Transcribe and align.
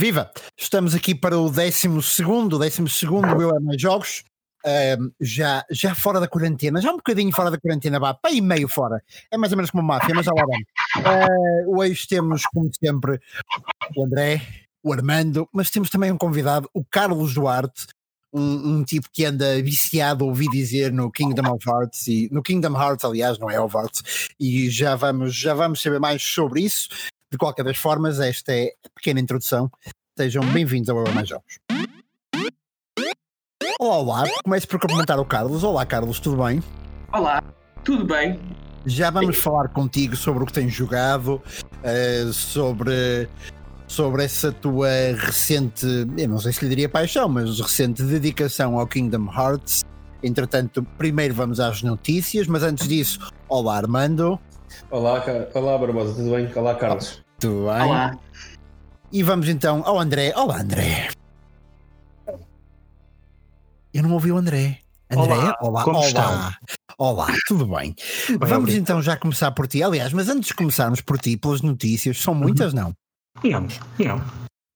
Viva! 0.00 0.30
Estamos 0.56 0.94
aqui 0.94 1.14
para 1.14 1.38
o 1.38 1.50
12 1.50 2.00
segundo, 2.00 2.58
12 2.58 2.88
segundo 2.88 3.38
Eu 3.38 3.60
Mais 3.60 3.78
Jogos. 3.78 4.24
Um, 4.64 5.12
já, 5.20 5.62
já 5.70 5.94
fora 5.94 6.18
da 6.18 6.26
quarentena, 6.26 6.80
já 6.80 6.90
um 6.90 6.96
bocadinho 6.96 7.30
fora 7.30 7.50
da 7.50 7.60
quarentena, 7.60 8.00
vá, 8.00 8.14
para 8.14 8.30
e 8.30 8.40
meio 8.40 8.66
fora. 8.66 9.02
É 9.30 9.36
mais 9.36 9.52
ou 9.52 9.58
menos 9.58 9.70
como 9.70 9.82
máfia, 9.82 10.14
mas 10.14 10.24
já 10.24 10.32
lá 10.32 10.42
vamos. 10.46 11.68
Uh, 11.68 11.78
hoje 11.78 12.08
temos, 12.08 12.44
como 12.46 12.70
sempre, 12.82 13.20
o 13.94 14.02
André, 14.06 14.40
o 14.82 14.90
Armando, 14.90 15.46
mas 15.52 15.68
temos 15.70 15.90
também 15.90 16.10
um 16.10 16.16
convidado, 16.16 16.66
o 16.72 16.82
Carlos 16.82 17.34
Duarte, 17.34 17.86
um, 18.32 18.78
um, 18.78 18.82
tipo 18.82 19.06
que 19.12 19.26
anda 19.26 19.62
viciado, 19.62 20.24
ouvi 20.24 20.48
dizer, 20.48 20.90
no 20.90 21.12
Kingdom 21.12 21.52
of 21.52 21.68
Hearts 21.68 22.06
e 22.06 22.26
no 22.32 22.42
Kingdom 22.42 22.74
Hearts, 22.74 23.04
aliás, 23.04 23.38
não 23.38 23.50
é 23.50 23.60
of 23.60 23.76
Hearts, 23.76 24.30
e 24.40 24.70
já 24.70 24.96
vamos, 24.96 25.34
já 25.34 25.52
vamos 25.52 25.82
saber 25.82 26.00
mais 26.00 26.22
sobre 26.22 26.62
isso. 26.62 26.88
De 27.32 27.38
qualquer 27.38 27.64
das 27.64 27.76
formas, 27.76 28.18
esta 28.18 28.52
é 28.52 28.72
a 28.84 28.88
pequena 28.92 29.20
introdução. 29.20 29.70
Sejam 30.18 30.44
bem-vindos 30.52 30.90
ao 30.90 30.98
Euro 30.98 31.14
Mais 31.14 31.28
Jogos. 31.28 31.60
Olá, 33.78 33.98
olá. 33.98 34.24
Começo 34.42 34.66
por 34.66 34.80
cumprimentar 34.80 35.16
o 35.20 35.24
Carlos. 35.24 35.62
Olá, 35.62 35.86
Carlos, 35.86 36.18
tudo 36.18 36.42
bem? 36.42 36.60
Olá, 37.12 37.40
tudo 37.84 38.04
bem? 38.04 38.40
Já 38.84 39.10
vamos 39.10 39.38
falar 39.38 39.68
contigo 39.68 40.16
sobre 40.16 40.42
o 40.42 40.46
que 40.46 40.52
tens 40.52 40.72
jogado, 40.74 41.40
uh, 41.44 42.32
sobre, 42.32 43.28
sobre 43.86 44.24
essa 44.24 44.50
tua 44.50 44.88
recente, 45.16 45.86
eu 46.18 46.28
não 46.28 46.38
sei 46.38 46.52
se 46.52 46.64
lhe 46.64 46.70
diria 46.70 46.88
paixão, 46.88 47.28
mas 47.28 47.60
recente 47.60 48.02
dedicação 48.02 48.76
ao 48.76 48.88
Kingdom 48.88 49.32
Hearts. 49.32 49.84
Entretanto, 50.20 50.82
primeiro 50.98 51.32
vamos 51.32 51.60
às 51.60 51.80
notícias, 51.80 52.48
mas 52.48 52.64
antes 52.64 52.88
disso, 52.88 53.20
olá 53.48 53.76
Armando. 53.76 54.36
Olá, 54.90 55.24
olá 55.54 55.78
Barbosa, 55.78 56.14
tudo 56.14 56.30
bem? 56.34 56.50
Olá, 56.54 56.74
Carlos. 56.74 57.22
Tudo 57.38 57.66
bem? 57.66 57.82
Olá. 57.82 58.18
E 59.12 59.22
vamos 59.22 59.48
então 59.48 59.82
ao 59.84 59.98
André. 59.98 60.32
Olá, 60.36 60.60
André. 60.60 61.08
Eu 63.92 64.02
não 64.02 64.12
ouvi 64.12 64.30
o 64.30 64.36
André. 64.36 64.78
André, 65.10 65.34
olá, 65.34 65.56
olá, 65.60 65.84
como 65.84 65.98
olá. 65.98 66.06
Estão? 66.06 66.52
Olá, 66.96 67.26
tudo 67.48 67.66
bem? 67.66 67.94
bem 68.28 68.38
Vamos 68.38 68.52
obrigado. 68.58 68.80
então 68.80 69.02
já 69.02 69.16
começar 69.16 69.50
por 69.50 69.66
ti. 69.66 69.82
Aliás, 69.82 70.12
mas 70.12 70.28
antes 70.28 70.48
de 70.48 70.54
começarmos 70.54 71.00
por 71.00 71.18
ti, 71.18 71.36
pelas 71.36 71.62
notícias, 71.62 72.18
são 72.18 72.34
muitas, 72.34 72.72
não? 72.72 72.94
Não, 73.42 73.66
não. 73.98 74.24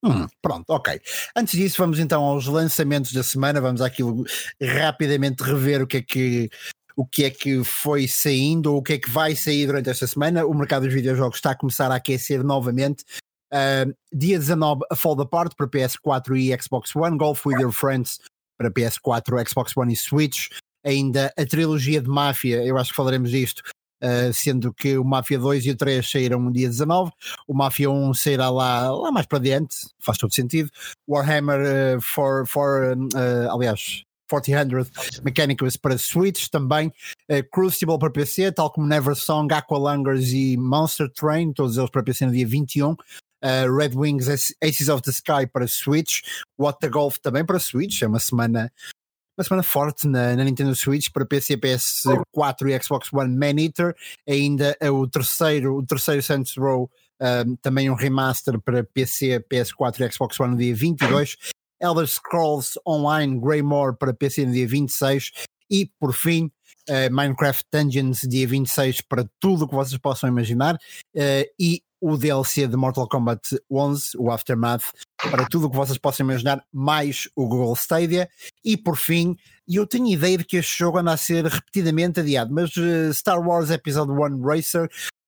Hum, 0.04 0.26
pronto, 0.42 0.64
ok. 0.69 1.00
Antes 1.36 1.58
disso, 1.58 1.76
vamos 1.78 1.98
então 1.98 2.22
aos 2.22 2.47
lançamentos 2.47 3.12
da 3.12 3.22
semana. 3.22 3.60
Vamos 3.60 3.80
àquilo 3.80 4.24
rapidamente 4.60 5.42
rever 5.42 5.82
o 5.82 5.86
que 5.86 5.98
é 5.98 6.02
que 6.02 6.50
o 6.97 7.05
que 7.05 7.25
é 7.25 7.31
que 7.31 7.64
foi 7.64 8.06
saindo 8.06 8.73
ou 8.73 8.78
o 8.78 8.83
que 8.83 8.95
é 8.95 8.98
que 8.98 9.11
vai 9.11 9.34
sair 9.34 9.67
durante 9.67 9.91
esta 9.91 10.06
semana. 10.06 10.47
O 10.47 10.55
mercado 10.55 10.84
dos 10.84 10.95
videojogos 10.95 11.37
está 11.37 11.50
a 11.50 11.56
começar 11.56 11.91
a 11.91 11.97
aquecer 11.97 12.42
novamente. 12.45 13.05
Uh, 13.53 13.95
dia 14.12 14.39
19, 14.39 14.83
A 14.91 14.97
Fall 14.97 15.20
Apart 15.20 15.55
para 15.56 15.69
PS4 15.69 16.37
e 16.37 16.62
Xbox 16.62 16.95
One, 16.95 17.17
Golf 17.17 17.47
with 17.47 17.61
Your 17.61 17.72
Friends 17.72 18.20
para 18.59 18.70
PS4, 18.70 19.48
Xbox 19.48 19.77
One 19.77 19.92
e 19.92 19.97
Switch. 19.97 20.48
Ainda 20.84 21.33
a 21.37 21.47
trilogia 21.47 22.00
de 22.00 22.09
Máfia, 22.09 22.65
eu 22.65 22.77
acho 22.77 22.91
que 22.91 22.97
falaremos 22.97 23.31
disto, 23.31 23.62
uh, 24.03 24.33
sendo 24.33 24.72
que 24.72 24.98
o 24.98 25.05
Máfia 25.05 25.39
2 25.39 25.67
e 25.67 25.70
o 25.70 25.77
3 25.77 26.09
saíram 26.09 26.41
no 26.41 26.53
dia 26.53 26.69
19, 26.69 27.11
o 27.48 27.55
Máfia 27.55 27.91
1 27.91 28.15
sairá 28.15 28.50
lá, 28.50 28.91
lá 28.91 29.11
mais 29.11 29.27
para 29.27 29.39
diante, 29.39 29.77
faz 29.98 30.19
todo 30.19 30.34
sentido. 30.34 30.70
Warhammer 31.09 31.97
uh, 31.97 32.00
for, 32.00 32.47
for 32.47 32.97
uh, 32.97 33.50
aliás, 33.50 34.05
4000 34.28 34.86
Mechanicus 35.22 35.77
para 35.77 35.98
Switch 35.98 36.48
também, 36.48 36.89
uh, 37.30 37.50
Crucible 37.53 37.98
para 37.98 38.11
PC, 38.11 38.53
tal 38.53 38.70
como 38.70 38.86
Never 38.86 39.14
Song, 39.14 39.53
Aqualungers 39.53 40.33
e 40.33 40.56
Monster 40.56 41.11
Train, 41.11 41.53
todos 41.53 41.77
eles 41.77 41.91
para 41.91 42.03
PC 42.03 42.27
no 42.27 42.33
dia 42.33 42.47
21. 42.47 42.92
Uh, 42.92 42.97
Red 43.77 43.91
Wings 43.94 44.28
Aces 44.62 44.89
of 44.89 45.03
the 45.03 45.11
Sky 45.11 45.47
para 45.47 45.66
Switch, 45.66 46.22
What 46.58 46.78
the 46.81 46.89
Golf 46.89 47.19
também 47.19 47.44
para 47.44 47.58
Switch, 47.58 48.03
é 48.03 48.06
uma 48.06 48.19
semana 48.19 48.72
uma 49.36 49.44
semana 49.44 49.62
forte 49.64 50.06
na, 50.06 50.36
na, 50.36 50.44
Nintendo 50.44 50.75
Switch 50.77 51.11
para 51.12 51.27
PC, 51.27 51.56
PS4 51.56 52.69
e 52.69 52.83
Xbox 52.83 53.12
One 53.12 53.37
Man 53.37 53.60
Eater, 53.60 53.94
ainda 54.28 54.77
é 54.81 54.91
o 54.91 55.06
terceiro, 55.09 55.77
o 55.77 55.84
terceiro 55.84 56.22
Saints 56.22 56.56
Row, 56.56 56.88
um, 57.21 57.56
também 57.56 57.91
um 57.91 57.94
remaster 57.94 58.60
para 58.60 58.84
PC, 58.84 59.41
PS4 59.41 60.00
e 60.00 60.12
Xbox 60.12 60.38
One 60.38 60.53
no 60.53 60.59
dia 60.59 60.75
22, 60.75 61.37
Elder 61.80 62.06
Scrolls 62.06 62.78
Online 62.86 63.38
Greymore 63.38 63.96
para 63.96 64.14
PC 64.14 64.46
no 64.46 64.52
dia 64.52 64.66
26 64.66 65.30
e 65.70 65.90
por 65.98 66.12
fim 66.12 66.50
uh, 66.88 67.12
Minecraft 67.12 67.64
Dungeons 67.72 68.20
dia 68.22 68.46
26 68.46 69.02
para 69.02 69.28
tudo 69.40 69.64
o 69.64 69.68
que 69.68 69.74
vocês 69.74 69.98
possam 69.98 70.28
imaginar 70.28 70.74
uh, 70.76 71.44
e 71.58 71.82
o 72.06 72.18
DLC 72.18 72.66
de 72.66 72.76
Mortal 72.76 73.08
Kombat 73.08 73.58
11, 73.70 74.10
o 74.18 74.30
Aftermath, 74.30 74.92
para 75.16 75.48
tudo 75.48 75.68
o 75.68 75.70
que 75.70 75.76
vocês 75.76 75.96
possam 75.96 76.26
imaginar, 76.26 76.62
mais 76.70 77.30
o 77.34 77.48
Google 77.48 77.72
Stadia. 77.72 78.28
E 78.62 78.76
por 78.76 78.98
fim, 78.98 79.34
eu 79.66 79.86
tenho 79.86 80.08
ideia 80.08 80.36
de 80.36 80.44
que 80.44 80.58
este 80.58 80.80
jogo 80.80 80.98
anda 80.98 81.12
a 81.12 81.16
ser 81.16 81.46
repetidamente 81.46 82.20
adiado, 82.20 82.52
mas 82.52 82.76
uh, 82.76 83.10
Star 83.14 83.41
Wars 83.41 83.70
Episode 83.70 84.12
1 84.12 84.42
Racer 84.42 84.86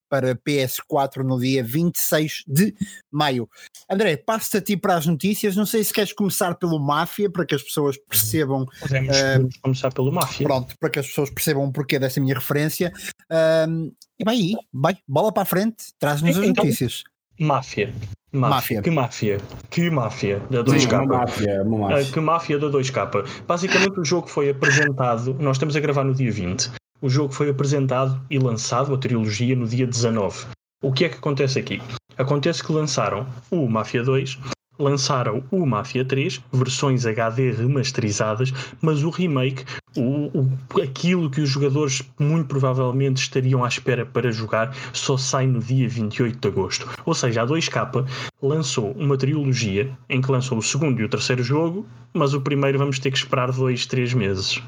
para 0.09 0.35
PS4 0.35 1.19
no 1.19 1.39
dia 1.39 1.63
26 1.63 2.45
de 2.47 2.75
maio. 3.11 3.49
André, 3.91 4.17
passo-te 4.17 4.57
a 4.57 4.61
ti 4.61 4.77
para 4.77 4.97
as 4.97 5.07
notícias. 5.07 5.57
Não 5.57 5.67
sei 5.67 5.85
se 5.85 5.93
queres 5.93 6.13
começar 6.13 6.55
pelo 6.55 6.79
Máfia, 6.79 7.31
para 7.31 7.45
que 7.45 7.55
as 7.55 7.63
pessoas 7.63 7.97
percebam. 7.97 8.67
Podemos, 8.81 9.17
uh, 9.17 9.49
começar 9.63 9.93
pelo 9.93 10.13
Máfia. 10.13 10.47
Pronto, 10.47 10.75
para 10.79 10.91
que 10.91 10.99
as 10.99 11.07
pessoas 11.07 11.31
percebam 11.31 11.65
o 11.65 11.73
porquê 11.73 11.99
dessa 11.99 12.21
minha 12.21 12.35
referência. 12.35 12.93
Uh, 13.31 13.93
e 14.19 14.25
vai 14.25 14.35
aí, 14.35 14.55
vai, 14.73 14.97
bola 15.07 15.33
para 15.33 15.43
a 15.43 15.47
frente, 15.47 15.93
traz-nos 15.99 16.39
as 16.39 16.45
então, 16.45 16.65
notícias. 16.65 17.05
Máfia. 17.39 17.93
Máfia. 18.33 18.51
Máfia. 18.51 18.83
Que 18.83 18.91
máfia? 18.91 19.39
Que 19.71 19.91
máfia 19.91 20.41
da 20.51 20.63
2K? 20.63 20.81
Sim, 20.81 20.87
uma 20.89 21.07
máfia, 21.07 21.63
uma 21.63 21.79
máfia. 21.89 22.09
Uh, 22.09 22.13
que 22.13 22.21
máfia 22.21 22.59
da 22.59 22.67
2K? 22.69 23.27
Basicamente, 23.47 24.01
o 24.01 24.05
jogo 24.05 24.27
foi 24.27 24.51
apresentado. 24.51 25.35
Nós 25.35 25.57
estamos 25.57 25.77
a 25.77 25.81
gravar 25.81 26.05
no 26.05 26.15
dia 26.15 26.31
20. 26.31 26.71
O 27.01 27.11
jogo 27.11 27.33
foi 27.33 27.51
apresentado 27.51 28.21
e 28.31 28.39
lançado, 28.39 28.95
a 28.95 28.99
trilogia, 28.99 29.55
no 29.55 29.69
dia 29.69 29.87
19. 29.87 30.47
O 30.83 30.93
que 30.93 31.05
é 31.05 31.09
que 31.09 31.17
acontece 31.17 31.59
aqui? 31.59 31.83
Acontece 32.17 32.65
que 32.65 32.73
lançaram 32.73 33.27
o 33.51 33.69
Mafia 33.69 34.03
2, 34.03 34.39
lançaram 34.79 35.43
o 35.51 35.65
Mafia 35.67 36.05
3, 36.05 36.41
versões 36.53 37.07
HD 37.07 37.51
remasterizadas, 37.51 38.53
mas 38.81 39.03
o 39.03 39.11
remake, 39.11 39.65
o, 39.97 40.31
o, 40.39 40.83
aquilo 40.83 41.31
que 41.31 41.41
os 41.41 41.49
jogadores 41.49 42.03
muito 42.19 42.47
provavelmente 42.47 43.19
estariam 43.19 43.65
à 43.65 43.69
espera 43.69 44.05
para 44.05 44.31
jogar, 44.31 44.75
só 44.93 45.17
sai 45.17 45.47
no 45.47 45.61
dia 45.61 45.89
28 45.89 46.39
de 46.39 46.49
agosto. 46.49 46.89
Ou 47.05 47.15
seja, 47.15 47.43
a 47.43 47.47
2K 47.47 48.07
lançou 48.43 48.93
uma 48.93 49.17
trilogia 49.17 49.91
em 50.09 50.21
que 50.21 50.31
lançou 50.31 50.59
o 50.59 50.63
segundo 50.63 51.01
e 51.01 51.05
o 51.05 51.09
terceiro 51.09 51.43
jogo, 51.43 51.87
mas 52.13 52.35
o 52.35 52.41
primeiro 52.41 52.79
vamos 52.79 52.99
ter 52.99 53.11
que 53.11 53.19
esperar 53.19 53.53
dois, 53.53 53.87
três 53.87 54.13
meses. 54.15 54.63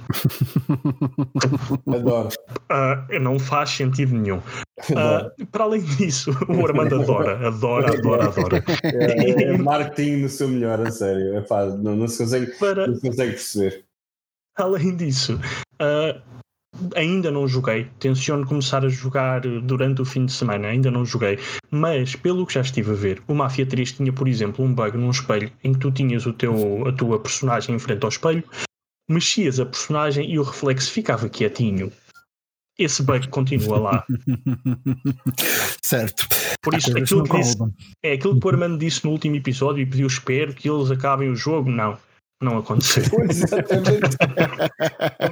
Adoro. 1.87 2.29
Uh, 2.71 3.21
não 3.21 3.39
faz 3.39 3.71
sentido 3.71 4.15
nenhum. 4.15 4.41
Uh, 4.91 5.47
para 5.47 5.65
além 5.65 5.83
disso, 5.83 6.31
o 6.49 6.67
Armando 6.67 7.01
adora, 7.01 7.47
adora, 7.47 7.97
adora, 7.97 8.25
adora. 8.29 8.65
É, 8.85 9.43
é 9.43 9.59
marketing 9.59 10.23
no 10.23 10.29
seu 10.29 10.49
melhor, 10.49 10.81
a 10.81 10.91
sério. 10.91 11.37
É 11.37 11.41
pá, 11.41 11.67
não, 11.67 11.97
não, 11.97 12.09
se 12.09 12.19
consegue, 12.19 12.47
para... 12.59 12.87
não 12.87 12.95
se 12.95 13.09
consegue 13.09 13.33
perceber. 13.33 13.85
Além 14.57 14.97
disso, 14.97 15.41
uh, 15.81 16.21
ainda 16.95 17.31
não 17.31 17.47
joguei. 17.47 17.89
Tenciono 17.99 18.47
começar 18.47 18.85
a 18.85 18.89
jogar 18.89 19.41
durante 19.41 20.03
o 20.03 20.05
fim 20.05 20.27
de 20.27 20.33
semana. 20.33 20.69
Ainda 20.69 20.91
não 20.91 21.05
joguei. 21.05 21.39
Mas, 21.71 22.15
pelo 22.15 22.47
que 22.47 22.55
já 22.55 22.61
estive 22.61 22.91
a 22.93 22.95
ver, 22.95 23.23
o 23.29 23.35
Mafia 23.35 23.67
3 23.67 23.93
tinha, 23.93 24.13
por 24.13 24.29
exemplo, 24.29 24.65
um 24.65 24.73
bug 24.73 24.97
num 24.97 25.11
espelho 25.11 25.51
em 25.63 25.73
que 25.73 25.81
tu 25.81 25.91
tinhas 25.91 26.27
o 26.27 26.33
teu, 26.33 26.87
a 26.87 26.93
tua 26.93 27.19
personagem 27.21 27.75
em 27.75 27.79
frente 27.79 28.03
ao 28.05 28.09
espelho, 28.09 28.45
mexias 29.09 29.59
a 29.59 29.67
personagem 29.67 30.31
e 30.31 30.39
o 30.39 30.43
reflexo 30.43 30.93
ficava 30.93 31.29
quietinho. 31.29 31.93
Esse 32.79 33.03
bug 33.03 33.27
continua 33.29 33.79
lá. 33.79 34.07
certo. 35.83 36.29
Por 36.63 36.75
isso, 36.75 36.97
aquilo 36.97 37.25
que 37.25 37.37
disse, 37.39 37.57
é 38.05 38.13
aquilo 38.13 38.39
que 38.39 38.47
o 38.47 38.51
Armando 38.51 38.79
disse 38.79 39.05
no 39.05 39.11
último 39.11 39.35
episódio 39.35 39.83
e 39.83 39.87
pediu 39.87 40.07
espero 40.07 40.55
que 40.55 40.71
eles 40.71 40.91
acabem 40.91 41.29
o 41.29 41.35
jogo. 41.35 41.71
Não. 41.71 41.99
Não 42.41 42.59
aconteceu. 42.59 43.03
Exatamente. 43.29 44.17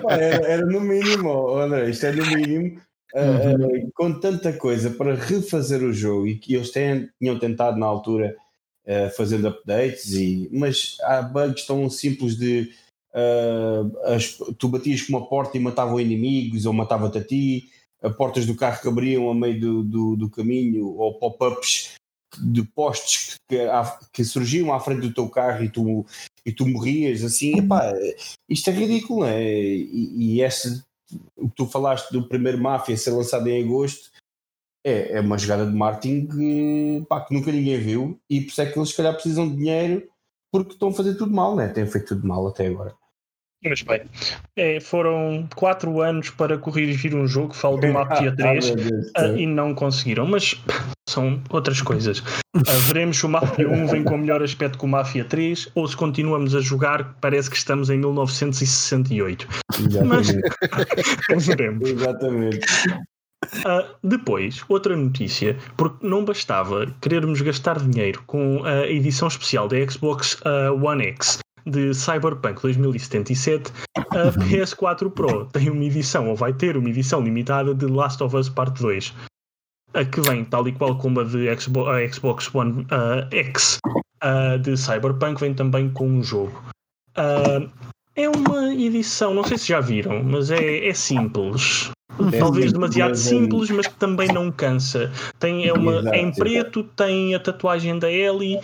era, 0.09 0.47
era, 0.47 0.67
no 0.67 0.81
mínimo, 0.81 1.57
André, 1.57 1.91
isto 1.91 2.07
é 2.07 2.13
no 2.13 2.27
mínimo. 2.27 2.81
Uhum. 3.15 3.67
Uh, 3.67 3.91
com 3.95 4.19
tanta 4.19 4.53
coisa 4.53 4.91
para 4.91 5.15
refazer 5.15 5.83
o 5.83 5.93
jogo 5.93 6.27
e 6.27 6.37
que 6.37 6.55
eles 6.55 6.71
têm, 6.71 7.09
tinham 7.19 7.39
tentado 7.39 7.79
na 7.79 7.87
altura 7.87 8.37
uh, 8.85 9.09
fazendo 9.17 9.47
updates, 9.47 10.13
e, 10.13 10.51
mas 10.53 10.97
há 11.03 11.23
bugs 11.23 11.65
tão 11.65 11.89
simples 11.89 12.37
de 12.37 12.75
uh, 13.17 13.99
as, 14.05 14.37
tu 14.59 14.69
batias 14.69 15.03
com 15.03 15.17
uma 15.17 15.27
porta 15.27 15.57
e 15.57 15.61
matavam 15.61 15.99
inimigos 15.99 16.67
ou 16.67 16.73
matava-te 16.73 17.19
a 17.19 17.25
ti, 17.25 17.71
a 18.03 18.11
portas 18.11 18.47
do 18.47 18.55
carro 18.55 18.81
que 18.81 18.89
abriam 18.89 19.31
a 19.31 19.35
meio 19.35 19.59
do, 19.59 19.83
do, 19.83 20.17
do 20.17 20.31
caminho 20.31 20.87
ou 20.97 21.19
pop-ups 21.19 21.95
de 22.39 22.63
postes 22.63 23.37
que, 23.49 23.59
que, 24.13 24.25
surgiam 24.25 24.73
à 24.73 24.79
frente 24.79 25.01
do 25.01 25.15
teu 25.15 25.29
carro 25.29 25.65
e 25.65 25.71
tu, 25.71 26.05
e 26.45 26.53
tu 26.53 26.67
morrias 26.67 27.25
assim, 27.25 27.59
epá, 27.59 27.95
isto 28.49 28.69
é 28.69 28.73
ridículo, 28.73 29.25
é? 29.25 29.43
E, 29.43 30.35
e 30.35 30.43
esse, 30.43 30.83
o 31.37 31.49
que 31.49 31.57
tu 31.57 31.67
falaste 31.67 32.13
do 32.13 32.29
primeiro 32.29 32.61
Máfia 32.61 32.97
ser 32.97 33.13
lançado 33.13 33.47
em 33.49 33.65
agosto, 33.65 34.11
é, 34.85 35.13
é 35.13 35.21
uma 35.21 35.39
jogada 35.39 35.67
de 35.67 35.75
marketing 35.75 36.27
que, 36.27 37.07
pá, 37.09 37.25
que 37.25 37.35
nunca 37.35 37.51
ninguém 37.51 37.79
viu 37.79 38.21
e 38.29 38.43
por 38.43 38.51
isso 38.51 38.61
é 38.61 38.67
que 38.67 38.79
eles 38.79 38.91
se 38.91 38.97
calhar 38.97 39.15
precisam 39.15 39.49
de 39.49 39.57
dinheiro 39.57 40.07
porque 40.53 40.75
estão 40.75 40.89
a 40.89 40.93
fazer 40.93 41.17
tudo 41.17 41.35
mal, 41.35 41.57
né? 41.57 41.69
Têm 41.69 41.87
feito 41.87 42.09
tudo 42.09 42.27
mal 42.27 42.47
até 42.47 42.67
agora. 42.67 42.95
Mas 43.65 43.83
bem, 43.83 44.03
é, 44.55 44.81
foram 44.81 45.49
4 45.57 46.01
anos 46.01 46.31
para 46.31 46.59
corrigir 46.59 47.15
um 47.15 47.27
jogo, 47.27 47.55
falo 47.55 47.79
do 47.79 47.89
Mafia 47.89 48.35
3, 48.37 48.75
ah, 49.17 49.27
e 49.29 49.47
não 49.47 49.75
conseguiram, 49.75 50.27
mas 50.27 50.61
são 51.09 51.43
outras 51.51 51.81
coisas. 51.81 52.19
Uh, 52.55 52.63
veremos 52.87 53.17
se 53.17 53.27
o 53.27 53.29
Mafia 53.29 53.69
1 53.69 53.87
vem 53.87 54.05
com 54.05 54.19
melhor 54.19 54.43
aspecto 54.43 54.79
que 54.79 54.85
o 54.85 54.89
Mafia 54.89 55.25
3 55.25 55.71
ou 55.75 55.89
se 55.89 55.97
continuamos 55.97 56.55
a 56.55 56.61
jogar, 56.61 57.17
parece 57.21 57.51
que 57.51 57.57
estamos 57.57 57.89
em 57.91 57.99
1968. 57.99 59.49
Exatamente. 59.79 60.41
Mas 61.31 61.47
veremos. 61.47 61.89
Exatamente. 61.89 62.61
Uh, 63.45 63.95
depois, 64.03 64.63
outra 64.69 64.97
notícia, 64.97 65.57
porque 65.77 66.07
não 66.07 66.25
bastava 66.25 66.87
querermos 67.01 67.41
gastar 67.41 67.79
dinheiro 67.79 68.23
com 68.27 68.65
a 68.65 68.87
edição 68.87 69.29
especial 69.29 69.69
da 69.69 69.77
Xbox 69.89 70.41
uh, 70.43 70.75
One 70.85 71.05
X 71.05 71.39
de 71.67 71.93
Cyberpunk 71.93 72.63
2077, 72.63 73.73
a 73.97 74.33
PS4 74.33 75.11
Pro 75.11 75.47
tem 75.47 75.69
uma 75.69 75.85
edição, 75.85 76.29
ou 76.29 76.37
vai 76.37 76.53
ter 76.53 76.77
uma 76.77 76.89
edição 76.89 77.21
limitada 77.21 77.75
de 77.75 77.87
Last 77.87 78.23
of 78.23 78.37
Us 78.37 78.49
Part 78.49 78.81
2, 78.81 79.13
a 79.95 80.05
que 80.05 80.21
vem 80.21 80.45
tal 80.45 80.67
e 80.69 80.73
qual 80.73 80.97
como 80.97 81.21
a 81.21 81.25
de 81.25 81.55
Xbox, 81.59 81.91
a 81.91 82.13
Xbox 82.13 82.55
One 82.55 82.83
uh, 82.83 83.35
X 83.35 83.79
de 84.63 84.77
Cyberpunk, 84.77 85.41
vem 85.41 85.55
também 85.55 85.91
com 85.91 86.09
um 86.09 86.23
jogo. 86.23 86.63
é 88.15 88.29
uma 88.29 88.75
edição, 88.75 89.35
não 89.35 89.45
sei 89.45 89.59
se 89.59 89.69
já 89.69 89.81
viram, 89.81 90.23
mas 90.23 90.51
é, 90.51 90.87
é 90.87 90.95
simples. 90.95 91.91
É 92.33 92.39
Talvez 92.39 92.73
demasiado 92.73 93.11
mas 93.11 93.27
é- 93.27 93.29
simples, 93.29 93.71
mas 93.71 93.87
que 93.87 93.95
também 93.95 94.29
não 94.29 94.51
cansa. 94.51 95.13
Tem, 95.39 95.69
é, 95.69 95.73
uma, 95.73 96.09
é 96.15 96.21
em 96.21 96.33
preto, 96.33 96.83
tem 96.83 97.35
a 97.35 97.39
tatuagem 97.39 97.99
da 97.99 98.11
Ellie 98.11 98.59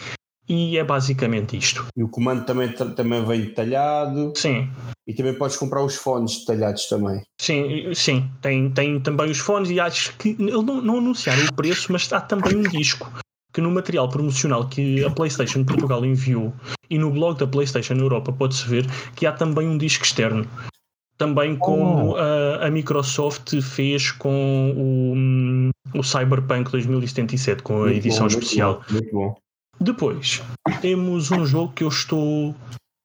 e 0.52 0.76
é 0.76 0.84
basicamente 0.84 1.56
isto. 1.56 1.86
E 1.96 2.02
o 2.02 2.08
comando 2.08 2.44
também, 2.44 2.70
também 2.72 3.24
vem 3.24 3.40
detalhado 3.46 4.32
Sim, 4.36 4.68
e 5.06 5.14
também 5.14 5.34
podes 5.34 5.56
comprar 5.56 5.82
os 5.82 5.96
fones 5.96 6.40
detalhados 6.40 6.86
também. 6.88 7.22
sim, 7.40 7.92
sim. 7.94 8.30
Tem, 8.40 8.70
tem 8.70 9.00
também 9.00 9.30
os 9.30 9.38
fones 9.38 9.70
e 9.70 9.80
acho 9.80 10.16
que 10.18 10.36
eles 10.38 10.62
não, 10.62 10.82
não 10.82 10.98
anunciaram 10.98 11.44
o 11.44 11.50
preço, 11.50 11.90
mas 11.90 12.12
há 12.12 12.20
também 12.20 12.54
um 12.54 12.68
disco 12.68 13.10
que 13.52 13.60
no 13.60 13.70
material 13.70 14.08
promocional 14.08 14.68
que 14.68 15.04
a 15.04 15.10
PlayStation 15.10 15.64
Portugal 15.64 16.04
enviou 16.04 16.52
e 16.88 16.98
no 16.98 17.10
blog 17.10 17.38
da 17.38 17.46
PlayStation 17.46 17.94
Europa 17.94 18.32
pode-se 18.32 18.66
ver 18.68 18.86
que 19.14 19.26
há 19.26 19.32
também 19.32 19.66
um 19.66 19.76
disco 19.78 20.04
externo. 20.04 20.46
Também 21.18 21.56
como 21.56 22.16
a, 22.16 22.66
a 22.66 22.70
Microsoft 22.70 23.60
fez 23.60 24.10
com 24.12 24.72
o, 24.76 25.14
hum, 25.14 25.70
o 25.94 26.02
Cyberpunk 26.02 26.70
2077, 26.70 27.62
com 27.62 27.84
a 27.84 27.86
Muito 27.86 27.96
edição 27.96 28.26
bom, 28.26 28.32
muito 28.32 28.38
especial. 28.40 28.74
bom, 28.74 28.92
Muito 28.92 29.12
bom. 29.12 29.34
Depois 29.80 30.42
temos 30.80 31.30
um 31.30 31.44
jogo 31.44 31.72
que 31.72 31.84
eu 31.84 31.88
estou. 31.88 32.54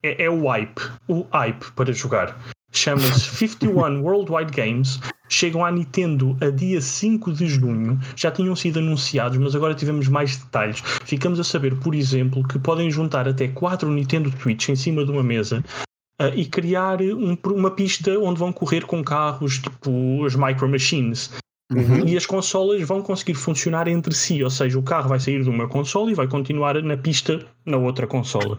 É, 0.03 0.25
é 0.25 0.29
o 0.29 0.47
hype. 0.47 0.81
O 1.07 1.25
hype 1.31 1.71
para 1.73 1.91
jogar. 1.91 2.37
Chama-se 2.71 3.19
51 3.35 4.01
Worldwide 4.01 4.51
Games. 4.51 4.99
Chegam 5.29 5.65
à 5.65 5.71
Nintendo 5.71 6.37
a 6.39 6.49
dia 6.49 6.79
5 6.79 7.33
de 7.33 7.47
junho. 7.47 7.99
Já 8.15 8.31
tinham 8.31 8.55
sido 8.55 8.79
anunciados, 8.79 9.37
mas 9.37 9.55
agora 9.55 9.75
tivemos 9.75 10.07
mais 10.07 10.37
detalhes. 10.37 10.81
Ficamos 11.03 11.39
a 11.39 11.43
saber, 11.43 11.75
por 11.79 11.93
exemplo, 11.93 12.47
que 12.47 12.57
podem 12.57 12.89
juntar 12.89 13.27
até 13.27 13.47
4 13.47 13.89
Nintendo 13.89 14.31
Switch 14.39 14.69
em 14.69 14.75
cima 14.75 15.03
de 15.03 15.11
uma 15.11 15.23
mesa 15.23 15.63
uh, 16.21 16.33
e 16.33 16.45
criar 16.45 17.01
um, 17.01 17.37
uma 17.45 17.71
pista 17.71 18.17
onde 18.19 18.39
vão 18.39 18.53
correr 18.53 18.85
com 18.85 19.03
carros, 19.03 19.59
tipo 19.59 20.25
as 20.25 20.35
Micro 20.35 20.69
Machines. 20.69 21.31
Uhum. 21.73 22.07
E 22.07 22.15
as 22.15 22.25
consolas 22.25 22.81
vão 22.83 23.01
conseguir 23.01 23.33
funcionar 23.33 23.87
entre 23.87 24.13
si, 24.13 24.41
ou 24.43 24.49
seja, 24.49 24.79
o 24.79 24.83
carro 24.83 25.09
vai 25.09 25.19
sair 25.19 25.43
de 25.43 25.49
uma 25.49 25.67
consola 25.67 26.09
e 26.09 26.13
vai 26.13 26.27
continuar 26.27 26.81
na 26.81 26.95
pista 26.95 27.45
na 27.65 27.77
outra 27.77 28.07
consola. 28.07 28.57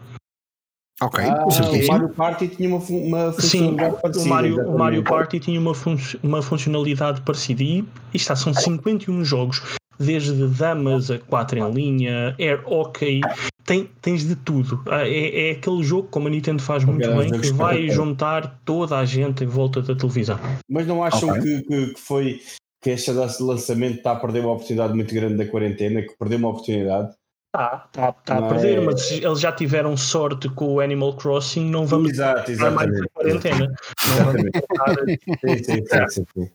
Ok, 1.00 1.24
Ah, 1.24 1.44
o. 1.46 1.86
Mario 1.86 2.08
Party 2.10 2.48
tinha 2.48 2.68
uma, 2.68 2.78
uma 2.78 3.32
Sim, 3.32 3.40
funcionalidade 3.40 4.02
parecida. 4.02 4.24
o 4.24 4.28
Mario, 4.28 4.68
o. 4.68 4.78
Mario 4.78 5.04
Party 5.04 5.40
tinha 5.40 5.60
uma, 5.60 5.72
fun 5.74 5.96
uma 6.22 6.42
funcionalidade 6.42 7.20
parecida 7.22 7.62
e 7.62 7.84
está, 8.12 8.34
são 8.34 8.52
51 8.52 9.24
jogos, 9.24 9.62
desde 9.98 10.46
damas 10.48 11.10
a 11.10 11.18
4 11.18 11.58
em 11.60 11.70
linha, 11.72 12.34
air 12.38 12.62
hockey, 12.66 13.20
tem, 13.64 13.88
tens 14.02 14.26
de 14.26 14.34
tudo. 14.34 14.82
Ah, 14.86 15.06
É, 15.08 15.48
é 15.48 15.50
aquele 15.52 15.82
jogo, 15.84 16.08
como 16.08 16.26
a 16.26 16.30
Nintendo 16.30 16.60
faz 16.62 16.84
muito 16.84 17.08
Aqueles 17.08 17.30
bem, 17.30 17.40
que 17.40 17.52
vai 17.52 17.88
juntar 17.88 18.60
toda 18.64 18.98
a 18.98 19.04
gente 19.04 19.44
em 19.44 19.46
volta 19.46 19.80
da 19.80 19.94
televisão. 19.94 20.38
Mas 20.68 20.86
não 20.86 21.02
acham 21.02 21.30
Ok. 21.30 21.40
que, 21.40 21.62
que, 21.62 21.94
que 21.94 22.00
foi 22.00 22.40
que 22.80 22.90
este 22.90 23.10
lançamento 23.10 23.98
está 23.98 24.12
a 24.12 24.16
perder 24.16 24.40
uma 24.40 24.52
oportunidade 24.52 24.94
muito 24.94 25.12
grande 25.14 25.36
da 25.36 25.46
quarentena, 25.50 26.02
que 26.02 26.16
perdeu 26.16 26.38
uma 26.38 26.50
oportunidade? 26.50 27.10
Está 27.54 27.88
tá, 27.92 28.12
tá 28.12 28.38
a 28.38 28.48
perder, 28.48 28.78
é- 28.78 28.80
mas 28.80 29.10
eles 29.10 29.40
já 29.40 29.50
tiveram 29.50 29.96
sorte 29.96 30.48
com 30.50 30.74
o 30.74 30.80
Animal 30.80 31.16
Crossing, 31.16 31.68
não 31.70 31.86
vamos 31.86 32.10
Exato, 32.10 32.52
para 32.56 32.70
mais 32.70 32.88
a 32.88 32.92
exatamente. 32.92 33.10
quarentena. 33.14 33.74
Exatamente. 34.06 34.58
Sim, 35.40 35.64
sim, 35.64 35.84
sim, 36.08 36.50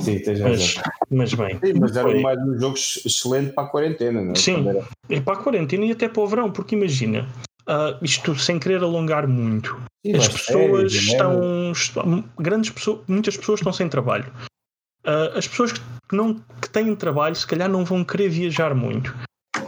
sim, 0.00 0.18
tens 0.20 0.40
razão. 0.40 0.82
mas, 1.10 1.30
mas 1.30 1.34
bem. 1.34 1.58
Sim, 1.60 1.78
mas 1.80 1.96
era 1.96 2.20
mais 2.20 2.38
um 2.40 2.58
jogo 2.58 2.76
excelente 2.76 3.52
para 3.52 3.64
a 3.64 3.68
quarentena, 3.68 4.22
não 4.22 4.32
é? 4.32 4.34
Sim. 4.36 4.66
É 5.08 5.20
para 5.20 5.34
a 5.34 5.42
quarentena 5.42 5.84
e 5.86 5.92
até 5.92 6.08
para 6.08 6.22
o 6.22 6.26
verão, 6.26 6.50
porque 6.52 6.74
imagina, 6.74 7.26
ah, 7.66 7.98
isto 8.02 8.34
sem 8.38 8.58
querer 8.58 8.82
alongar 8.82 9.26
muito, 9.26 9.76
Sim, 10.04 10.16
as 10.16 10.28
pessoas 10.28 10.92
estão, 10.92 11.72
estão- 11.72 12.24
grandes 12.38 12.70
pessoas, 12.70 13.00
muitas 13.08 13.36
pessoas 13.36 13.60
estão 13.60 13.72
sem 13.72 13.88
trabalho. 13.88 14.30
Ah, 15.04 15.32
as 15.36 15.46
pessoas 15.46 15.72
que, 15.72 15.80
não, 16.12 16.34
que 16.60 16.68
têm 16.70 16.94
trabalho, 16.96 17.34
se 17.34 17.46
calhar 17.46 17.68
não 17.68 17.84
vão 17.84 18.04
querer 18.04 18.28
viajar 18.28 18.74
muito. 18.74 19.14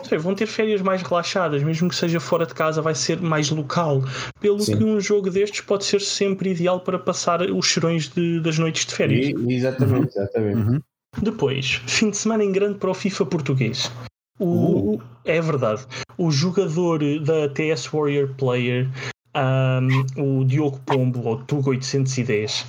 Seja, 0.03 0.19
Vão 0.23 0.35
ter 0.37 0.47
férias 0.47 0.81
mais 0.83 1.03
relaxadas, 1.03 1.62
mesmo 1.65 1.88
que 1.88 1.97
seja 1.97 2.21
fora 2.21 2.47
de 2.47 2.55
casa, 2.55 2.81
vai 2.81 2.94
ser 2.94 3.21
mais 3.21 3.50
local. 3.50 4.03
Pelo 4.41 4.61
Sim. 4.61 4.79
que 4.79 4.85
um 4.85 5.00
jogo 5.00 5.29
destes 5.31 5.61
pode 5.62 5.85
ser 5.85 6.00
sempre 6.00 6.50
ideal 6.50 6.79
para 6.81 6.97
passar 6.99 7.43
os 7.43 7.67
cheirões 7.67 8.09
de- 8.09 8.38
das 8.41 8.56
noites 8.56 8.87
de 8.87 8.94
férias. 8.94 9.27
E- 9.29 9.55
Exatamente, 9.55 10.09
exatamente. 10.17 10.56
Uhum. 10.59 10.81
Depois, 11.21 11.81
fim 11.87 12.11
de 12.11 12.17
semana 12.17 12.44
em 12.44 12.53
grande 12.53 12.79
para 12.79 12.91
o 12.91 12.94
FIFA 12.94 13.27
português. 13.27 13.91
O, 14.38 15.00
É 15.25 15.41
verdade. 15.41 15.85
O 16.17 16.31
jogador 16.31 17.00
da 17.25 17.49
TS 17.49 17.88
Warrior 17.93 18.29
Player, 18.38 18.88
um, 19.35 20.41
o 20.41 20.44
Diogo 20.44 20.79
Pombo, 20.87 21.27
ou 21.27 21.38
Tugo 21.38 21.71
810, 21.71 22.65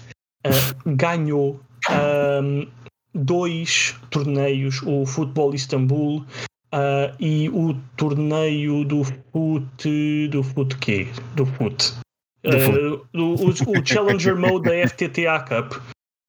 uh, 0.46 0.50
ganhou 0.96 1.60
um, 1.90 2.68
dois 3.14 3.96
torneios, 4.10 4.82
o 4.84 5.06
Futebol 5.06 5.54
Istambul 5.56 6.20
uh, 6.74 7.16
e 7.20 7.50
o 7.50 7.74
torneio 7.96 8.84
do 8.86 9.04
FUT. 9.04 10.28
Do 10.30 10.44
FUT 10.44 10.78
quê? 10.78 11.08
Do 11.36 11.46
FUT. 11.46 11.94
Do. 12.44 12.50
Uh, 12.58 13.08
o, 13.14 13.20
o- 13.48 13.80
o 13.80 13.86
Challenger 13.86 14.36
Mode 14.40 14.66
da 14.70 14.88
FTTA 14.88 15.40
Cup 15.40 15.74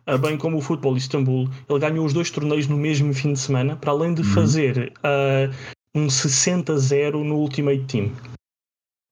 uh, 0.09 0.19
bem 0.19 0.37
como 0.39 0.57
o 0.57 0.61
Futebol 0.61 0.97
Istambul, 0.97 1.49
ele 1.69 1.79
ganhou 1.79 2.05
os 2.05 2.13
dois 2.13 2.31
torneios 2.31 2.67
no 2.67 2.77
mesmo 2.77 3.13
fim 3.15 3.33
de 3.35 3.39
semana, 3.39 3.77
para 3.77 3.91
além 3.93 4.15
de 4.15 4.23
Uhum. 4.23 4.29
fazer 4.35 4.93
uh, 4.99 5.55
um 5.95 6.07
60-0 6.07 7.23
no 7.25 7.37
Ultimate 7.37 7.85
Team. 7.85 8.13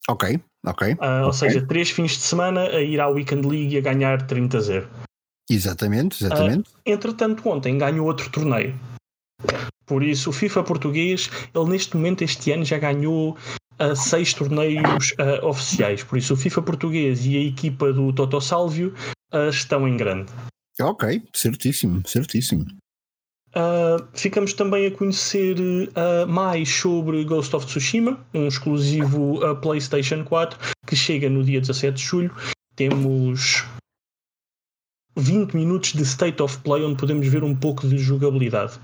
Ok, 0.09 0.39
ok. 0.65 0.97
Ou 1.23 1.29
Ok. 1.29 1.33
seja, 1.33 1.67
três 1.67 1.91
fins 1.91 2.13
de 2.13 2.23
semana 2.23 2.63
a 2.69 2.81
ir 2.81 3.01
à 3.01 3.09
Weekend 3.09 3.47
League 3.47 3.75
e 3.75 3.79
a 3.79 3.81
ganhar 3.81 4.27
30-0. 4.27 4.85
Exatamente, 5.49 6.25
exatamente. 6.25 6.71
Entretanto, 6.85 7.49
ontem 7.49 7.79
ganhou 7.79 8.07
outro 8.07 8.29
torneio. 8.31 8.79
Por 9.87 10.03
isso, 10.03 10.31
o 10.31 10.33
FIFA 10.33 10.65
português, 10.65 11.31
ele 11.55 11.71
neste 11.71 11.97
momento, 11.97 12.23
este 12.23 12.51
ano, 12.51 12.65
já 12.65 12.79
ganhou 12.79 13.37
uh, 13.81 13.95
seis 13.95 14.35
torneios 14.35 15.13
uh, 15.13 15.47
oficiais. 15.47 16.03
Por 16.03 16.19
isso, 16.19 16.35
o 16.35 16.37
FIFA 16.37 16.63
português 16.63 17.25
e 17.25 17.37
a 17.37 17.41
equipa 17.41 17.93
do 17.93 18.13
Toto 18.13 18.41
Salvio 18.41 18.93
uh, 19.33 19.49
estão 19.49 19.87
em 19.87 19.97
grande. 19.97 20.33
Ok, 20.81 21.23
certíssimo, 21.33 22.03
certíssimo. 22.07 22.67
Uh, 23.55 24.05
ficamos 24.13 24.53
também 24.53 24.87
a 24.87 24.91
conhecer 24.91 25.57
mais 26.29 26.69
sobre 26.69 27.25
Ghost 27.25 27.57
of 27.57 27.65
Tsushima, 27.65 28.21
um 28.35 28.49
exclusivo 28.49 29.41
PlayStation 29.63 30.23
4 30.25 30.59
que 30.87 30.95
chega 30.95 31.31
no 31.31 31.43
dia 31.43 31.61
17 31.61 31.97
de 31.97 32.03
julho. 32.03 32.35
Temos 32.75 33.65
20 35.17 35.55
minutos 35.55 35.93
de 35.93 36.03
State 36.03 36.43
of 36.43 36.59
Play 36.59 36.85
onde 36.85 36.97
podemos 36.97 37.27
ver 37.27 37.43
um 37.43 37.55
pouco 37.55 37.87
de 37.89 37.99
jogabilidade. 37.99 38.79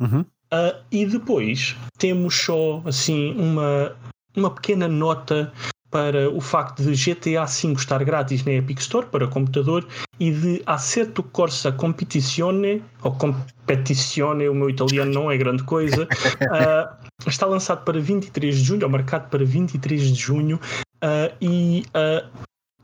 Uhum. 0.00 0.20
Uh, 0.20 0.78
e 0.92 1.04
depois 1.04 1.74
temos 1.98 2.34
só 2.36 2.80
assim 2.84 3.34
uma, 3.34 3.96
uma 4.36 4.50
pequena 4.50 4.86
nota 4.86 5.52
para 5.90 6.30
o 6.30 6.40
facto 6.40 6.82
de 6.82 6.92
GTA 6.94 7.44
V 7.46 7.72
estar 7.72 8.04
grátis 8.04 8.44
na 8.44 8.52
Epic 8.52 8.78
Store 8.80 9.06
para 9.06 9.26
computador 9.26 9.86
e 10.20 10.30
de 10.30 10.62
Assetto 10.66 11.22
Corsa 11.22 11.72
Competizione 11.72 12.82
ou 13.02 13.12
Competizione, 13.12 14.48
o 14.48 14.54
meu 14.54 14.68
italiano 14.68 15.12
não 15.12 15.30
é 15.30 15.36
grande 15.36 15.62
coisa, 15.62 16.04
uh, 16.04 17.06
está 17.26 17.46
lançado 17.46 17.84
para 17.84 17.98
23 17.98 18.56
de 18.56 18.62
junho, 18.62 18.84
ou 18.84 18.90
marcado 18.90 19.28
para 19.28 19.44
23 19.44 20.12
de 20.12 20.14
junho 20.14 20.60
uh, 21.02 21.34
e 21.40 21.84
uh, 21.88 22.28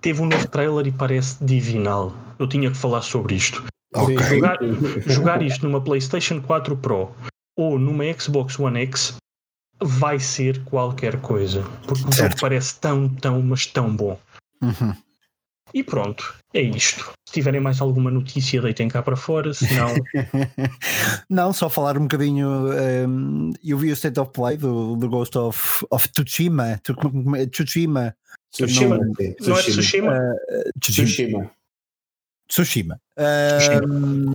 teve 0.02 0.20
um 0.20 0.26
novo 0.26 0.46
trailer 0.48 0.86
e 0.86 0.92
parece 0.92 1.42
divinal. 1.42 2.12
Eu 2.38 2.46
tinha 2.46 2.70
que 2.70 2.76
falar 2.76 3.00
sobre 3.02 3.36
isto. 3.36 3.64
Ok. 3.94 4.18
Jogar, 4.18 4.58
jogar 5.06 5.42
isto 5.42 5.66
numa 5.66 5.80
PlayStation 5.80 6.40
4 6.40 6.76
Pro 6.76 7.10
ou 7.56 7.78
numa 7.78 8.04
Xbox 8.18 8.58
One 8.58 8.80
X, 8.80 9.16
vai 9.80 10.18
ser 10.18 10.62
qualquer 10.64 11.20
coisa. 11.20 11.62
Porque 11.86 12.08
o 12.08 12.12
jogo 12.12 12.34
parece 12.40 12.78
tão, 12.80 13.08
tão, 13.08 13.40
mas 13.42 13.66
tão 13.66 13.94
bom. 13.94 14.18
Uhum. 14.60 14.94
E 15.74 15.82
pronto, 15.82 16.34
é 16.52 16.60
isto. 16.60 17.12
Se 17.26 17.34
tiverem 17.34 17.60
mais 17.60 17.80
alguma 17.80 18.10
notícia, 18.10 18.60
deitem 18.60 18.88
cá 18.88 19.02
para 19.02 19.16
fora, 19.16 19.54
senão. 19.54 19.88
Não, 21.30 21.52
só 21.52 21.70
falar 21.70 21.96
um 21.96 22.02
bocadinho. 22.02 22.48
Um, 23.08 23.52
eu 23.64 23.78
vi 23.78 23.90
o 23.90 23.94
State 23.94 24.20
of 24.20 24.32
Play 24.32 24.56
do, 24.58 24.96
do 24.96 25.08
Ghost 25.08 25.36
of, 25.38 25.86
of 25.90 26.08
Tsushima. 26.10 26.78
Tsushima. 27.50 28.14
Tsushima. 28.52 28.98
Não, 28.98 29.12
não 29.40 29.58
é 29.58 29.62
Tsushima? 29.62 30.12
Uh, 30.12 30.80
Tsushima. 30.80 31.50
Tsushima. 32.48 33.00
Uh, 33.18 34.32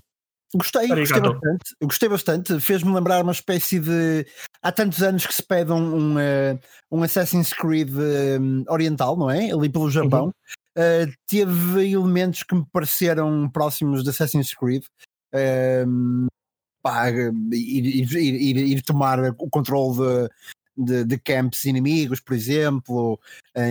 Gostei, 0.56 0.88
gostei 0.88 1.20
bastante, 1.20 1.76
gostei 1.82 2.10
bastante. 2.10 2.60
Fez-me 2.62 2.94
lembrar 2.94 3.22
uma 3.22 3.34
espécie 3.34 3.80
de. 3.80 4.26
Há 4.62 4.72
tantos 4.72 5.04
anos 5.04 5.26
que 5.26 5.34
se 5.34 5.44
pede 5.44 5.74
um, 5.74 5.96
um, 5.96 6.16
uh, 6.16 6.60
um 6.90 7.04
Assassin's 7.04 7.52
Creed 7.52 7.90
um, 7.92 8.64
oriental, 8.70 9.18
não 9.18 9.30
é? 9.30 9.52
Ali 9.52 9.68
pelo 9.68 9.92
Japão. 9.92 10.26
Uhum. 10.26 10.32
Uh, 10.78 11.14
teve 11.28 11.92
elementos 11.92 12.44
que 12.44 12.56
me 12.56 12.66
pareceram 12.72 13.50
próximos 13.50 14.04
de 14.04 14.10
Assassin's 14.10 14.54
Creed. 14.54 14.84
Uh, 15.34 16.28
pá, 16.82 17.10
ir, 17.10 17.36
ir, 17.52 18.16
ir, 18.16 18.58
ir, 18.58 18.82
tomar 18.84 19.20
o 19.38 19.50
controle 19.50 19.98
de, 19.98 20.30
de, 20.78 21.04
de 21.04 21.18
camps 21.18 21.66
inimigos, 21.66 22.20
por 22.20 22.34
exemplo, 22.36 23.20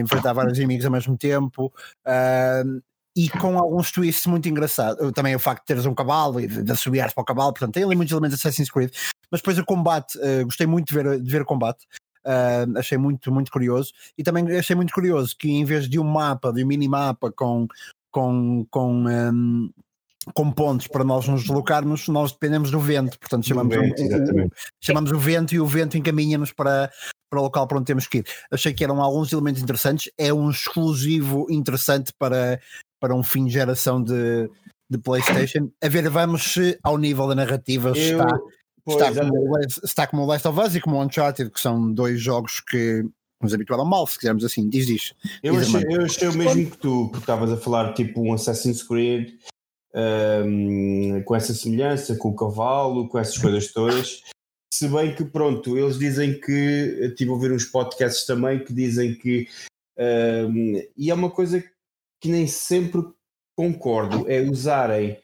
enfrentar 0.00 0.32
vários 0.32 0.58
inimigos 0.58 0.84
ao 0.84 0.92
mesmo 0.92 1.16
tempo. 1.16 1.72
Uh, 2.06 2.82
e 3.16 3.30
com 3.30 3.58
alguns 3.58 3.90
twists 3.90 4.26
muito 4.26 4.46
engraçados. 4.46 5.10
Também 5.12 5.34
o 5.34 5.38
facto 5.38 5.62
de 5.62 5.66
teres 5.68 5.86
um 5.86 5.94
cavalo 5.94 6.38
e 6.38 6.46
de, 6.46 6.62
de 6.62 6.75
para 7.14 7.22
o 7.22 7.25
cavalo, 7.25 7.52
portanto, 7.52 7.72
tem 7.72 7.82
ali 7.82 7.96
muitos 7.96 8.12
elementos 8.12 8.38
de 8.38 8.46
Assassin's 8.46 8.70
Creed. 8.70 8.92
Mas 9.30 9.40
depois 9.40 9.58
o 9.58 9.64
combate, 9.64 10.18
uh, 10.18 10.44
gostei 10.44 10.66
muito 10.66 10.88
de 10.88 10.94
ver, 10.94 11.20
de 11.20 11.30
ver 11.30 11.40
o 11.40 11.46
combate. 11.46 11.86
Uh, 12.26 12.78
achei 12.78 12.98
muito, 12.98 13.32
muito 13.32 13.50
curioso. 13.50 13.92
E 14.18 14.22
também 14.22 14.44
achei 14.58 14.76
muito 14.76 14.92
curioso 14.92 15.34
que 15.38 15.50
em 15.50 15.64
vez 15.64 15.88
de 15.88 15.98
um 15.98 16.04
mapa, 16.04 16.52
de 16.52 16.62
um 16.62 16.66
minimapa 16.66 17.32
com, 17.32 17.66
com, 18.10 18.66
com, 18.70 19.06
um, 19.06 19.70
com 20.35 20.50
pontos 20.50 20.87
para 20.87 21.04
nós 21.04 21.28
nos 21.28 21.42
deslocarmos, 21.42 22.09
nós 22.09 22.33
dependemos 22.33 22.71
do 22.71 22.80
vento. 22.80 23.18
Portanto, 23.18 23.47
chamamos, 23.47 23.75
vento, 23.75 24.02
um, 24.02 24.49
chamamos 24.80 25.12
o 25.12 25.18
vento 25.18 25.54
e 25.54 25.61
o 25.61 25.66
vento 25.66 25.97
encaminha-nos 25.97 26.52
para, 26.52 26.90
para 27.30 27.40
o 27.40 27.42
local 27.45 27.66
para 27.66 27.78
onde 27.78 27.87
temos 27.87 28.06
que 28.06 28.18
ir. 28.18 28.26
Achei 28.50 28.73
que 28.73 28.83
eram 28.83 29.00
alguns 29.00 29.33
elementos 29.33 29.62
interessantes. 29.62 30.11
É 30.18 30.33
um 30.33 30.50
exclusivo 30.50 31.47
interessante 31.50 32.12
para, 32.18 32.61
para 33.00 33.14
um 33.14 33.23
fim 33.23 33.45
de 33.45 33.52
geração 33.52 34.02
de, 34.02 34.50
de 34.90 34.99
PlayStation. 34.99 35.71
A 35.83 35.88
ver, 35.88 36.09
vamos 36.11 36.42
se 36.42 36.78
ao 36.83 36.99
nível 36.99 37.28
da 37.28 37.35
narrativa 37.35 37.90
Eu, 37.90 37.95
está, 37.95 39.11
está, 39.11 39.14
como, 39.14 39.59
está 39.85 40.06
como 40.06 40.23
o 40.23 40.26
Last 40.26 40.49
of 40.49 40.61
Us 40.61 40.75
e 40.75 40.80
como 40.80 40.97
o 40.97 41.02
Uncharted, 41.02 41.50
que 41.50 41.61
são 41.61 41.92
dois 41.92 42.21
jogos 42.21 42.61
que 42.61 43.04
nos 43.40 43.52
habituaram 43.52 43.85
mal, 43.85 44.06
se 44.06 44.18
quisermos 44.18 44.45
assim, 44.45 44.66
diz 44.68 44.87
diz. 44.87 45.14
Eu, 45.42 45.56
achei, 45.56 45.85
eu 45.88 46.02
achei 46.02 46.28
o 46.28 46.35
mesmo 46.35 46.71
que 46.71 46.78
tu, 46.78 47.11
que 47.11 47.18
estavas 47.18 47.52
a 47.52 47.56
falar, 47.56 47.92
tipo 47.92 48.21
um 48.23 48.33
Assassin's 48.33 48.83
Creed 48.83 49.35
um, 49.95 51.23
com 51.25 51.35
essa 51.35 51.55
semelhança, 51.55 52.16
com 52.16 52.28
o 52.28 52.37
cavalo, 52.37 53.09
com 53.09 53.19
essas 53.19 53.38
coisas 53.38 53.73
todas. 53.73 54.23
Se 54.73 54.88
bem 54.88 55.14
que, 55.14 55.25
pronto, 55.25 55.78
eles 55.78 55.99
dizem 55.99 56.38
que, 56.38 56.99
estive 57.00 57.31
a 57.31 57.33
ouvir 57.33 57.52
uns 57.52 57.64
podcasts 57.64 58.26
também 58.26 58.62
que 58.62 58.73
dizem 58.73 59.14
que, 59.14 59.49
um, 59.99 60.83
e 60.97 61.11
é 61.11 61.14
uma 61.14 61.31
coisa 61.31 61.64
que 62.21 62.28
nem 62.28 62.47
sempre 62.47 63.02
concordo, 63.57 64.31
é 64.31 64.43
usarem, 64.43 65.19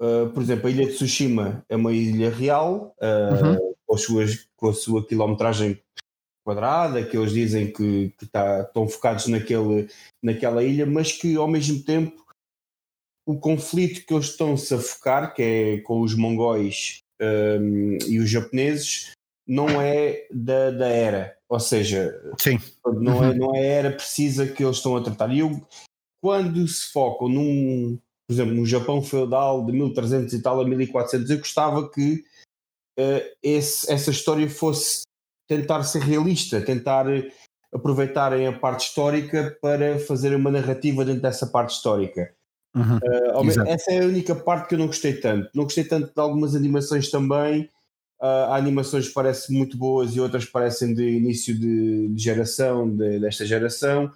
uh, 0.00 0.30
por 0.30 0.42
exemplo, 0.42 0.68
a 0.68 0.70
ilha 0.70 0.86
de 0.86 0.94
Tsushima 0.94 1.64
é 1.68 1.76
uma 1.76 1.92
ilha 1.92 2.30
real, 2.30 2.96
uh, 2.98 3.46
uhum. 3.46 3.74
com, 3.86 3.94
as 3.94 4.02
suas, 4.02 4.48
com 4.56 4.68
a 4.68 4.72
sua 4.72 5.06
quilometragem 5.06 5.78
quadrada, 6.44 7.04
que 7.04 7.16
eles 7.16 7.32
dizem 7.32 7.72
que, 7.72 8.14
que 8.18 8.26
tá, 8.26 8.62
estão 8.62 8.88
focados 8.88 9.26
naquele, 9.26 9.88
naquela 10.22 10.62
ilha, 10.62 10.86
mas 10.86 11.12
que 11.12 11.36
ao 11.36 11.48
mesmo 11.48 11.82
tempo 11.82 12.23
o 13.26 13.38
conflito 13.38 14.06
que 14.06 14.12
eles 14.12 14.26
estão-se 14.26 14.74
a 14.74 14.78
focar, 14.78 15.34
que 15.34 15.42
é 15.42 15.80
com 15.80 16.00
os 16.00 16.14
mongóis 16.14 16.98
um, 17.20 17.98
e 18.06 18.18
os 18.18 18.28
japoneses, 18.28 19.12
não 19.46 19.80
é 19.80 20.26
da, 20.30 20.70
da 20.70 20.88
era, 20.88 21.36
ou 21.48 21.60
seja, 21.60 22.20
Sim. 22.38 22.58
Não, 22.84 23.22
é, 23.22 23.28
uhum. 23.28 23.36
não 23.36 23.54
é 23.54 23.60
a 23.60 23.64
era 23.64 23.90
precisa 23.92 24.46
que 24.46 24.64
eles 24.64 24.76
estão 24.76 24.96
a 24.96 25.02
tratar. 25.02 25.30
E 25.32 25.40
eu, 25.40 25.66
quando 26.22 26.66
se 26.66 26.90
focam 26.92 27.28
num, 27.28 27.98
por 28.26 28.32
exemplo, 28.32 28.54
no 28.54 28.66
Japão 28.66 29.02
feudal 29.02 29.64
de 29.64 29.72
1300 29.72 30.32
e 30.32 30.42
tal 30.42 30.60
a 30.60 30.64
1400, 30.66 31.30
eu 31.30 31.38
gostava 31.38 31.90
que 31.90 32.24
uh, 32.98 33.36
esse, 33.42 33.90
essa 33.90 34.10
história 34.10 34.48
fosse 34.48 35.02
tentar 35.46 35.82
ser 35.82 36.00
realista, 36.00 36.60
tentar 36.60 37.06
aproveitarem 37.72 38.46
a 38.46 38.58
parte 38.58 38.86
histórica 38.86 39.58
para 39.60 39.98
fazer 39.98 40.34
uma 40.34 40.50
narrativa 40.50 41.04
dentro 41.04 41.22
dessa 41.22 41.46
parte 41.46 41.74
histórica. 41.74 42.34
Uhum, 42.74 42.96
uh, 42.96 43.68
essa 43.68 43.92
é 43.92 44.02
a 44.02 44.06
única 44.06 44.34
parte 44.34 44.68
que 44.68 44.74
eu 44.74 44.78
não 44.78 44.86
gostei 44.88 45.14
tanto. 45.14 45.48
Não 45.54 45.64
gostei 45.64 45.84
tanto 45.84 46.12
de 46.12 46.20
algumas 46.20 46.54
animações 46.56 47.10
também. 47.10 47.68
Uh, 48.20 48.48
há 48.50 48.56
animações 48.56 49.08
que 49.08 49.14
parecem 49.14 49.56
muito 49.56 49.76
boas 49.76 50.16
e 50.16 50.20
outras 50.20 50.44
parecem 50.44 50.94
de 50.94 51.08
início 51.08 51.54
de, 51.54 52.08
de 52.08 52.22
geração, 52.22 52.88
de, 52.88 53.20
desta 53.20 53.44
geração 53.44 54.10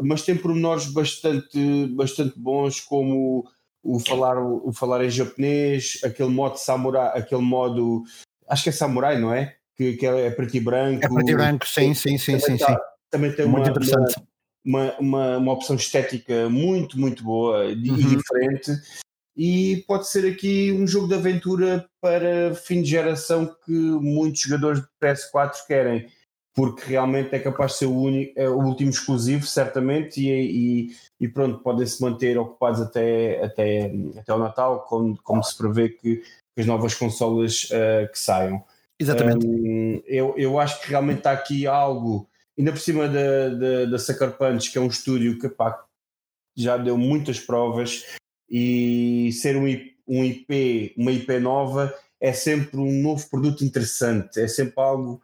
mas 0.00 0.22
tem 0.22 0.36
pormenores 0.36 0.86
bastante, 0.86 1.86
bastante 1.88 2.38
bons, 2.38 2.80
como 2.80 3.48
o 3.82 3.98
falar, 3.98 4.38
o 4.38 4.72
falar 4.72 5.04
em 5.04 5.10
japonês, 5.10 6.00
aquele 6.04 6.28
modo 6.28 6.56
samurai, 6.56 7.18
aquele 7.18 7.42
modo, 7.42 8.02
acho 8.48 8.64
que 8.64 8.68
é 8.68 8.72
samurai, 8.72 9.18
não 9.18 9.34
é? 9.34 9.56
Que, 9.76 9.94
que 9.94 10.06
é 10.06 10.30
preto 10.30 10.56
e 10.56 10.60
branco. 10.60 11.04
É 11.04 11.08
preto 11.08 11.30
e 11.30 11.34
branco, 11.34 11.66
sim, 11.66 11.94
sim, 11.94 12.18
sim, 12.18 12.38
sim, 12.38 12.56
tá, 12.56 12.66
sim. 12.68 12.76
Também 13.10 13.32
tem 13.32 13.46
muito 13.46 13.64
uma, 13.64 13.70
interessante. 13.70 14.16
Uma, 14.16 14.26
uma, 14.64 15.38
uma, 15.38 15.52
opção 15.52 15.76
estética 15.76 16.48
muito, 16.48 16.98
muito 16.98 17.22
boa 17.22 17.66
e 17.66 17.90
uhum. 17.90 17.96
diferente. 17.96 18.72
E 19.36 19.82
pode 19.86 20.08
ser 20.08 20.30
aqui 20.30 20.72
um 20.72 20.86
jogo 20.86 21.08
de 21.08 21.14
aventura 21.14 21.86
para 22.00 22.54
fim 22.54 22.82
de 22.82 22.90
geração 22.90 23.56
que 23.64 23.72
muitos 23.72 24.42
jogadores 24.42 24.80
de 24.80 24.86
PS4 25.00 25.66
querem 25.66 26.06
porque 26.54 26.84
realmente 26.84 27.34
é 27.34 27.38
capaz 27.38 27.72
de 27.72 27.78
ser 27.78 27.86
o, 27.86 27.96
único, 27.96 28.32
é 28.36 28.48
o 28.48 28.58
último 28.58 28.90
exclusivo, 28.90 29.46
certamente, 29.46 30.20
e, 30.20 30.88
e, 30.90 30.96
e 31.20 31.28
pronto, 31.28 31.60
podem 31.60 31.86
se 31.86 32.02
manter 32.02 32.38
ocupados 32.38 32.80
até, 32.80 33.42
até, 33.42 33.90
até 34.18 34.34
o 34.34 34.38
Natal, 34.38 34.84
como, 34.84 35.16
como 35.22 35.42
se 35.42 35.56
prevê 35.56 35.88
que, 35.88 36.16
que 36.16 36.60
as 36.60 36.66
novas 36.66 36.94
consolas 36.94 37.64
uh, 37.70 38.10
que 38.10 38.18
saiam. 38.18 38.62
Exatamente. 39.00 39.46
Um, 39.46 40.02
eu, 40.06 40.34
eu 40.36 40.60
acho 40.60 40.80
que 40.82 40.90
realmente 40.90 41.18
está 41.18 41.32
aqui 41.32 41.66
algo, 41.66 42.28
ainda 42.58 42.72
por 42.72 42.80
cima 42.80 43.08
da, 43.08 43.48
da, 43.48 43.84
da 43.86 43.98
Sucker 43.98 44.36
Punch, 44.36 44.70
que 44.70 44.78
é 44.78 44.80
um 44.80 44.88
estúdio 44.88 45.38
que 45.38 45.48
pá, 45.48 45.84
já 46.56 46.76
deu 46.76 46.98
muitas 46.98 47.40
provas, 47.40 48.04
e 48.48 49.30
ser 49.32 49.56
um, 49.56 49.64
um 50.06 50.24
IP, 50.24 50.94
uma 50.96 51.10
IP 51.10 51.38
nova, 51.40 51.94
é 52.20 52.32
sempre 52.32 52.78
um 52.78 53.02
novo 53.02 53.28
produto 53.30 53.64
interessante, 53.64 54.40
é 54.40 54.46
sempre 54.46 54.74
algo 54.76 55.20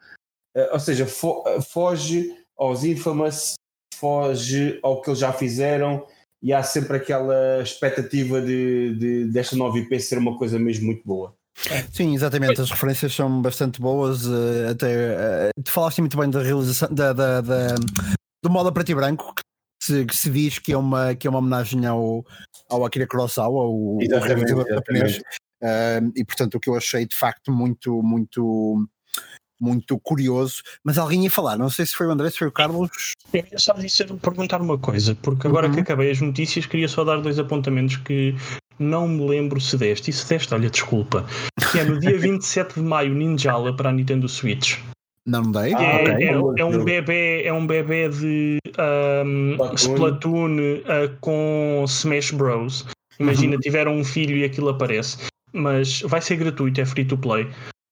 eh, 0.59 0.71
ou 0.73 0.81
seja, 0.81 1.07
fo 1.07 1.45
foge 1.63 2.35
aos 2.57 2.83
Infamous, 2.83 3.55
foge 3.95 4.81
ao 4.83 5.01
que 5.01 5.11
eles 5.11 5.21
já 5.21 5.33
fizeram 5.33 6.05
e 6.43 6.53
há 6.53 6.63
sempre 6.63 6.97
aquela 6.97 7.63
expectativa 7.63 8.41
de, 8.41 8.95
de 8.97 9.25
desta 9.27 9.55
nova 9.57 9.79
IP 9.79 10.01
ser 10.01 10.19
uma 10.19 10.37
coisa 10.37 10.59
mesmo 10.59 10.87
muito 10.87 11.07
boa. 11.07 11.37
Sim, 11.93 12.15
exatamente, 12.15 12.61
as 12.61 12.71
referências 12.71 13.15
são 13.15 13.43
bastante 13.43 13.81
boas. 13.81 14.25
Eh, 14.27 14.71
até 14.71 15.49
uh, 15.49 15.62
tu 15.62 15.71
falaste 15.71 16.00
muito 16.00 16.17
bem 16.17 16.31
da 16.31 16.43
realização 16.43 16.88
da, 16.93 17.12
da, 17.12 17.41
da 17.41 17.75
do 18.43 18.50
modo 18.50 18.73
preto 18.73 18.93
e 18.93 18.95
branco 18.95 19.35
que 19.35 19.43
se, 19.83 20.05
que 20.05 20.17
se, 20.17 20.31
diz 20.31 20.59
que 20.59 20.73
é 20.73 20.79
uma, 20.79 21.15
que 21.15 21.27
é 21.27 21.31
uma 21.31 21.41
homenagem 21.41 21.85
ao, 21.87 22.25
ao 22.71 22.85
Akira 22.85 23.07
Kurosawa, 23.07 23.67
o, 23.67 23.99
realizador 23.99 24.67
japonês. 24.69 25.19
Uh, 25.61 26.12
e 26.15 26.25
portanto 26.25 26.55
o 26.55 26.61
que 26.61 26.71
eu 26.71 26.77
achei 26.77 27.05
de 27.05 27.17
facto 27.17 27.50
muito, 27.50 28.00
muito 28.03 28.88
muito 29.61 29.99
curioso, 29.99 30.62
mas 30.85 30.99
alguém 30.99 31.25
ia 31.25 31.31
falar, 31.31 31.59
não 31.59 31.69
sei 31.69 31.85
se 31.85 31.93
foi 31.93 32.07
o 32.07 32.12
André, 32.12 32.31
se 32.31 32.38
foi 32.38 32.47
o 32.47 32.53
Carlos. 32.53 33.12
Eu 33.33 33.45
ia 33.50 33.59
só 33.59 33.73
dizer, 33.73 34.07
perguntar 34.15 34.61
uma 34.61 34.79
coisa, 34.79 35.17
porque 35.17 35.49
agora 35.49 35.67
uhum. 35.67 35.75
que 35.75 35.81
acabei 35.81 36.12
as 36.12 36.21
notícias, 36.21 36.65
queria 36.65 36.87
só 36.87 37.03
dar 37.03 37.21
dois 37.21 37.41
apontamentos 37.41 37.97
que 37.97 38.37
não 38.79 39.09
me 39.09 39.27
lembro 39.27 39.61
se 39.61 39.77
deste, 39.77 40.11
e 40.11 40.13
se 40.13 40.29
deste, 40.29 40.53
olha, 40.55 40.71
desculpa, 40.71 41.27
que 41.73 41.79
é 41.79 41.85
no 41.85 41.99
dia 41.99 42.17
27 42.19 42.75
de 42.75 42.81
maio 42.81 43.15
Ninjala 43.15 43.75
para 43.75 43.91
a 43.91 43.93
Nintendo 43.93 44.29
Switch. 44.29 44.79
Não 45.27 45.43
dei? 45.43 45.75
Ah, 45.75 45.83
é, 45.83 46.25
é, 46.25 46.33
é, 46.33 46.65
um 46.65 46.85
bebê, 46.85 47.43
é 47.45 47.53
um 47.53 47.67
bebê 47.67 48.09
de 48.09 48.59
um, 49.27 49.75
Splatoon 49.75 50.57
uh, 50.57 51.17
com 51.21 51.85
Smash 51.87 52.31
Bros. 52.31 52.87
Imagina, 53.21 53.57
uhum. 53.57 53.61
tiveram 53.61 53.95
um 53.95 54.05
filho 54.05 54.37
e 54.39 54.45
aquilo 54.45 54.71
aparece. 54.71 55.19
Mas 55.53 56.01
vai 56.01 56.23
ser 56.23 56.37
gratuito, 56.37 56.81
é 56.81 56.87
free 56.87 57.05
to 57.05 57.19
play. 57.19 57.47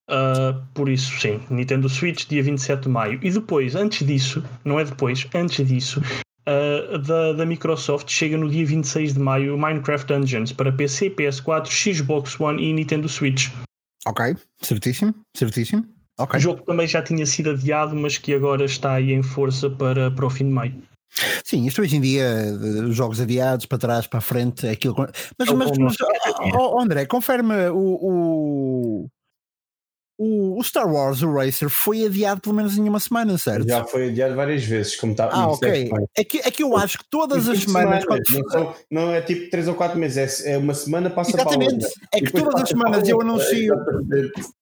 Uh, 0.09 0.59
por 0.73 0.89
isso, 0.89 1.19
sim, 1.19 1.39
Nintendo 1.49 1.89
Switch, 1.89 2.27
dia 2.27 2.41
27 2.41 2.83
de 2.83 2.89
maio. 2.89 3.19
E 3.21 3.29
depois, 3.29 3.75
antes 3.75 4.07
disso, 4.07 4.43
não 4.63 4.79
é 4.79 4.85
depois, 4.85 5.27
antes 5.35 5.67
disso, 5.67 6.01
uh, 6.47 6.97
da, 6.99 7.33
da 7.33 7.45
Microsoft 7.45 8.09
chega 8.09 8.37
no 8.37 8.49
dia 8.49 8.65
26 8.65 9.13
de 9.13 9.19
maio 9.19 9.57
Minecraft 9.57 10.07
Dungeons 10.07 10.51
para 10.53 10.71
PC, 10.71 11.11
PS4, 11.11 11.67
Xbox 11.67 12.39
One 12.39 12.63
e 12.63 12.73
Nintendo 12.73 13.09
Switch. 13.09 13.49
Ok, 14.05 14.35
certíssimo, 14.61 15.13
certíssimo. 15.35 15.85
Okay. 16.19 16.39
O 16.39 16.41
jogo 16.41 16.63
também 16.63 16.87
já 16.87 17.01
tinha 17.03 17.25
sido 17.25 17.51
adiado, 17.51 17.95
mas 17.95 18.17
que 18.17 18.33
agora 18.33 18.65
está 18.65 18.93
aí 18.93 19.11
em 19.11 19.21
força 19.21 19.69
para, 19.69 20.09
para 20.09 20.25
o 20.25 20.29
fim 20.29 20.45
de 20.45 20.51
maio. 20.51 20.81
Sim, 21.43 21.65
isto 21.65 21.81
hoje 21.81 21.95
em 21.95 22.01
dia, 22.01 22.45
jogos 22.91 23.19
adiados 23.19 23.65
para 23.65 23.77
trás, 23.77 24.07
para 24.07 24.19
a 24.19 24.21
frente, 24.21 24.67
é 24.67 24.71
aquilo. 24.71 24.95
Mas, 25.37 25.47
é 25.47 25.53
mas, 25.53 25.77
mas 25.77 25.95
oh, 26.55 26.79
André, 26.79 27.05
confirma 27.05 27.71
o, 27.71 29.03
o, 29.03 29.09
o, 30.17 30.63
Star 30.63 30.91
Wars, 30.91 31.21
o 31.21 31.31
Racer, 31.31 31.69
foi 31.69 32.05
adiado 32.05 32.41
pelo 32.41 32.55
menos 32.55 32.77
em 32.77 32.89
uma 32.89 32.99
semana, 32.99 33.37
certo? 33.37 33.67
Já 33.67 33.83
foi 33.83 34.09
adiado 34.09 34.35
várias 34.35 34.63
vezes, 34.63 34.95
como 34.95 35.11
está. 35.11 35.29
Ah, 35.31 35.47
ok. 35.49 35.91
É 36.17 36.23
que, 36.23 36.39
é 36.39 36.49
que 36.49 36.63
eu 36.63 36.75
acho 36.75 36.97
que 36.97 37.05
todas 37.09 37.47
as 37.47 37.59
semanas. 37.59 38.01
semanas 38.01 38.23
quando... 38.29 38.75
não, 38.89 39.05
não, 39.05 39.13
é 39.13 39.21
tipo 39.21 39.49
3 39.51 39.67
ou 39.67 39.75
4 39.75 39.99
meses, 39.99 40.43
é, 40.43 40.53
é 40.53 40.57
uma 40.57 40.73
semana 40.73 41.09
passa 41.09 41.31
Exatamente. 41.31 41.77
para 41.77 41.87
outra. 41.87 42.01
É 42.13 42.19
que 42.19 42.31
todas 42.31 42.61
as 42.61 42.69
semanas 42.69 43.07
eu 43.07 43.21
anuncio. 43.21 43.75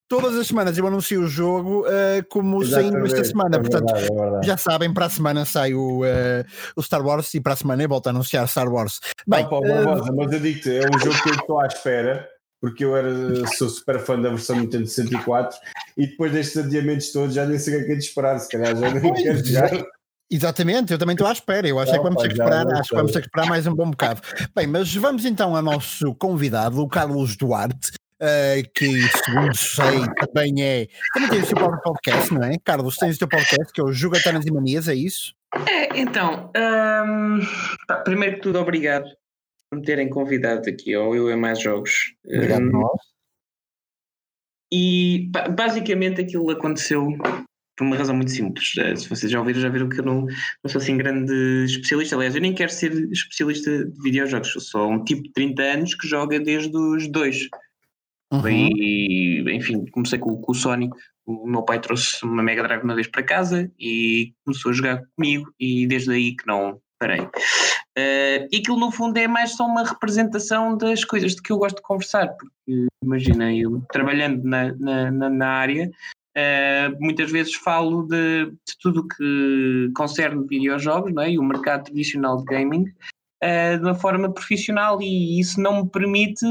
Todas 0.08 0.36
as 0.36 0.46
semanas 0.46 0.78
eu 0.78 0.86
anuncio 0.86 1.22
o 1.22 1.28
jogo 1.28 1.82
uh, 1.82 2.24
como 2.30 2.62
Exatamente, 2.62 2.92
saindo 2.92 3.06
esta 3.08 3.24
semana. 3.24 3.56
É 3.56 3.60
Portanto, 3.60 3.92
verdade, 3.92 4.14
é 4.14 4.16
verdade. 4.16 4.48
já 4.48 4.58
sabem, 4.58 4.94
para 4.94 5.06
a 5.08 5.10
semana 5.10 5.46
sai 5.46 5.74
o, 5.74 6.02
uh, 6.02 6.46
o 6.76 6.84
Star 6.84 7.04
Wars 7.04 7.34
e 7.34 7.42
para 7.42 7.54
a 7.54 7.56
semana 7.56 7.82
eu 7.82 7.90
volto 7.90 8.06
a 8.06 8.10
anunciar 8.12 8.48
Star 8.48 8.72
Wars. 8.72 9.00
Bem, 9.26 9.42
não, 9.42 9.50
pá, 9.50 9.58
uh... 9.58 10.16
mas 10.16 10.32
eu 10.32 10.40
digo-te, 10.40 10.78
é 10.78 10.88
um 10.88 11.00
jogo 11.00 11.24
que 11.24 11.30
eu 11.30 11.34
estou 11.34 11.60
à 11.60 11.66
espera 11.66 12.35
porque 12.60 12.84
eu 12.84 12.96
era, 12.96 13.46
sou 13.58 13.70
super 13.70 14.00
fã 14.00 14.20
da 14.20 14.30
versão 14.30 14.56
Nintendo 14.56 14.88
64 14.88 15.58
e 15.98 16.08
depois 16.08 16.32
destes 16.32 16.58
adiamentos 16.58 17.12
todos 17.12 17.36
já 17.36 17.46
nem 17.46 17.60
sei 17.60 17.82
o 17.82 17.86
que 17.86 17.92
é 17.92 17.96
de 17.96 18.04
esperar, 18.04 18.40
se 18.40 18.50
calhar 18.50 18.76
já 18.76 18.92
nem 18.92 19.14
quero 19.14 19.46
jogar. 19.46 19.86
Exatamente, 20.30 20.92
eu 20.92 20.98
também 20.98 21.14
estou 21.14 21.28
à 21.28 21.32
espera. 21.32 21.68
Eu 21.68 21.78
acho 21.78 21.92
que 21.92 22.00
vamos 22.00 22.22
ter 22.22 22.30
que 22.30 22.34
esperar, 22.34 22.68
acho 22.74 22.90
que 22.90 22.96
vamos 22.96 23.12
ter 23.12 23.22
que 23.22 23.28
esperar 23.28 23.48
mais 23.48 23.68
um 23.68 23.76
bom 23.76 23.92
bocado. 23.92 24.22
Bem, 24.56 24.66
mas 24.66 24.94
vamos 24.96 25.24
então 25.24 25.56
ao 25.56 25.62
nosso 25.62 26.16
convidado, 26.16 26.82
o 26.82 26.88
Carlos 26.88 27.38
Duarte, 27.38 27.92
uh, 28.22 28.70
que 28.74 29.02
segundo 29.24 29.56
sei 29.56 30.04
também 30.34 30.64
é. 30.64 30.88
Também 31.14 31.30
tem 31.30 31.42
o 31.42 31.46
seu 31.46 31.56
próprio 31.56 31.82
podcast, 31.84 32.34
não 32.34 32.44
é? 32.44 32.58
Carlos, 32.64 32.98
tens 32.98 33.16
o 33.18 33.20
teu 33.20 33.28
podcast 33.28 33.72
que 33.72 33.80
é 33.80 33.84
o 33.84 33.94
Jogatanas 33.94 34.46
e 34.46 34.52
Manias, 34.52 34.88
é 34.88 34.96
isso? 34.96 35.34
É, 35.68 36.00
então, 36.00 36.52
um, 36.58 37.40
pá, 37.88 37.98
primeiro 37.98 38.36
que 38.38 38.42
tudo, 38.42 38.60
obrigado 38.60 39.06
por 39.70 39.80
me 39.80 39.86
terem 39.86 40.10
convidado 40.10 40.70
aqui 40.70 40.94
ao 40.94 41.16
Eu 41.16 41.30
é 41.30 41.36
Mais 41.36 41.62
Jogos. 41.62 42.14
Obrigado 42.26 42.64
um, 42.64 42.72
nós. 42.72 43.02
E 44.72 45.30
basicamente 45.56 46.22
aquilo 46.22 46.50
aconteceu 46.52 47.08
por 47.76 47.86
uma 47.86 47.96
razão 47.96 48.16
muito 48.16 48.32
simples. 48.32 48.74
Eh, 48.78 48.96
se 48.96 49.10
vocês 49.10 49.32
já 49.32 49.40
ouviram, 49.40 49.60
já 49.60 49.70
viram 49.70 49.90
que 49.90 50.00
eu 50.00 50.06
não, 50.06 50.22
não 50.22 50.70
sou 50.70 50.80
assim 50.80 50.98
grande 50.98 51.66
especialista. 51.66 52.16
Aliás, 52.16 52.36
eu 52.36 52.42
nem 52.42 52.54
quero 52.54 52.72
ser 52.72 52.94
especialista 53.12 53.86
de 53.86 54.02
videojogos. 54.02 54.54
Eu 54.56 54.62
sou 54.62 54.92
um 54.92 55.04
tipo 55.04 55.24
de 55.24 55.32
30 55.34 55.62
anos 55.62 55.96
que 55.96 56.08
joga 56.08 56.40
desde 56.40 56.76
os 56.76 57.08
dois. 57.08 57.48
Uhum. 58.32 58.48
E, 58.48 59.56
enfim, 59.56 59.86
comecei 59.88 60.18
com, 60.20 60.38
com, 60.38 60.52
o 60.52 60.56
Sonic. 60.56 60.96
O 61.26 61.48
meu 61.48 61.64
pai 61.64 61.80
trouxe 61.80 62.24
uma 62.24 62.44
Mega 62.44 62.64
Drive 62.64 62.84
uma 62.84 62.96
vez 62.96 63.08
para 63.08 63.24
casa 63.24 63.72
e 63.80 64.34
começou 64.44 64.72
a 64.72 64.74
jogar 64.74 65.02
comigo, 65.16 65.52
e 65.60 65.88
desde 65.88 66.12
aí 66.12 66.36
que 66.36 66.46
não 66.46 66.80
parei. 67.00 67.22
Uh, 67.22 68.48
e 68.52 68.58
aquilo 68.58 68.78
no 68.78 68.92
fundo 68.92 69.18
é 69.18 69.28
mais 69.28 69.56
só 69.56 69.66
uma 69.66 69.84
representação 69.84 70.78
das 70.78 71.04
coisas 71.04 71.36
de 71.36 71.42
que 71.42 71.52
eu 71.52 71.58
gosto 71.58 71.78
de 71.78 71.82
conversar, 71.82 72.30
porque 72.36 72.88
imagina, 73.04 73.54
eu 73.54 73.82
trabalhando 73.92 74.44
na, 74.44 74.74
na, 74.74 75.30
na 75.30 75.48
área, 75.48 75.90
uh, 76.38 76.98
muitas 77.00 77.32
vezes 77.32 77.56
falo 77.56 78.04
de, 78.04 78.46
de 78.46 78.78
tudo 78.82 79.08
que 79.08 79.92
concerne 79.96 80.46
videojogos 80.48 81.14
não 81.14 81.24
é? 81.24 81.32
e 81.32 81.40
o 81.40 81.44
mercado 81.44 81.86
tradicional 81.86 82.38
de 82.38 82.46
gaming 82.46 82.84
uh, 83.44 83.78
de 83.78 83.84
uma 83.84 83.96
forma 83.96 84.32
profissional, 84.32 85.02
e 85.02 85.40
isso 85.40 85.60
não 85.62 85.84
me 85.84 85.90
permite, 85.90 86.46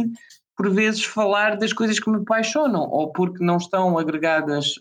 por 0.57 0.71
vezes, 0.71 1.05
falar 1.05 1.57
das 1.57 1.73
coisas 1.73 1.99
que 1.99 2.11
me 2.11 2.19
apaixonam, 2.19 2.89
ou 2.89 3.13
porque 3.13 3.45
não 3.45 3.57
estão 3.57 3.99
agregadas 3.99 4.75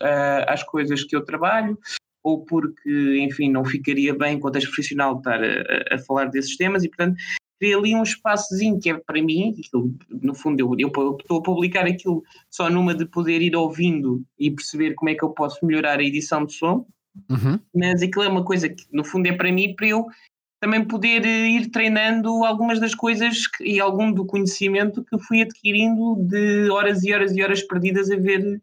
às 0.46 0.62
coisas 0.62 1.02
que 1.02 1.16
eu 1.16 1.24
trabalho, 1.24 1.78
ou 2.24 2.42
porque, 2.42 3.18
enfim, 3.20 3.50
não 3.50 3.64
ficaria 3.64 4.14
bem 4.14 4.36
enquanto 4.36 4.56
és 4.56 4.64
profissional 4.64 5.18
estar 5.18 5.40
a, 5.44 5.94
a, 5.94 5.98
falar 5.98 6.24
desses 6.30 6.56
temas 6.56 6.82
e, 6.82 6.88
portanto, 6.88 7.16
criei 7.60 7.74
ali 7.74 7.94
um 7.94 8.02
espaçozinho 8.02 8.80
que 8.80 8.90
é 8.90 8.94
para 8.94 9.22
mim, 9.22 9.50
aquilo, 9.50 9.94
no 10.10 10.34
fundo 10.34 10.58
eu, 10.58 10.74
eu, 10.78 11.16
estou 11.20 11.38
a 11.38 11.42
publicar 11.42 11.86
aquilo 11.86 12.24
só 12.50 12.70
numa 12.70 12.94
de 12.94 13.04
poder 13.04 13.42
ir 13.42 13.54
ouvindo 13.54 14.24
e 14.38 14.50
perceber 14.50 14.94
como 14.94 15.10
é 15.10 15.14
que 15.14 15.22
eu 15.22 15.30
posso 15.30 15.64
melhorar 15.64 16.00
a 16.00 16.02
edição 16.02 16.46
de 16.46 16.54
som, 16.54 16.86
uhum. 17.30 17.60
mas 17.74 18.02
aquilo 18.02 18.24
é 18.24 18.28
uma 18.28 18.44
coisa 18.44 18.70
que 18.70 18.84
no 18.90 19.04
fundo 19.04 19.26
é 19.26 19.32
para 19.32 19.52
mim, 19.52 19.74
para 19.76 19.88
eu 19.88 20.06
também 20.60 20.82
poder 20.82 21.26
eh, 21.26 21.48
ir 21.48 21.70
treinando 21.70 22.42
algumas 22.42 22.80
das 22.80 22.94
coisas 22.94 23.46
que, 23.46 23.64
e 23.64 23.78
algum 23.78 24.10
do 24.10 24.24
conhecimento 24.24 25.04
que 25.04 25.18
fui 25.18 25.42
adquirindo 25.42 26.16
de 26.26 26.70
horas 26.70 27.04
e 27.04 27.12
horas 27.12 27.36
e 27.36 27.42
horas 27.42 27.62
perdidas 27.62 28.10
a 28.10 28.16
ver 28.16 28.62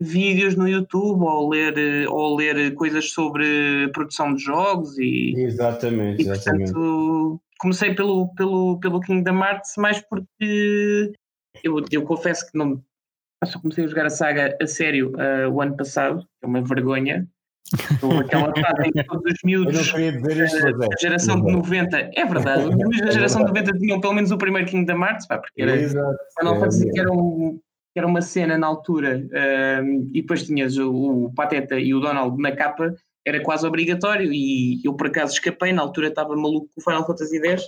vídeos 0.00 0.54
no 0.54 0.68
YouTube 0.68 1.22
ou 1.22 1.48
ler, 1.48 2.08
ou 2.08 2.36
ler 2.36 2.74
coisas 2.74 3.10
sobre 3.10 3.88
produção 3.92 4.34
de 4.34 4.42
jogos 4.42 4.96
e 4.98 5.34
exatamente, 5.36 6.22
e, 6.22 6.26
portanto, 6.26 6.60
exatamente. 6.60 7.40
comecei 7.58 7.94
pelo, 7.94 8.32
pelo, 8.34 8.78
pelo 8.78 9.00
Kingdom 9.00 9.42
Hearts 9.42 9.74
mais 9.76 10.00
porque 10.00 11.12
eu, 11.64 11.84
eu 11.90 12.02
confesso 12.02 12.50
que 12.50 12.56
não 12.56 12.80
só 13.44 13.60
comecei 13.60 13.84
a 13.84 13.88
jogar 13.88 14.06
a 14.06 14.10
saga 14.10 14.56
a 14.60 14.66
sério 14.66 15.12
uh, 15.12 15.50
o 15.50 15.60
ano 15.60 15.76
passado, 15.76 16.26
é 16.42 16.46
uma 16.46 16.62
vergonha. 16.62 17.26
aquela 18.24 18.52
fase 18.54 18.88
em 18.88 18.92
que 18.92 19.04
todos 19.04 19.32
os 19.32 19.38
miúdos 19.44 19.92
da 19.92 20.86
geração 21.00 21.44
de 21.44 21.52
90, 21.52 22.10
é 22.14 22.24
verdade, 22.24 22.64
os 22.64 22.74
miúdos 22.74 23.00
da 23.00 23.10
geração 23.10 23.44
de 23.44 23.48
90 23.48 23.78
tinham 23.78 24.00
pelo 24.00 24.14
menos 24.14 24.30
o 24.30 24.38
primeiro 24.38 24.66
Kingdom 24.66 25.04
Hearts, 25.04 25.26
pá, 25.26 25.38
porque 25.38 25.62
era, 25.62 25.76
Exato, 25.76 26.16
não 26.42 26.64
é, 26.64 26.68
dizer 26.68 26.90
que 26.90 27.00
era 27.00 27.12
um, 27.12 27.60
era 27.98 28.06
uma 28.06 28.22
cena 28.22 28.56
na 28.56 28.66
altura, 28.66 29.18
uh, 29.26 30.08
e 30.12 30.22
depois 30.22 30.44
tinhas 30.44 30.76
o, 30.78 31.26
o, 31.26 31.34
Pateta 31.34 31.78
e 31.78 31.92
o 31.94 32.00
Donald 32.00 32.40
na 32.40 32.54
capa, 32.54 32.94
era 33.26 33.42
quase 33.42 33.66
obrigatório, 33.66 34.32
e 34.32 34.80
eu 34.84 34.94
por 34.94 35.08
acaso 35.08 35.34
escapei, 35.34 35.72
na 35.72 35.82
altura 35.82 36.08
estava 36.08 36.34
maluco 36.34 36.68
com 36.74 36.80
o 36.80 36.84
Final 36.84 37.06
Fantasy 37.06 37.38
X, 37.38 37.64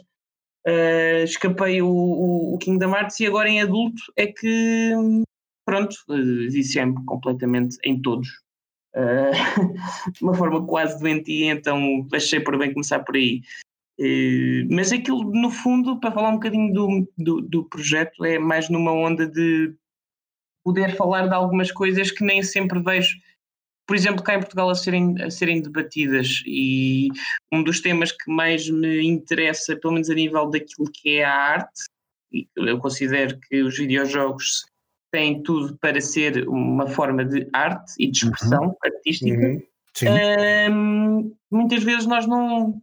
uh, 0.66 1.25
escapei 1.25 1.83
o, 1.83 1.88
o, 1.88 2.55
o 2.55 2.59
Kingdom 2.59 2.95
Hearts 2.95 3.21
e 3.21 3.27
agora 3.27 3.49
em 3.49 3.61
adulto 3.61 4.03
é 4.16 4.27
que, 4.27 4.93
pronto, 5.64 5.97
uh, 6.09 6.51
viciei-me 6.51 7.05
completamente 7.05 7.77
em 7.85 8.01
todos. 8.01 8.29
Uh, 8.95 9.31
de 10.12 10.23
uma 10.23 10.35
forma 10.35 10.66
quase 10.66 10.99
doentia, 10.99 11.53
então 11.53 12.07
achei 12.12 12.40
por 12.40 12.59
bem 12.59 12.73
começar 12.73 13.01
por 13.01 13.16
aí. 13.16 13.43
Uh, 14.01 14.66
mas 14.71 14.93
aquilo, 14.93 15.25
no 15.25 15.51
fundo, 15.51 16.01
para 16.01 16.11
falar 16.11 16.31
um 16.31 16.35
bocadinho 16.35 16.73
do, 16.73 17.12
do, 17.19 17.40
do, 17.43 17.64
projeto, 17.64 18.25
é 18.25 18.38
mais 18.38 18.71
numa 18.71 18.93
onda 18.93 19.27
de 19.27 19.75
poder 20.70 20.96
falar 20.96 21.26
de 21.26 21.35
algumas 21.35 21.72
coisas 21.72 22.12
que 22.12 22.24
nem 22.24 22.42
sempre 22.42 22.80
vejo, 22.80 23.16
por 23.87 23.96
exemplo, 23.96 24.22
cá 24.22 24.37
em 24.37 24.38
Portugal 24.38 24.70
a 24.70 24.74
serem, 24.74 25.20
a 25.20 25.28
serem 25.30 25.61
debatidas. 25.61 26.42
E 26.46 27.09
um 27.52 27.62
dos 27.62 27.80
temas 27.80 28.12
que 28.12 28.30
mais 28.30 28.70
me 28.70 29.04
interessa, 29.04 29.76
pelo 29.76 29.94
menos 29.94 30.09
a 30.09 30.14
nível 30.14 30.48
daquilo 30.48 30.88
que 30.92 31.18
é 31.18 31.24
a 31.24 31.35
arte, 31.35 31.83
e 32.33 32.46
eu 32.56 32.78
considero 32.78 33.37
que 33.40 33.62
os 33.62 33.76
videojogos 33.76 34.64
têm 35.12 35.42
tudo 35.42 35.76
para 35.80 36.00
ser 36.00 36.48
uma 36.48 36.87
forma 36.87 37.24
de 37.24 37.48
arte 37.52 37.92
e 37.98 38.09
de 38.09 38.24
expressão 38.24 38.66
uhum. 38.66 38.76
artística. 38.85 39.37
Uhum. 39.37 39.62
Um, 40.70 41.37
muitas 41.50 41.83
vezes 41.83 42.06
nós 42.06 42.28
não 42.28 42.80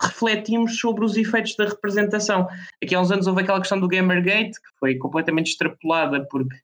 refletimos 0.00 0.78
sobre 0.78 1.04
os 1.04 1.16
efeitos 1.16 1.56
da 1.56 1.66
representação. 1.66 2.46
Aqui 2.80 2.94
há 2.94 3.00
uns 3.00 3.10
anos 3.10 3.26
houve 3.26 3.42
aquela 3.42 3.58
questão 3.58 3.80
do 3.80 3.88
Gamergate, 3.88 4.52
que 4.52 4.78
foi 4.78 4.96
completamente 4.96 5.48
extrapolada 5.48 6.24
porque 6.30 6.56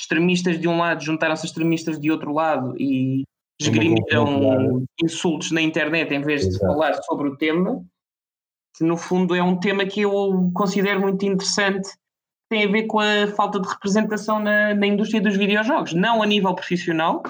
extremistas 0.00 0.60
de 0.60 0.68
um 0.68 0.78
lado 0.78 1.02
juntaram-se 1.02 1.46
extremistas 1.46 1.98
de 2.00 2.10
outro 2.10 2.32
lado 2.32 2.74
e 2.78 3.24
esgrimiram 3.60 4.84
insultos 5.02 5.50
na 5.50 5.60
internet 5.60 6.12
em 6.14 6.22
vez 6.22 6.42
de 6.42 6.48
Exato. 6.48 6.66
falar 6.66 6.94
sobre 7.02 7.28
o 7.28 7.36
tema, 7.36 7.84
que 8.76 8.84
no 8.84 8.96
fundo 8.96 9.34
é 9.34 9.42
um 9.42 9.58
tema 9.58 9.84
que 9.84 10.02
eu 10.02 10.50
considero 10.54 11.00
muito 11.00 11.24
interessante, 11.24 11.88
tem 12.48 12.64
a 12.64 12.68
ver 12.68 12.84
com 12.84 13.00
a 13.00 13.26
falta 13.36 13.60
de 13.60 13.68
representação 13.68 14.38
na, 14.38 14.74
na 14.74 14.86
indústria 14.86 15.20
dos 15.20 15.36
videojogos, 15.36 15.92
não 15.92 16.22
a 16.22 16.26
nível 16.26 16.54
profissional, 16.54 17.22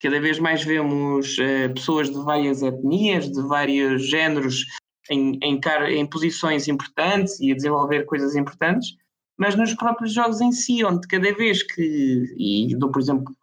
cada 0.00 0.20
vez 0.20 0.38
mais 0.38 0.64
vemos 0.64 1.36
uh, 1.38 1.72
pessoas 1.74 2.10
de 2.10 2.18
várias 2.22 2.62
etnias, 2.62 3.30
de 3.30 3.42
vários 3.42 4.08
géneros 4.08 4.64
em, 5.10 5.38
em, 5.42 5.60
em 5.90 6.06
posições 6.06 6.68
importantes 6.68 7.38
e 7.40 7.52
a 7.52 7.54
desenvolver 7.54 8.04
coisas 8.04 8.34
importantes, 8.34 8.96
mas 9.38 9.54
nos 9.54 9.72
próprios 9.72 10.12
jogos 10.12 10.40
em 10.40 10.50
si, 10.50 10.84
onde 10.84 11.06
cada 11.06 11.32
vez 11.32 11.62
que, 11.62 12.34
e 12.36 12.74
dou 12.76 12.90
por 12.90 13.00
exemplo, 13.00 13.34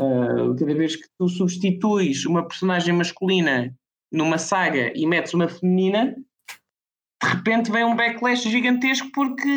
uh, 0.00 0.56
cada 0.58 0.74
vez 0.74 0.96
que 0.96 1.06
tu 1.18 1.28
substituis 1.28 2.24
uma 2.24 2.48
personagem 2.48 2.94
masculina 2.94 3.72
numa 4.10 4.38
saga 4.38 4.90
e 4.96 5.06
metes 5.06 5.34
uma 5.34 5.48
feminina, 5.48 6.16
de 7.22 7.28
repente 7.28 7.70
vem 7.70 7.84
um 7.84 7.94
backlash 7.94 8.48
gigantesco 8.48 9.10
porque 9.12 9.50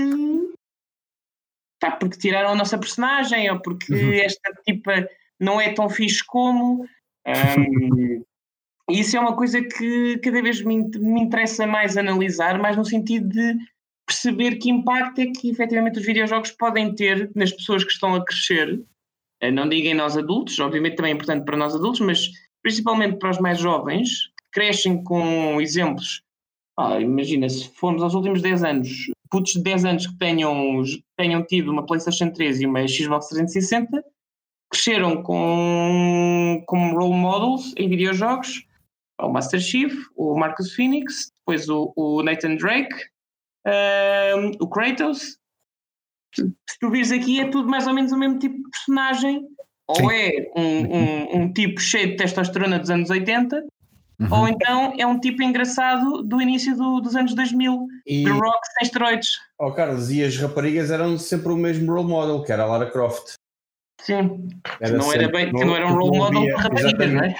tá, 1.79 1.91
porque 1.91 2.17
tiraram 2.17 2.49
a 2.49 2.55
nossa 2.55 2.77
personagem 2.77 3.49
ou 3.49 3.61
porque 3.61 3.93
uhum. 3.93 4.13
esta 4.13 4.53
tipa 4.65 5.07
não 5.39 5.61
é 5.61 5.71
tão 5.73 5.89
fixe 5.89 6.23
como. 6.25 6.85
Um, 7.25 8.23
isso 8.89 9.15
é 9.15 9.19
uma 9.19 9.35
coisa 9.35 9.61
que 9.61 10.17
cada 10.19 10.41
vez 10.41 10.61
me, 10.61 10.83
me 10.97 11.21
interessa 11.21 11.65
mais 11.65 11.97
analisar, 11.97 12.59
mais 12.59 12.75
no 12.75 12.83
sentido 12.83 13.29
de 13.29 13.57
perceber 14.07 14.55
que 14.55 14.69
impacto 14.69 15.19
é 15.19 15.27
que 15.27 15.49
efetivamente 15.49 15.99
os 15.99 16.05
videojogos 16.05 16.51
podem 16.51 16.95
ter 16.95 17.29
nas 17.35 17.51
pessoas 17.51 17.83
que 17.83 17.91
estão 17.91 18.15
a 18.15 18.23
crescer 18.25 18.81
Uh, 19.43 19.51
não 19.51 19.69
digam 19.69 19.93
nós 19.95 20.17
adultos, 20.17 20.59
obviamente 20.59 20.95
também 20.95 21.11
é 21.11 21.15
importante 21.15 21.45
para 21.45 21.57
nós 21.57 21.75
adultos, 21.75 21.99
mas 21.99 22.29
principalmente 22.63 23.17
para 23.17 23.29
os 23.29 23.39
mais 23.39 23.59
jovens, 23.59 24.27
que 24.37 24.43
crescem 24.51 25.03
com 25.03 25.61
exemplos. 25.61 26.23
Ah, 26.77 26.99
imagina, 26.99 27.47
se 27.49 27.69
formos 27.69 28.01
aos 28.03 28.13
últimos 28.13 28.41
10 28.41 28.63
anos, 28.63 29.11
putos 29.29 29.53
de 29.53 29.61
10 29.63 29.85
anos 29.85 30.07
que 30.07 30.17
tenham, 30.17 30.83
tenham 31.17 31.45
tido 31.45 31.71
uma 31.71 31.85
PlayStation 31.85 32.31
3 32.31 32.61
e 32.61 32.65
uma 32.65 32.87
Xbox 32.87 33.29
360, 33.29 34.03
cresceram 34.71 35.23
com, 35.23 36.63
como 36.67 36.99
role 36.99 37.15
models 37.15 37.73
em 37.77 37.89
videojogos, 37.89 38.63
o 39.21 39.29
Master 39.29 39.59
Chief, 39.59 39.93
o 40.15 40.37
Marcus 40.37 40.73
Phoenix, 40.73 41.31
depois 41.39 41.69
o, 41.69 41.93
o 41.95 42.21
Nathan 42.21 42.55
Drake, 42.55 42.95
um, 43.67 44.51
o 44.59 44.67
Kratos. 44.67 45.37
Se 46.35 46.79
tu 46.79 46.89
vires 46.89 47.11
aqui, 47.11 47.39
é 47.39 47.49
tudo 47.49 47.69
mais 47.69 47.87
ou 47.87 47.93
menos 47.93 48.11
o 48.11 48.17
mesmo 48.17 48.39
tipo 48.39 48.55
de 48.55 48.69
personagem. 48.69 49.39
Sim. 49.95 50.03
Ou 50.03 50.11
é 50.11 50.31
um, 50.55 50.95
um, 50.95 51.41
um, 51.41 51.53
tipo 51.53 51.79
cheio 51.79 52.09
de 52.09 52.17
testosterona 52.17 52.77
dos 52.77 52.89
anos 52.89 53.09
80, 53.09 53.63
uhum. 54.19 54.27
ou 54.31 54.47
então 54.47 54.93
é 54.97 55.07
um 55.07 55.17
tipo 55.17 55.41
engraçado 55.41 56.23
do 56.23 56.41
início 56.41 56.75
do, 56.75 56.99
dos 56.99 57.15
anos 57.15 57.33
2000, 57.33 57.87
e... 58.05 58.25
The 58.25 58.31
Rock 58.31 58.59
sem 58.77 58.85
esteroides. 58.85 59.29
Oh, 59.57 59.71
Carlos, 59.71 60.11
e 60.11 60.23
as 60.23 60.35
raparigas 60.37 60.91
eram 60.91 61.17
sempre 61.17 61.53
o 61.53 61.55
mesmo 61.55 61.91
role 61.93 62.07
model, 62.07 62.43
que 62.43 62.51
era 62.51 62.63
a 62.63 62.65
Lara 62.65 62.91
Croft. 62.91 63.35
Sim, 64.01 64.49
era 64.81 64.97
não 64.97 65.11
era 65.11 65.29
bem, 65.29 65.51
não, 65.51 65.59
que 65.59 65.65
não 65.65 65.75
era 65.75 65.87
um 65.87 65.93
role 65.93 66.17
model 66.17 66.45
para 66.47 66.63
raparigas, 66.63 67.13
não 67.13 67.23
é? 67.23 67.35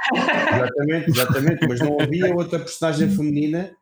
Exatamente, 0.56 1.10
exatamente, 1.10 1.68
mas 1.68 1.80
não 1.82 2.00
havia 2.00 2.34
outra 2.34 2.60
personagem 2.60 3.10
feminina 3.16 3.76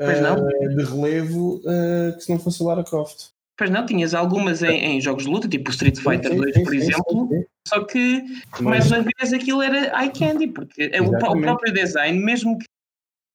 uh, 0.00 0.76
de 0.76 0.84
relevo 0.84 1.56
uh, 1.56 2.16
que 2.16 2.24
se 2.24 2.30
não 2.30 2.38
fosse 2.38 2.62
a 2.62 2.66
Lara 2.66 2.84
Croft. 2.84 3.30
Pois 3.56 3.70
não, 3.70 3.84
tinhas 3.84 4.14
algumas 4.14 4.62
em, 4.62 4.96
em 4.96 5.00
jogos 5.00 5.24
de 5.24 5.30
luta, 5.30 5.46
tipo 5.46 5.70
Street 5.70 5.98
Fighter 5.98 6.30
sim, 6.30 6.36
2, 6.38 6.54
sim, 6.54 6.64
por 6.64 6.70
sim, 6.70 6.76
exemplo, 6.78 7.46
só 7.68 7.84
que 7.84 8.22
mas... 8.52 8.62
mais 8.62 8.90
uma 8.90 9.02
vez 9.02 9.32
aquilo 9.34 9.60
era 9.60 10.02
eye 10.02 10.10
candy, 10.10 10.46
porque 10.48 10.90
o, 10.98 11.08
o, 11.08 11.40
próprio 11.42 11.74
design, 11.74 12.18
mesmo 12.18 12.58
que, 12.58 12.64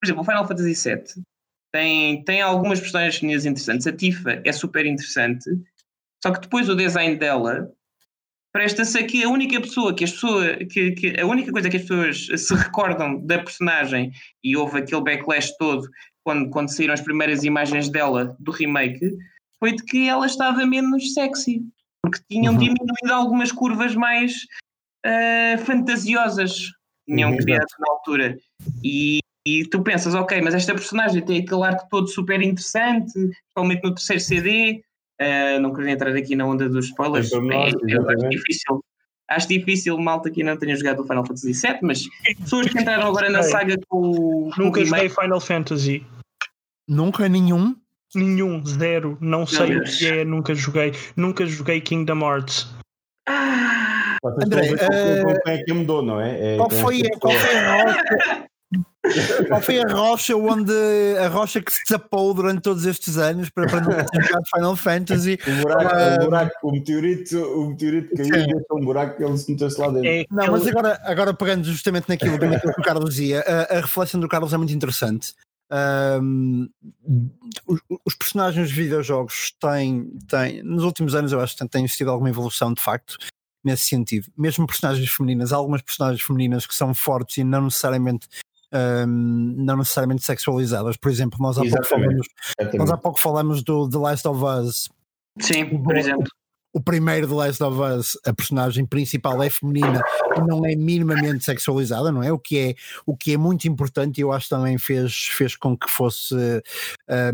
por 0.00 0.06
exemplo, 0.06 0.22
o 0.22 0.24
Final 0.24 0.48
Fantasy 0.48 0.90
VII 0.90 1.24
tem, 1.72 2.24
tem 2.24 2.42
algumas 2.42 2.80
personagens 2.80 3.46
interessantes, 3.46 3.86
a 3.86 3.92
Tifa 3.92 4.42
é 4.44 4.50
super 4.50 4.84
interessante, 4.84 5.48
só 6.20 6.32
que 6.32 6.40
depois 6.40 6.68
o 6.68 6.74
design 6.74 7.14
dela 7.14 7.70
presta-se 8.52 8.98
a 8.98 9.06
que 9.06 9.22
a 9.22 9.28
única 9.28 9.60
pessoa 9.60 9.94
que 9.94 10.02
as 10.02 10.10
pessoas 10.10 10.56
que, 10.72 10.92
que, 10.92 11.20
a 11.20 11.26
única 11.26 11.52
coisa 11.52 11.68
que 11.68 11.76
as 11.76 11.82
pessoas 11.82 12.26
se 12.40 12.54
recordam 12.54 13.20
da 13.24 13.38
personagem 13.38 14.10
e 14.42 14.56
houve 14.56 14.78
aquele 14.78 15.02
backlash 15.02 15.56
todo 15.58 15.86
quando, 16.26 16.50
quando 16.50 16.74
saíram 16.74 16.92
as 16.92 17.00
primeiras 17.00 17.44
imagens 17.44 17.88
dela 17.88 18.36
do 18.40 18.50
remake 18.50 19.16
foi 19.60 19.76
de 19.76 19.84
que 19.84 20.08
ela 20.08 20.26
estava 20.26 20.66
menos 20.66 21.14
sexy 21.14 21.62
porque 22.02 22.18
tinham 22.28 22.54
uhum. 22.54 22.58
diminuído 22.58 23.12
algumas 23.12 23.52
curvas 23.52 23.94
mais 23.94 24.34
uh, 25.06 25.58
fantasiosas 25.64 26.72
tinham 27.08 27.30
uhum. 27.30 27.36
criado 27.36 27.66
na 27.78 27.92
altura 27.92 28.36
e, 28.82 29.20
e 29.46 29.64
tu 29.66 29.82
pensas, 29.82 30.16
ok, 30.16 30.40
mas 30.40 30.52
esta 30.54 30.74
personagem 30.74 31.24
tem 31.24 31.42
aquele 31.42 31.62
arco 31.62 31.86
todo 31.88 32.08
super 32.08 32.42
interessante, 32.42 33.12
principalmente 33.12 33.84
no 33.84 33.94
terceiro 33.94 34.20
CD, 34.20 34.82
Uh, 35.18 35.58
não 35.62 35.72
queria 35.72 35.92
entrar 35.92 36.14
aqui 36.14 36.36
na 36.36 36.44
onda 36.44 36.68
dos 36.68 36.88
spoilers. 36.88 37.32
É, 37.32 37.36
é, 37.36 38.14
acho 38.14 38.28
difícil. 38.28 38.84
Acho 39.28 39.48
difícil 39.48 39.98
malta 39.98 40.30
que 40.30 40.44
não 40.44 40.58
tenha 40.58 40.76
jogado 40.76 41.00
o 41.00 41.06
Final 41.06 41.24
Fantasy 41.24 41.52
VII, 41.52 41.78
mas 41.80 42.02
pessoas 42.38 42.68
que 42.68 42.78
entraram 42.78 43.08
agora 43.08 43.30
na 43.30 43.42
saga 43.42 43.76
com. 43.88 44.50
Nunca 44.58 44.84
joguei 44.84 45.08
Final 45.08 45.40
Fantasy. 45.40 46.04
Nunca 46.88 47.28
nenhum? 47.28 47.76
Nenhum, 48.14 48.64
zero. 48.64 49.18
Não 49.20 49.38
Meu 49.38 49.46
sei 49.46 49.68
Deus. 49.68 49.94
o 49.94 49.98
que 49.98 50.06
é, 50.06 50.24
nunca 50.24 50.54
joguei. 50.54 50.92
Nunca 51.16 51.44
joguei 51.46 51.80
Kingdom 51.80 52.20
Hearts. 52.20 52.68
Ah, 53.28 54.18
André, 54.42 54.72
uh, 54.72 55.48
é 55.48 55.62
que 55.62 55.72
mudou, 55.72 56.02
não 56.02 56.20
é? 56.20 56.54
é 56.54 56.56
qual, 56.56 56.70
foi, 56.70 57.02
qual 57.20 57.32
foi 57.32 57.56
a 57.56 58.46
qual 59.48 59.60
foi 59.60 59.80
a 59.80 59.86
rocha 59.86 60.36
onde 60.36 60.72
a 61.18 61.28
rocha 61.28 61.62
que 61.62 61.72
se 61.72 61.82
desapou 61.84 62.34
durante 62.34 62.62
todos 62.62 62.84
estes 62.84 63.16
anos 63.16 63.48
para, 63.50 63.66
para 63.66 63.80
não 63.80 63.90
ter 63.90 64.22
jogado 64.22 64.44
Final 64.54 64.76
Fantasy? 64.76 65.38
O 65.46 65.62
buraco, 65.62 65.84
uh, 65.84 66.22
o, 66.22 66.24
buraco 66.24 66.68
o 66.68 66.72
meteorito, 66.72 67.38
o 67.38 67.68
meteorito 67.68 68.16
caiu 68.16 68.34
e 68.34 68.46
deixou 68.46 68.78
um 68.78 68.84
buraco 68.84 69.16
que 69.16 69.24
ele 69.24 69.38
se 69.38 69.50
meteu-se 69.50 69.80
lá 69.80 69.88
dentro. 69.88 70.08
É, 70.08 70.24
não, 70.30 70.52
mas 70.52 70.66
agora, 70.66 71.00
agora 71.04 71.34
pegando 71.34 71.64
justamente 71.64 72.08
naquilo, 72.08 72.32
naquilo 72.32 72.74
que 72.74 72.80
o 72.80 72.84
Carlos 72.84 73.10
dizia, 73.10 73.40
a, 73.42 73.76
a 73.76 73.80
reflexão 73.80 74.20
do 74.20 74.28
Carlos 74.28 74.52
é 74.52 74.56
muito 74.56 74.72
interessante. 74.72 75.34
Um, 75.70 76.68
os, 77.66 77.80
os, 78.04 78.14
personagens 78.14 78.68
de 78.68 78.74
videojogos 78.74 79.52
têm, 79.58 80.16
têm, 80.28 80.62
nos 80.62 80.84
últimos 80.84 81.14
anos 81.14 81.32
eu 81.32 81.40
acho 81.40 81.56
que 81.56 81.68
têm 81.68 81.84
existido 81.84 82.10
alguma 82.10 82.30
evolução 82.30 82.72
de 82.72 82.80
facto 82.80 83.16
nesse 83.64 83.86
sentido. 83.86 84.28
Mesmo 84.36 84.66
personagens 84.66 85.10
femininas, 85.10 85.52
há 85.52 85.56
algumas 85.56 85.82
personagens 85.82 86.22
femininas 86.22 86.66
que 86.66 86.74
são 86.74 86.94
fortes 86.94 87.38
e 87.38 87.44
não 87.44 87.62
necessariamente 87.62 88.28
um, 88.72 89.54
não 89.56 89.78
necessariamente 89.78 90.24
sexualizadas. 90.24 90.96
Por 90.96 91.10
exemplo, 91.10 91.38
nós 91.40 91.58
há, 91.58 91.62
pouco 91.62 91.84
falamos, 91.84 92.28
nós 92.74 92.90
há 92.90 92.96
pouco 92.96 93.18
falamos 93.18 93.62
do 93.64 93.88
The 93.88 93.98
Last 93.98 94.28
of 94.28 94.44
Us. 94.44 94.88
Sim, 95.40 95.82
por 95.82 95.96
exemplo 95.96 96.28
o 96.76 96.80
primeiro 96.80 97.26
The 97.26 97.34
Last 97.34 97.62
of 97.62 97.80
Us, 97.80 98.18
a 98.26 98.34
personagem 98.34 98.84
principal 98.84 99.42
é 99.42 99.48
feminina 99.48 100.02
e 100.36 100.40
não 100.46 100.66
é 100.66 100.76
minimamente 100.76 101.42
sexualizada, 101.42 102.12
não 102.12 102.22
é? 102.22 102.30
O 102.30 102.38
que 102.38 102.58
é, 102.58 102.74
o 103.06 103.16
que 103.16 103.32
é 103.32 103.38
muito 103.38 103.66
importante 103.66 104.18
e 104.18 104.20
eu 104.20 104.30
acho 104.30 104.44
que 104.44 104.54
também 104.54 104.76
fez, 104.76 105.28
fez 105.28 105.56
com 105.56 105.74
que 105.74 105.88
fosse 105.90 106.34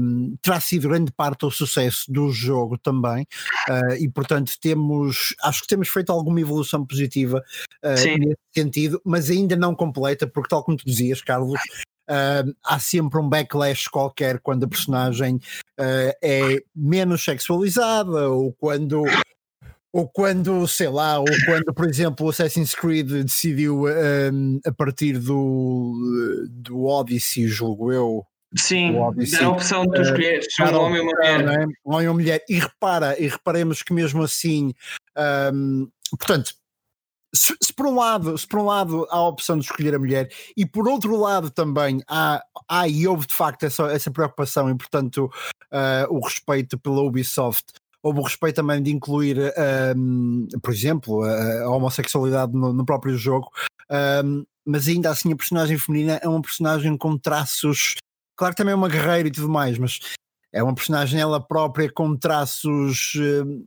um, 0.00 0.36
terá 0.40 0.60
sido 0.60 0.88
grande 0.88 1.10
parte 1.10 1.40
do 1.40 1.50
sucesso 1.50 2.04
do 2.08 2.30
jogo 2.30 2.78
também 2.78 3.26
uh, 3.68 3.94
e 3.98 4.08
portanto 4.08 4.52
temos, 4.60 5.34
acho 5.42 5.62
que 5.62 5.66
temos 5.66 5.88
feito 5.88 6.12
alguma 6.12 6.40
evolução 6.40 6.86
positiva 6.86 7.42
uh, 7.82 8.18
nesse 8.18 8.38
sentido, 8.54 9.02
mas 9.04 9.28
ainda 9.28 9.56
não 9.56 9.74
completa, 9.74 10.24
porque 10.24 10.50
tal 10.50 10.62
como 10.62 10.76
tu 10.76 10.86
dizias, 10.86 11.20
Carlos, 11.20 11.58
Uh, 12.10 12.52
há 12.64 12.80
sempre 12.80 13.20
um 13.20 13.28
backlash 13.28 13.88
qualquer 13.88 14.40
quando 14.40 14.64
a 14.64 14.68
personagem 14.68 15.36
uh, 15.36 16.12
é 16.20 16.60
menos 16.74 17.24
sexualizada 17.24 18.28
ou 18.28 18.52
quando 18.54 19.04
ou 19.92 20.08
quando, 20.08 20.66
sei 20.66 20.88
lá, 20.88 21.18
ou 21.18 21.26
quando, 21.44 21.74
por 21.74 21.86
exemplo, 21.86 22.26
o 22.26 22.30
Assassin's 22.30 22.74
Creed 22.74 23.10
decidiu 23.10 23.84
um, 23.84 24.58
a 24.64 24.72
partir 24.72 25.18
do, 25.18 26.48
do 26.50 26.86
Odyssey, 26.86 27.46
julgo 27.46 27.92
eu. 27.92 28.24
Sim, 28.56 28.94
da 29.30 29.48
opção 29.48 29.86
de 29.86 29.94
tu 29.94 30.02
escolheres 30.02 30.46
uh, 30.60 30.64
um 30.64 30.76
homem 30.76 31.00
ou 31.00 31.06
uma 31.06 31.14
mulher. 31.14 31.60
É? 31.60 31.66
Um 31.86 31.94
homem 31.94 32.08
ou 32.08 32.14
mulher. 32.14 32.44
E 32.48 32.58
repara, 32.58 33.18
e 33.18 33.28
reparemos 33.28 33.82
que 33.82 33.92
mesmo 33.92 34.22
assim, 34.22 34.74
um, 35.54 35.88
portanto, 36.10 36.54
se, 37.34 37.54
se, 37.62 37.72
por 37.72 37.86
um 37.86 37.94
lado, 37.94 38.36
se 38.36 38.46
por 38.46 38.60
um 38.60 38.64
lado 38.66 39.06
há 39.10 39.16
a 39.16 39.28
opção 39.28 39.58
de 39.58 39.64
escolher 39.64 39.94
a 39.94 39.98
mulher 39.98 40.30
e 40.54 40.66
por 40.66 40.86
outro 40.86 41.16
lado 41.16 41.50
também 41.50 42.02
há, 42.06 42.44
há 42.68 42.86
e 42.86 43.06
houve 43.06 43.26
de 43.26 43.34
facto 43.34 43.64
essa, 43.64 43.84
essa 43.84 44.10
preocupação 44.10 44.68
e 44.68 44.76
portanto 44.76 45.32
uh, 45.72 46.14
o 46.14 46.20
respeito 46.20 46.78
pela 46.78 47.00
Ubisoft 47.00 47.72
houve 48.02 48.18
o 48.18 48.22
respeito 48.22 48.56
também 48.56 48.82
de 48.82 48.90
incluir, 48.90 49.38
um, 49.96 50.46
por 50.60 50.72
exemplo, 50.72 51.22
a, 51.22 51.68
homossexualidade 51.70 52.52
no, 52.52 52.72
no, 52.72 52.84
próprio 52.84 53.16
jogo, 53.16 53.48
um, 54.24 54.44
mas 54.66 54.88
ainda 54.88 55.10
assim 55.10 55.32
a 55.32 55.36
personagem 55.36 55.78
feminina 55.78 56.18
é 56.22 56.28
uma 56.28 56.42
personagem 56.42 56.96
com 56.96 57.16
traços, 57.16 57.94
claro 58.36 58.54
que 58.54 58.58
também 58.58 58.72
é 58.72 58.76
uma 58.76 58.88
guerreira 58.88 59.28
e 59.28 59.32
tudo 59.32 59.48
mais, 59.48 59.78
mas 59.78 60.00
é 60.52 60.62
uma 60.62 60.74
personagem 60.74 61.20
ela 61.20 61.40
própria 61.40 61.90
com 61.90 62.16
traços 62.16 63.12
hum, 63.16 63.64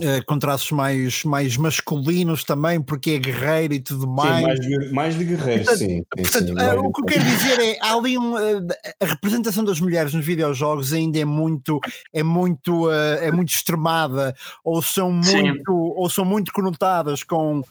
Uh, 0.00 0.24
com 0.26 0.40
traços 0.40 0.72
mais, 0.72 1.22
mais 1.22 1.56
masculinos 1.56 2.42
também, 2.42 2.82
porque 2.82 3.12
é 3.12 3.18
guerreiro 3.18 3.74
e 3.74 3.80
tudo 3.80 4.08
mais. 4.08 4.38
Sim, 4.38 4.42
mais, 4.42 4.60
de, 4.60 4.92
mais 4.92 5.14
de 5.16 5.24
guerreiro, 5.24 5.64
portanto, 5.64 5.78
sim. 5.78 6.04
Portanto, 6.16 6.46
sim, 6.46 6.52
uh, 6.52 6.80
o 6.80 6.92
que 6.92 7.00
eu 7.00 7.06
quero 7.06 7.24
dizer 7.24 7.60
é 7.60 7.78
há 7.80 7.94
ali 7.94 8.18
um, 8.18 8.34
uh, 8.34 8.66
a 9.00 9.06
representação 9.06 9.62
das 9.62 9.78
mulheres 9.78 10.12
nos 10.12 10.26
videojogos 10.26 10.92
ainda 10.92 11.20
é 11.20 11.24
muito 11.24 11.78
é 12.12 12.24
muito 12.24 12.90
é 12.90 13.30
muito 13.30 13.50
extremada 13.50 14.34
ou 14.64 14.82
são 14.82 15.12
muito 15.12 15.28
sim. 15.30 15.62
ou 15.66 16.10
são 16.10 16.24
muito 16.24 16.52
conotadas 16.52 17.22
com 17.22 17.62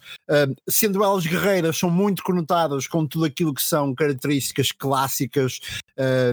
sendo 0.70 1.04
elas 1.04 1.26
guerreiras 1.26 1.78
são 1.78 1.90
muito 1.90 2.24
conotadas 2.24 2.88
com 2.88 3.06
tudo 3.06 3.26
aquilo 3.26 3.54
que 3.54 3.62
são 3.62 3.94
características 3.94 4.72
clássicas 4.72 5.60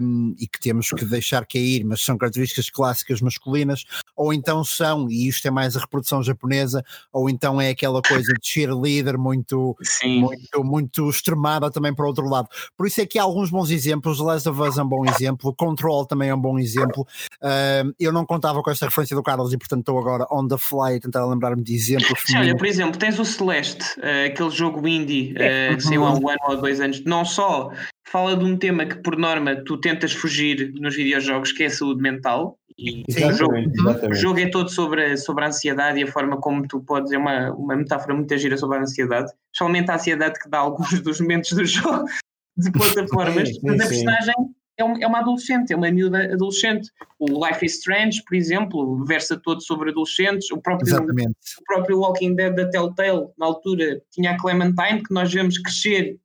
um, 0.02 0.34
e 0.38 0.46
que 0.46 0.58
temos 0.60 0.88
que 0.88 1.04
deixar 1.04 1.46
cair, 1.46 1.84
mas 1.84 2.02
são 2.02 2.16
características 2.16 2.70
clássicas 2.70 3.20
masculinas 3.20 3.84
ou 4.16 4.32
então 4.32 4.64
são 4.64 5.10
e 5.10 5.28
isto 5.28 5.46
é 5.46 5.50
mais 5.50 5.76
reprodução 5.80 6.22
japonesa, 6.22 6.84
ou 7.12 7.28
então 7.28 7.60
é 7.60 7.70
aquela 7.70 8.00
coisa 8.02 8.32
de 8.32 8.46
cheerleader 8.46 9.18
muito, 9.18 9.76
muito, 10.04 10.64
muito 10.64 11.10
extremada 11.10 11.70
também 11.70 11.94
para 11.94 12.04
o 12.04 12.08
outro 12.08 12.28
lado. 12.28 12.48
Por 12.76 12.86
isso 12.86 13.00
é 13.00 13.06
que 13.06 13.18
há 13.18 13.22
alguns 13.22 13.50
bons 13.50 13.70
exemplos, 13.70 14.20
Last 14.20 14.48
of 14.48 14.60
Us 14.60 14.78
é 14.78 14.82
um 14.82 14.88
bom 14.88 15.04
exemplo, 15.06 15.54
Control 15.54 16.06
também 16.06 16.28
é 16.28 16.34
um 16.34 16.40
bom 16.40 16.58
exemplo. 16.58 17.06
Uh, 17.42 17.92
eu 17.98 18.12
não 18.12 18.24
contava 18.24 18.62
com 18.62 18.70
esta 18.70 18.86
referência 18.86 19.16
do 19.16 19.22
Carlos 19.22 19.52
e 19.52 19.58
portanto 19.58 19.80
estou 19.80 19.98
agora 19.98 20.26
on 20.30 20.46
the 20.46 20.58
fly 20.58 20.96
a 20.96 21.00
tentar 21.00 21.26
lembrar-me 21.26 21.62
de 21.62 21.74
exemplos. 21.74 22.20
Sim, 22.26 22.38
olha, 22.38 22.56
por 22.56 22.66
exemplo, 22.66 22.98
tens 22.98 23.18
o 23.18 23.24
Celeste, 23.24 23.84
uh, 23.98 24.26
aquele 24.26 24.50
jogo 24.50 24.86
indie, 24.86 25.32
uh, 25.32 25.76
que 25.76 25.82
saiu 25.82 26.04
há 26.04 26.12
um 26.12 26.28
ano 26.28 26.38
ou 26.48 26.56
dois 26.56 26.80
anos, 26.80 27.02
não 27.04 27.24
só 27.24 27.70
fala 28.10 28.36
de 28.36 28.44
um 28.44 28.56
tema 28.56 28.84
que 28.84 28.96
por 28.96 29.16
norma 29.16 29.56
tu 29.64 29.76
tentas 29.76 30.12
fugir 30.12 30.72
nos 30.74 30.96
videojogos, 30.96 31.52
que 31.52 31.62
é 31.62 31.66
a 31.66 31.70
saúde 31.70 32.02
mental, 32.02 32.58
E 32.82 33.04
exatamente, 33.06 33.34
o, 33.34 33.38
jogo, 33.38 33.56
exatamente. 33.56 34.10
o 34.10 34.14
jogo 34.14 34.40
é 34.40 34.50
todo 34.50 34.70
sobre 34.70 35.04
a, 35.12 35.16
sobre 35.16 35.44
a 35.44 35.48
ansiedade 35.48 36.00
e 36.00 36.04
a 36.04 36.06
forma 36.10 36.38
como 36.40 36.66
tu 36.66 36.80
podes. 36.80 37.12
É 37.12 37.18
uma, 37.18 37.52
uma 37.52 37.76
metáfora 37.76 38.14
muito 38.14 38.36
gira 38.38 38.56
sobre 38.56 38.78
a 38.78 38.80
ansiedade, 38.82 39.30
especialmente 39.52 39.90
a 39.90 39.94
ansiedade 39.94 40.38
que 40.40 40.48
dá 40.48 40.58
alguns 40.58 40.98
dos 41.02 41.20
momentos 41.20 41.52
do 41.52 41.64
jogo 41.64 42.04
de 42.56 42.70
plataformas. 42.72 43.48
Sim, 43.48 43.54
sim, 43.54 43.60
Mas 43.64 43.80
a 43.80 43.88
personagem 43.88 44.34
é, 44.78 44.84
um- 44.84 45.02
é 45.02 45.06
uma 45.06 45.18
adolescente, 45.18 45.72
é 45.72 45.76
uma 45.76 45.90
miúda 45.90 46.32
adolescente. 46.32 46.90
O 47.18 47.46
Life 47.46 47.64
is 47.66 47.74
Strange, 47.78 48.22
por 48.26 48.34
exemplo, 48.34 49.04
versa 49.04 49.36
todo 49.38 49.60
sobre 49.62 49.90
adolescentes. 49.90 50.50
O 50.50 50.58
próprio, 50.58 50.88
Exatamente. 50.88 51.36
o 51.60 51.64
próprio 51.66 51.98
Walking 52.00 52.34
Dead 52.34 52.54
da 52.54 52.68
Telltale, 52.68 53.26
na 53.38 53.46
altura, 53.46 54.00
tinha 54.10 54.30
a 54.32 54.38
Clementine, 54.38 55.02
que 55.02 55.12
nós 55.12 55.32
vemos 55.32 55.58
crescer 55.58 56.18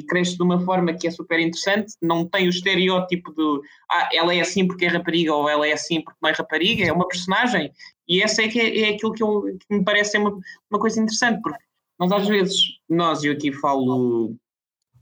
e 0.00 0.06
cresce 0.06 0.36
de 0.36 0.42
uma 0.42 0.58
forma 0.64 0.92
que 0.94 1.06
é 1.06 1.10
super 1.10 1.38
interessante, 1.38 1.94
não 2.02 2.26
tem 2.26 2.46
o 2.46 2.50
estereótipo 2.50 3.32
de 3.32 3.68
ah, 3.90 4.08
ela 4.12 4.34
é 4.34 4.40
assim 4.40 4.66
porque 4.66 4.86
é 4.86 4.88
rapariga 4.88 5.34
ou 5.34 5.48
ela 5.48 5.66
é 5.66 5.72
assim 5.72 6.00
porque 6.02 6.18
não 6.22 6.30
é 6.30 6.32
rapariga, 6.32 6.84
é 6.84 6.92
uma 6.92 7.06
personagem. 7.06 7.70
E 8.08 8.22
essa 8.22 8.42
é, 8.42 8.48
que 8.48 8.60
é, 8.60 8.80
é 8.80 8.94
aquilo 8.94 9.12
que, 9.12 9.22
eu, 9.22 9.42
que 9.42 9.76
me 9.76 9.84
parece 9.84 10.12
ser 10.12 10.18
uma, 10.18 10.36
uma 10.70 10.80
coisa 10.80 11.00
interessante, 11.00 11.40
porque 11.42 11.62
nós 11.98 12.10
às 12.12 12.26
vezes, 12.26 12.56
nós, 12.88 13.22
eu 13.22 13.32
aqui 13.32 13.52
falo, 13.52 14.34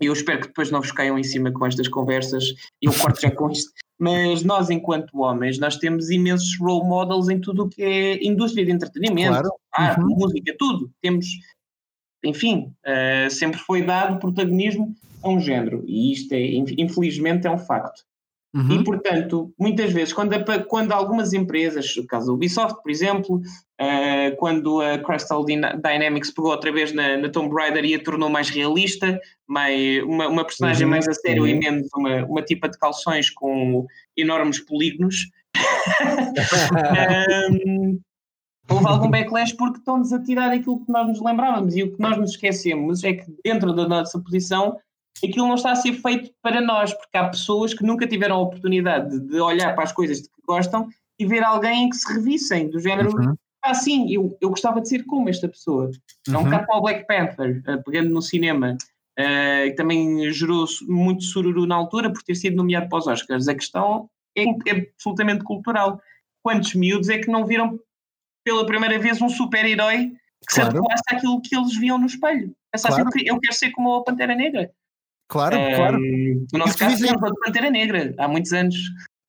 e 0.00 0.06
eu 0.06 0.12
espero 0.12 0.40
que 0.40 0.48
depois 0.48 0.70
não 0.70 0.80
vos 0.80 0.92
caiam 0.92 1.18
em 1.18 1.22
cima 1.24 1.50
com 1.52 1.64
estas 1.66 1.88
conversas, 1.88 2.44
eu 2.82 2.92
corto 2.92 3.20
já 3.20 3.30
com 3.30 3.50
isto, 3.52 3.70
mas 3.98 4.44
nós, 4.44 4.70
enquanto 4.70 5.18
homens, 5.18 5.58
nós 5.58 5.76
temos 5.76 6.10
imensos 6.10 6.56
role 6.60 6.86
models 6.86 7.28
em 7.28 7.40
tudo 7.40 7.64
o 7.64 7.68
que 7.68 7.82
é 7.82 8.24
indústria 8.24 8.64
de 8.64 8.72
entretenimento, 8.72 9.30
Claro. 9.30 9.50
arte, 9.72 10.00
Uhum. 10.00 10.16
música, 10.16 10.54
tudo. 10.58 10.90
Temos, 11.00 11.26
enfim, 12.24 12.72
eh, 12.84 13.28
sempre 13.30 13.58
foi 13.60 13.82
dado 13.82 14.18
protagonismo 14.18 14.94
a 15.22 15.28
um 15.30 15.40
género, 15.40 15.84
e 15.86 16.12
isto 16.12 16.32
é, 16.32 16.40
infelizmente, 16.78 17.46
é 17.46 17.50
um 17.50 17.58
facto. 17.58 18.02
Uhum. 18.54 18.80
E, 18.80 18.84
portanto, 18.84 19.52
muitas 19.58 19.92
vezes, 19.92 20.12
quando, 20.14 20.32
a- 20.32 20.58
quando 20.64 20.92
algumas 20.92 21.34
empresas, 21.34 21.94
no 21.96 22.06
caso 22.06 22.28
da 22.28 22.32
Ubisoft, 22.32 22.82
por 22.82 22.90
exemplo, 22.90 23.42
eh, 23.78 24.30
quando 24.38 24.80
a 24.80 24.98
Crystal 24.98 25.44
Dyna- 25.44 25.74
Dynamics 25.76 26.30
pegou 26.30 26.50
outra 26.52 26.72
vez 26.72 26.92
na, 26.94 27.18
na 27.18 27.28
Tomb 27.28 27.54
Raider 27.54 27.84
e 27.84 27.94
a 27.94 28.02
tornou 28.02 28.30
mais 28.30 28.48
realista, 28.48 29.20
mais, 29.46 30.02
uma, 30.02 30.28
uma 30.28 30.44
personagem 30.44 30.84
Uhum, 30.86 30.90
mais 30.92 31.06
a 31.06 31.12
sério 31.12 31.46
e 31.46 31.52
uhum. 31.52 31.58
menos 31.58 31.88
uma, 31.94 32.24
uma 32.24 32.42
tipa 32.42 32.68
de 32.70 32.78
calções 32.78 33.28
com 33.28 33.86
enormes 34.16 34.58
polígonos, 34.60 35.28
Ahm, 36.72 37.98
houve 38.70 38.86
algum 38.88 39.10
backlash 39.10 39.52
porque 39.54 39.78
estão-nos 39.78 40.12
a 40.12 40.22
tirar 40.22 40.50
aquilo 40.52 40.84
que 40.84 40.90
nós 40.92 41.06
nos 41.08 41.20
lembrávamos 41.20 41.76
e 41.76 41.82
o 41.82 41.92
que 41.94 42.00
nós 42.00 42.16
nos 42.16 42.30
esquecemos 42.30 43.02
é 43.04 43.14
que 43.14 43.26
dentro 43.44 43.72
da 43.72 43.86
nossa 43.88 44.18
posição 44.20 44.76
aquilo 45.24 45.48
não 45.48 45.54
está 45.56 45.72
a 45.72 45.76
ser 45.76 45.94
feito 45.94 46.30
para 46.42 46.60
nós, 46.60 46.94
porque 46.94 47.16
há 47.16 47.28
pessoas 47.28 47.74
que 47.74 47.82
nunca 47.84 48.06
tiveram 48.06 48.36
a 48.36 48.40
oportunidade 48.40 49.18
de, 49.18 49.40
olhar 49.40 49.74
para 49.74 49.84
as 49.84 49.92
coisas 49.92 50.22
de 50.22 50.28
que 50.28 50.42
gostam 50.46 50.88
e 51.18 51.26
ver 51.26 51.42
alguém 51.42 51.88
que 51.90 51.96
se 51.96 52.12
revissem, 52.14 52.70
do 52.70 52.78
género, 52.78 53.10
Uhum. 53.18 53.34
ah 53.64 53.74
sim, 53.74 54.08
eu, 54.12 54.36
eu 54.40 54.50
gostava 54.50 54.80
de 54.80 54.88
ser 54.88 55.04
como 55.04 55.28
esta 55.28 55.48
pessoa. 55.48 55.90
É 56.28 56.30
um 56.30 56.36
Uhum. 56.36 56.44
bocado 56.44 56.66
para 56.66 56.76
o 56.76 56.80
Black 56.82 57.06
Panther, 57.08 57.60
eh, 57.66 57.76
pegando 57.78 58.10
no 58.10 58.22
cinema, 58.22 58.76
eh, 59.18 59.70
que 59.70 59.74
também 59.76 60.30
gerou 60.30 60.64
muito 60.86 61.24
sururu 61.24 61.66
na 61.66 61.74
altura 61.74 62.12
por 62.12 62.22
ter 62.22 62.36
sido 62.36 62.54
nomeado 62.56 62.88
para 62.88 62.98
os 62.98 63.08
Oscars. 63.08 63.48
A 63.48 63.54
questão 63.56 64.08
é, 64.36 64.44
é 64.44 64.86
absolutamente 64.94 65.42
cultural. 65.42 66.00
Quantos 66.44 66.72
miúdos 66.76 67.08
é 67.08 67.18
que 67.18 67.28
não 67.28 67.44
viram 67.44 67.76
pela 68.48 68.64
primeira 68.64 68.98
vez 68.98 69.20
um 69.20 69.28
super-herói 69.28 70.12
que 70.46 70.54
se 70.54 70.60
Claro. 70.60 70.78
adequasse 70.78 71.02
àquilo 71.10 71.40
que 71.42 71.54
eles 71.54 71.76
viam 71.76 71.98
no 71.98 72.06
espelho? 72.06 72.52
Pensassem 72.72 73.02
Claro. 73.04 73.10
que 73.10 73.28
eu 73.28 73.38
quero 73.38 73.54
ser 73.54 73.70
como 73.72 73.94
a 73.96 74.04
Pantera 74.04 74.34
Negra. 74.34 74.70
Claro, 75.28 75.56
claro. 75.76 75.98
No 76.52 76.58
nosso 76.58 76.78
caso, 76.78 76.94
dizem- 76.96 77.10
temos 77.12 77.30
a 77.30 77.44
Pantera 77.44 77.70
Negra, 77.70 78.14
há 78.18 78.26
muitos 78.26 78.52
anos. 78.54 78.74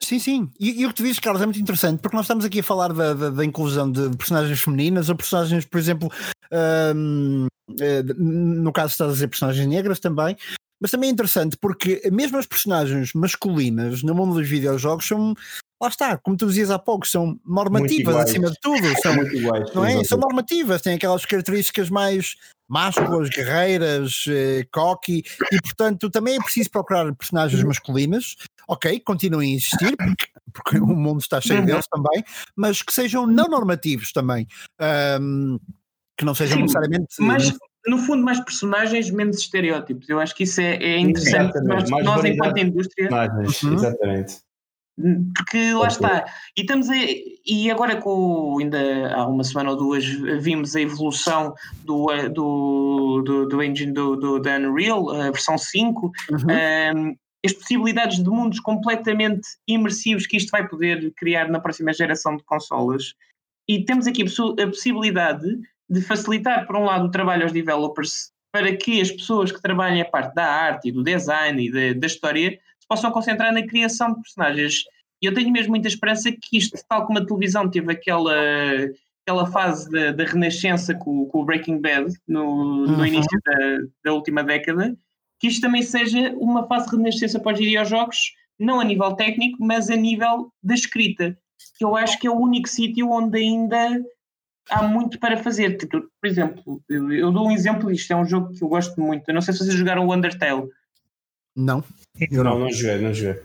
Sim, 0.01 0.19
sim. 0.19 0.49
E, 0.58 0.82
e 0.82 0.86
o 0.86 0.89
que 0.89 0.95
tu 0.95 1.03
dizes, 1.03 1.19
Carlos, 1.19 1.41
é 1.41 1.45
muito 1.45 1.60
interessante, 1.60 1.99
porque 2.01 2.15
nós 2.15 2.23
estamos 2.25 2.45
aqui 2.45 2.62
a 2.62 2.63
falar 2.63 2.93
da, 2.93 3.13
da- 3.13 3.29
da 3.29 3.43
inclusão 3.45 3.91
de 3.91 4.10
personagens 4.15 4.62
femininas 4.62 5.10
ou 5.10 5.15
personagens, 5.17 5.65
por 5.65 5.77
exemplo, 5.77 6.10
hum, 6.95 7.47
eh, 7.82 8.01
no 8.17 8.71
caso 8.71 8.93
estás 8.93 9.10
a 9.10 9.13
dizer 9.13 9.27
personagens 9.27 9.67
negras 9.67 9.99
também, 9.99 10.38
mas 10.82 10.91
também 10.91 11.10
é 11.10 11.13
interessante 11.13 11.58
porque 11.60 12.01
mesmo 12.12 12.38
as 12.38 12.45
personagens 12.47 13.12
masculinas 13.13 14.01
no 14.01 14.15
mundo 14.15 14.36
dos 14.36 14.47
videojogos 14.49 15.05
são, 15.05 15.34
lá 15.82 15.88
está, 15.88 16.18
como 16.18 16.36
tu 16.36 16.48
dizias 16.48 16.70
há 16.72 16.78
pouco, 16.80 17.08
são 17.08 17.39
normativas 17.46 18.15
acima 18.15 18.50
de 18.52 18.58
tudo, 18.62 18.82
são, 19.02 19.15
Muito 19.15 19.36
iguais. 19.36 19.74
não 19.74 19.86
é? 19.86 20.04
São 20.04 20.18
normativas, 20.18 20.82
têm 20.82 20.96
aquelas 20.96 21.26
características 21.26 21.89
mais 21.89 22.36
másculas, 22.68 23.30
guerreiras, 23.30 24.26
eh, 24.28 24.63
cocky, 24.72 25.24
e 25.52 25.62
portanto 25.62 26.10
também 26.10 26.36
é 26.36 26.39
preciso 26.39 26.70
procurar 26.70 27.12
personagens 27.15 27.63
masculinas, 27.63 28.36
ok, 28.68 29.00
continuem 29.00 29.54
a 29.54 29.56
existir, 29.56 29.98
porque, 29.98 30.28
porque 30.54 30.78
o 30.78 30.86
mundo 30.86 31.20
está 31.20 31.42
cheio 31.42 31.62
Uhum. 31.62 31.65
deles 31.65 31.86
também, 31.92 32.24
mas 32.56 32.82
que 32.84 32.94
sejam 32.94 33.26
não 33.26 33.48
normativos 33.48 34.12
também, 34.12 34.46
ahm, 34.80 35.58
que 36.15 36.24
não 36.26 36.36
sejam 36.36 36.58
Sim, 36.58 36.62
necessariamente. 36.63 37.15
Mas, 37.20 37.52
no 37.88 37.98
fundo, 37.98 38.24
mais 38.24 38.39
personagens, 38.42 39.10
menos 39.10 39.38
estereótipos. 39.38 40.08
Eu 40.10 40.20
acho 40.20 40.36
que 40.36 40.44
isso 40.44 40.62
é, 40.62 40.76
é 40.76 41.00
interessante. 41.00 41.58
Nós, 41.63 41.89
nós 41.89 42.24
enquanto 42.26 42.58
indústria, 42.58 43.10
Uhum. 43.10 43.74
Exatamente. 43.74 44.49
Porque 45.36 45.74
lá 45.74 45.88
está. 45.88 46.26
E 46.58 46.62
estamos 46.62 46.90
a, 46.90 46.96
e 47.46 47.72
agora 47.72 47.96
com 47.96 48.58
ainda 48.60 49.14
há 49.14 49.26
uma 49.28 49.44
semana 49.44 49.72
ou 49.72 49.78
duas 49.78 50.06
vimos 50.42 50.76
a 50.76 50.82
evolução 50.82 51.54
do, 51.86 52.08
do, 52.30 53.22
do, 53.26 53.46
do 53.48 53.64
engine 53.64 53.94
do, 53.94 54.16
do, 54.16 54.40
da 54.40 54.58
Unreal, 54.58 55.10
a 55.10 55.32
versão 55.32 55.58
5, 55.58 56.12
Uhum. 56.30 57.08
um, 57.10 57.16
as 57.46 57.54
possibilidades 57.54 58.22
de 58.22 58.30
mundos 58.30 58.60
completamente 58.60 59.48
imersivos 59.68 60.28
que 60.28 60.38
isto 60.38 60.52
vai 60.52 60.68
poder 60.68 61.12
criar 61.16 61.48
na 61.50 61.60
próxima 61.60 61.94
geração 61.94 62.36
de 62.36 62.44
consolas. 62.44 63.14
E 63.68 63.86
temos 63.86 64.08
aqui 64.08 64.24
a 64.24 64.68
possibilidade 64.68 65.48
de 65.90 66.02
facilitar, 66.02 66.68
por 66.68 66.76
um 66.76 66.84
lado, 66.84 67.06
o 67.06 67.12
trabalho 67.12 67.44
aos 67.44 67.52
developers 67.52 68.32
para 68.52 68.76
que 68.76 69.00
as 69.00 69.12
pessoas 69.12 69.52
que 69.52 69.62
trabalhem 69.62 70.02
a 70.02 70.06
parte 70.06 70.34
da 70.34 70.46
arte 70.46 70.90
e 70.90 70.92
do 70.92 71.04
design 71.04 71.64
e 71.64 71.72
da, 71.72 72.00
da 72.00 72.08
história 72.08 72.60
possam 72.89 73.12
concentrar 73.12 73.54
na 73.54 73.65
criação 73.65 74.13
de 74.13 74.21
personagens. 74.21 74.84
E 75.21 75.25
eu 75.28 75.34
tenho 75.34 75.52
mesmo 75.52 75.69
muita 75.71 75.88
esperança 75.88 76.32
que 76.32 76.58
isto, 76.58 76.78
tal 76.88 77.06
como 77.06 77.19
a 77.19 77.25
televisão 77.25 77.69
teve 77.69 77.91
aquela, 77.91 78.34
aquela 79.25 79.45
fase 79.52 79.89
da, 79.91 80.12
da 80.12 80.23
renascença 80.23 80.95
com, 80.95 81.25
com 81.25 81.41
o 81.41 81.45
Breaking 81.45 81.80
Bad 81.80 82.12
no, 82.28 82.88
no 82.88 82.97
Uhum. 82.97 83.06
início 83.06 83.39
da, 83.45 83.56
da 84.06 84.13
última 84.13 84.43
década, 84.43 84.97
que 85.39 85.47
isto 85.47 85.62
também 85.62 85.82
seja 85.84 86.34
uma 86.38 86.67
fase 86.67 86.89
de 86.89 86.97
renascença 86.97 87.39
para 87.39 87.54
os 87.54 87.60
videojogos, 87.60 88.17
não 88.60 88.80
a 88.80 88.84
nível 88.84 89.13
técnico, 89.13 89.58
mas 89.60 89.89
a 89.89 89.95
nível 89.95 90.52
da 90.63 90.73
escrita, 90.73 91.38
que 91.78 91.86
eu 91.86 91.95
acho 91.95 92.17
que 92.19 92.28
é 92.28 92.32
o 92.32 92.38
único 92.39 92.67
sítio 92.67 93.10
onde 93.10 93.38
ainda 93.39 94.02
há 94.69 94.84
muito 94.84 95.19
para 95.19 95.38
fazer. 95.38 95.78
Tipo, 95.78 96.02
Por 96.21 96.28
exemplo, 96.28 96.82
eu, 96.89 97.12
eu 97.12 97.32
dou 97.32 97.47
um 97.47 97.52
exemplo 97.52 97.91
disto, 97.91 98.12
é 98.12 98.15
um 98.15 98.25
jogo 98.25 98.54
que 98.54 98.63
eu 98.63 98.67
gosto 98.67 98.99
muito. 98.99 99.28
Eu 99.28 99.34
não 99.34 99.41
sei 99.41 99.54
se 99.54 99.60
vocês 99.60 99.75
jogaram 99.75 100.06
o 100.06 100.13
Undertale. 100.13 100.67
Não, 101.60 101.84
eu 102.19 102.43
Não, 102.43 102.43
não. 102.52 102.60
não 102.60 102.72
joguei, 102.72 103.02
não 103.02 103.13
joguei. 103.13 103.41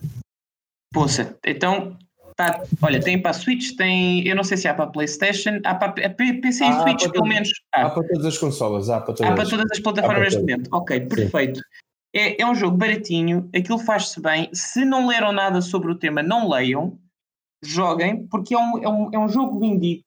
Poxa, 0.93 1.37
então, 1.45 1.97
tá, 2.37 2.63
olha, 2.81 3.01
tem 3.01 3.21
para 3.21 3.33
a 3.33 3.35
Switch, 3.35 3.77
tem, 3.77 4.27
eu 4.27 4.37
não 4.37 4.45
sei 4.45 4.57
se 4.57 4.69
há 4.69 4.75
para 4.75 4.85
a 4.85 4.89
PlayStation, 4.89 5.61
há 5.65 5.75
para 5.75 5.93
PC 5.93 6.63
e 6.65 6.67
Há 6.69 6.83
Switch, 6.83 7.01
pelo 7.03 7.13
todo- 7.15 7.27
menos. 7.27 7.49
Há 7.75 7.87
Há, 7.87 7.91
para 7.91 8.07
todas 8.07 8.25
as 8.27 8.39
consolas, 8.39 8.89
há 8.89 9.01
para 9.01 9.15
todas. 9.15 9.33
há 9.33 9.35
para 9.35 9.49
todas 9.49 9.67
as 9.73 9.81
plataformas 9.81 10.23
neste 10.23 10.41
momento. 10.41 10.69
Ok, 10.73 11.01
perfeito. 11.01 11.61
É, 12.15 12.41
é 12.41 12.47
um 12.47 12.55
jogo 12.55 12.77
baratinho, 12.77 13.51
aquilo 13.55 13.79
faz-se 13.81 14.21
bem. 14.21 14.49
Se 14.53 14.85
não 14.85 15.09
leram 15.09 15.33
nada 15.33 15.61
sobre 15.61 15.91
o 15.91 15.97
tema, 15.99 16.23
não 16.23 16.49
leiam, 16.49 16.97
joguem, 17.65 18.25
porque 18.29 18.55
é 18.55 18.59
um, 18.59 18.79
é 18.85 18.89
um, 18.89 19.11
é 19.13 19.19
um 19.19 19.29
jogo 19.29 19.65
indie. 19.65 20.03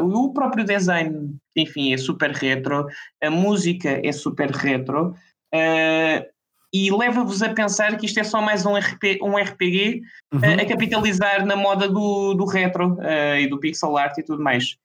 O 0.00 0.32
próprio 0.32 0.64
design, 0.64 1.36
enfim, 1.56 1.92
é 1.92 1.96
super 1.96 2.30
retro, 2.32 2.86
a 3.22 3.30
música 3.30 4.00
é 4.04 4.10
super 4.12 4.50
retro, 4.50 5.14
eh, 5.52 6.28
e 6.72 6.90
leva-vos 6.90 7.42
a 7.42 7.52
pensar 7.52 7.96
que 7.98 8.06
isto 8.06 8.18
é 8.18 8.24
só 8.24 8.40
mais 8.40 8.64
um, 8.64 8.74
RP, 8.76 9.18
um 9.22 9.36
RPG 9.36 10.02
Uhum. 10.32 10.40
a, 10.42 10.62
a 10.62 10.66
capitalizar 10.66 11.44
na 11.44 11.54
moda 11.54 11.86
do, 11.88 12.32
do 12.32 12.46
retro 12.46 12.96
eh, 13.02 13.42
e 13.42 13.46
do 13.46 13.60
pixel 13.60 13.98
art 13.98 14.16
e 14.16 14.22
tudo 14.22 14.42
mais. 14.42 14.78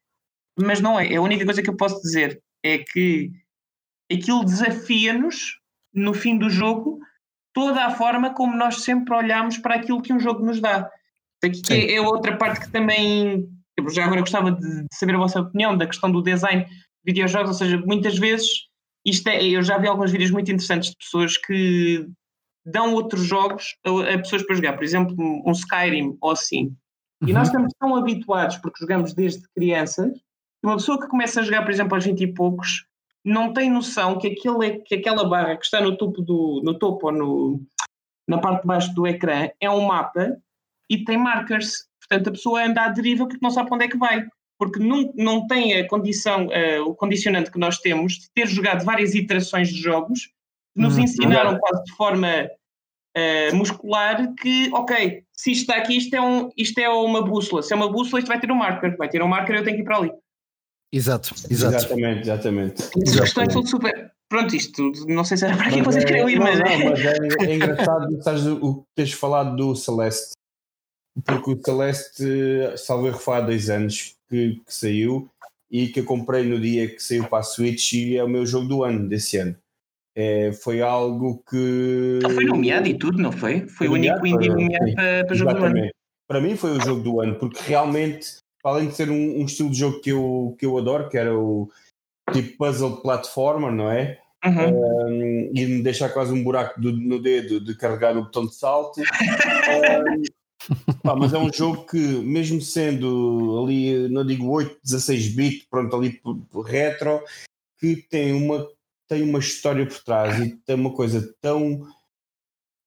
Mas 0.59 0.81
não 0.81 0.99
é. 0.99 1.15
A 1.15 1.21
única 1.21 1.45
coisa 1.45 1.61
que 1.61 1.69
eu 1.69 1.77
posso 1.77 2.01
dizer 2.01 2.41
é 2.61 2.79
que 2.79 3.31
aquilo 4.11 4.43
desafia-nos, 4.43 5.59
no 5.93 6.13
fim 6.13 6.37
do 6.37 6.49
jogo, 6.49 6.99
toda 7.53 7.85
a 7.85 7.91
forma 7.91 8.33
como 8.33 8.57
nós 8.57 8.83
sempre 8.83 9.15
olhamos 9.15 9.57
para 9.57 9.75
aquilo 9.75 10.01
que 10.01 10.11
um 10.11 10.19
jogo 10.19 10.45
nos 10.45 10.59
dá. 10.59 10.89
Aqui 11.43 11.61
Sim. 11.65 11.89
é, 11.89 12.01
outra 12.01 12.35
parte 12.35 12.59
que 12.59 12.71
também. 12.71 13.47
Já 13.89 14.05
agora 14.05 14.21
gostava 14.21 14.51
de, 14.51 14.81
de 14.81 14.87
saber 14.95 15.15
a 15.15 15.19
vossa 15.19 15.39
opinião 15.39 15.77
da 15.77 15.85
questão 15.85 16.11
do 16.11 16.21
design 16.21 16.65
de 16.65 16.71
videojogos, 17.05 17.49
ou 17.51 17.53
seja, 17.53 17.77
muitas 17.77 18.17
vezes 18.17 18.49
isto 19.09 19.27
é, 19.27 19.43
eu 19.43 19.63
já 19.63 19.77
vi 19.77 19.87
alguns 19.87 20.11
vídeos 20.11 20.31
muito 20.31 20.51
interessantes 20.51 20.91
de 20.91 20.97
pessoas 20.97 21.37
que 21.37 22.07
dão 22.65 22.93
outros 22.93 23.23
jogos 23.23 23.77
a, 23.85 24.13
a 24.13 24.17
pessoas 24.17 24.43
para 24.43 24.55
jogar, 24.55 24.73
por 24.73 24.83
exemplo, 24.83 25.15
um 25.17 25.51
Skyrim 25.51 26.17
ou 26.19 26.31
assim. 26.31 26.75
E 27.21 27.31
Uhum. 27.31 27.33
nós 27.33 27.47
estamos 27.47 27.73
tão 27.79 27.95
habituados, 27.95 28.57
porque 28.57 28.79
jogamos 28.79 29.13
desde 29.13 29.47
crianças, 29.55 30.13
que 30.13 30.67
uma 30.67 30.75
pessoa 30.75 30.99
que 30.99 31.07
começa 31.07 31.39
a 31.39 31.43
jogar, 31.43 31.63
por 31.63 31.71
exemplo, 31.71 31.95
aos 31.95 32.05
20 32.05 32.21
e 32.21 32.33
poucos, 32.33 32.85
não 33.23 33.53
tem 33.53 33.69
noção 33.69 34.17
que, 34.17 34.27
aquele, 34.27 34.79
que 34.81 34.95
aquela 34.95 35.27
barra 35.27 35.57
que 35.57 35.65
está 35.65 35.81
no 35.81 35.97
topo, 35.97 36.21
do, 36.21 36.61
no 36.63 36.77
topo 36.77 37.07
ou 37.07 37.11
no, 37.13 37.61
na 38.27 38.37
parte 38.39 38.61
de 38.61 38.67
baixo 38.67 38.93
do 38.93 39.07
ecrã 39.07 39.49
é 39.59 39.69
um 39.69 39.87
mapa 39.87 40.37
e 40.89 41.03
tem 41.03 41.17
markers. 41.17 41.87
Portanto, 41.99 42.29
a 42.29 42.31
pessoa 42.31 42.63
anda 42.63 42.83
à 42.83 42.89
deriva 42.89 43.25
porque 43.25 43.39
não 43.41 43.51
sabe 43.51 43.67
para 43.67 43.75
onde 43.75 43.85
é 43.85 43.89
que 43.89 43.97
vai. 43.97 44.25
Porque 44.59 44.79
não, 44.79 45.13
não 45.15 45.47
tem 45.47 45.75
a 45.75 45.87
condição, 45.87 46.47
uh, 46.47 46.83
o 46.87 46.95
condicionante 46.95 47.51
que 47.51 47.59
nós 47.59 47.77
temos 47.77 48.13
de 48.13 48.31
ter 48.33 48.47
jogado 48.47 48.83
várias 48.83 49.13
iterações 49.13 49.69
de 49.69 49.79
jogos 49.79 50.31
que 50.75 50.81
nos 50.81 50.97
hum, 50.97 51.01
ensinaram 51.01 51.59
quase 51.59 51.83
de 51.83 51.95
forma 51.95 52.49
uh, 53.17 53.55
muscular 53.55 54.33
que, 54.35 54.69
ok, 54.73 55.23
se 55.31 55.51
isto 55.51 55.61
está 55.61 55.77
aqui, 55.77 55.97
isto 55.97 56.15
é, 56.15 56.21
um, 56.21 56.49
isto 56.57 56.79
é 56.79 56.89
uma 56.89 57.21
bússola. 57.21 57.61
Se 57.61 57.73
é 57.73 57.75
uma 57.75 57.91
bússola, 57.91 58.19
isto 58.19 58.27
vai 58.27 58.39
ter 58.39 58.51
um 58.51 58.55
marker. 58.55 58.97
Vai 58.97 59.09
ter 59.09 59.21
um 59.21 59.27
marker 59.27 59.57
eu 59.57 59.63
tenho 59.63 59.75
que 59.75 59.81
ir 59.83 59.85
para 59.85 59.97
ali. 59.97 60.11
Exato, 60.91 61.33
exato. 61.49 61.75
Exatamente, 61.75 62.21
exatamente. 62.21 62.83
Essas 63.03 63.19
questões 63.19 63.53
são 63.53 63.65
super. 63.65 64.11
Pronto, 64.29 64.55
isto 64.55 64.91
não 65.07 65.23
sei 65.23 65.37
se 65.37 65.45
era 65.45 65.55
para 65.55 65.67
aqui 65.67 65.81
vocês 65.81 66.03
é, 66.03 66.07
queriam 66.07 66.29
ir, 66.29 66.39
mas. 66.39 66.59
Não, 66.59 66.65
é. 66.65 66.89
mas 66.89 66.99
é, 67.05 67.45
é 67.45 67.55
engraçado 67.55 68.23
sabes, 68.23 68.45
o 68.45 68.75
que 68.75 68.87
tens 68.95 69.13
falado 69.13 69.55
do 69.55 69.75
Celeste, 69.75 70.31
porque 71.25 71.51
o 71.51 71.61
Celeste, 71.63 72.23
salvo 72.77 73.07
erro, 73.07 73.19
foi 73.19 73.37
há 73.37 73.41
dois 73.41 73.69
anos 73.69 74.16
que, 74.29 74.61
que, 74.65 74.73
saiu 74.73 75.29
e 75.69 75.87
que 75.87 75.99
eu 75.99 76.05
comprei 76.05 76.43
no 76.43 76.59
dia 76.59 76.87
que 76.87 77.01
saiu 77.01 77.25
para 77.27 77.39
a 77.39 77.43
Switch 77.43 77.93
e 77.93 78.17
é 78.17 78.23
o 78.23 78.29
meu 78.29 78.45
jogo 78.45 78.67
do 78.67 78.83
ano, 78.83 79.07
desse 79.07 79.37
ano. 79.37 79.55
É, 80.15 80.51
foi 80.51 80.81
algo 80.81 81.43
que. 81.49 82.19
foi 82.33 82.45
nomeado 82.45 82.87
e 82.87 82.97
tudo, 82.97 83.19
não 83.19 83.31
foi? 83.31 83.67
Foi, 83.67 83.87
o 83.87 83.93
único 83.93 84.25
indie 84.25 84.49
nomeado 84.49 84.93
para, 84.95 85.25
para 85.25 85.35
jogo 85.35 85.53
do 85.53 85.65
ano. 85.65 85.89
Para 86.27 86.41
mim 86.41 86.55
foi 86.55 86.71
o 86.71 86.81
jogo 86.81 87.01
do 87.01 87.21
ano, 87.21 87.35
porque 87.35 87.59
realmente, 87.63 88.37
além 88.63 88.87
de 88.87 88.95
ser 88.95 89.09
um, 89.09 89.39
um 89.39 89.45
estilo 89.45 89.69
de 89.69 89.77
jogo 89.77 90.01
que 90.01 90.09
eu, 90.11 90.55
que 90.57 90.65
eu 90.65 90.77
adoro, 90.77 91.07
que 91.07 91.17
era 91.17 91.37
o 91.37 91.69
tipo 92.33 92.57
puzzle 92.57 93.01
platformer, 93.01 93.71
não 93.71 93.91
é? 93.91 94.19
Uhum. 94.45 95.07
Um, 95.07 95.51
e 95.53 95.65
me 95.65 95.81
deixar 95.81 96.09
quase 96.09 96.33
um 96.33 96.43
buraco 96.43 96.79
do, 96.79 96.91
no 96.91 97.21
dedo 97.21 97.59
de 97.59 97.75
carregar 97.75 98.17
o 98.17 98.23
botão 98.23 98.45
de 98.45 98.55
salto. 98.55 98.99
um, 99.01 100.23
pá, 101.03 101.15
mas 101.15 101.33
é 101.33 101.37
um 101.37 101.51
jogo 101.51 101.85
que, 101.85 101.97
mesmo 101.97 102.61
sendo 102.61 103.63
ali, 103.63 104.07
não 104.09 104.25
digo 104.25 104.47
8, 104.49 104.79
16 104.83 105.35
bits, 105.35 105.67
pronto, 105.69 105.95
ali 105.95 106.19
retro, 106.65 107.21
que 107.79 107.95
tem 107.95 108.33
uma, 108.33 108.67
tem 109.07 109.23
uma 109.23 109.39
história 109.39 109.85
por 109.85 110.03
trás 110.03 110.39
e 110.39 110.55
tem 110.65 110.75
uma 110.75 110.91
coisa 110.91 111.33
tão 111.41 111.87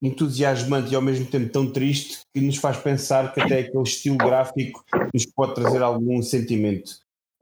entusiasmante 0.03 0.93
e 0.93 0.97
ao 0.97 1.03
mesmo 1.03 1.27
tempo 1.27 1.53
tão 1.53 1.71
triste 1.71 2.21
que 2.33 2.41
nos 2.41 2.57
faz 2.57 2.79
pensar 2.79 3.35
que 3.35 3.41
até 3.41 3.61
aquele 3.61 3.83
estilo 3.83 4.17
gráfico 4.17 4.83
nos 5.13 5.27
pode 5.27 5.55
trazer 5.55 5.83
algum 5.83 6.23
sentimento. 6.23 6.93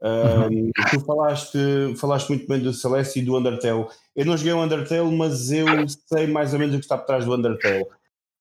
Um, 0.01 0.71
tu 0.91 0.99
falaste, 1.01 1.57
falaste 1.97 2.29
muito 2.29 2.47
bem 2.47 2.59
do 2.59 2.73
Celeste 2.73 3.19
e 3.19 3.21
do 3.21 3.37
Undertale. 3.37 3.85
Eu 4.15 4.25
não 4.25 4.37
joguei 4.37 4.53
o 4.53 4.63
Undertale, 4.63 5.15
mas 5.15 5.51
eu 5.51 5.67
sei 5.87 6.27
mais 6.27 6.53
ou 6.53 6.59
menos 6.59 6.75
o 6.75 6.79
que 6.79 6.85
está 6.85 6.97
por 6.97 7.05
trás 7.05 7.25
do 7.25 7.33
Undertale. 7.33 7.85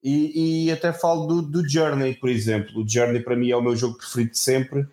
E, 0.02 0.66
e 0.66 0.70
até 0.70 0.92
falo 0.92 1.26
do, 1.26 1.42
do, 1.42 1.68
Journey, 1.68 2.14
por 2.14 2.28
exemplo. 2.28 2.82
O 2.82 2.88
Journey 2.88 3.22
para 3.22 3.36
mim 3.36 3.50
é 3.50 3.56
o 3.56 3.62
meu 3.62 3.74
jogo 3.74 3.98
preferido 3.98 4.30
de 4.32 4.38
sempre. 4.38 4.86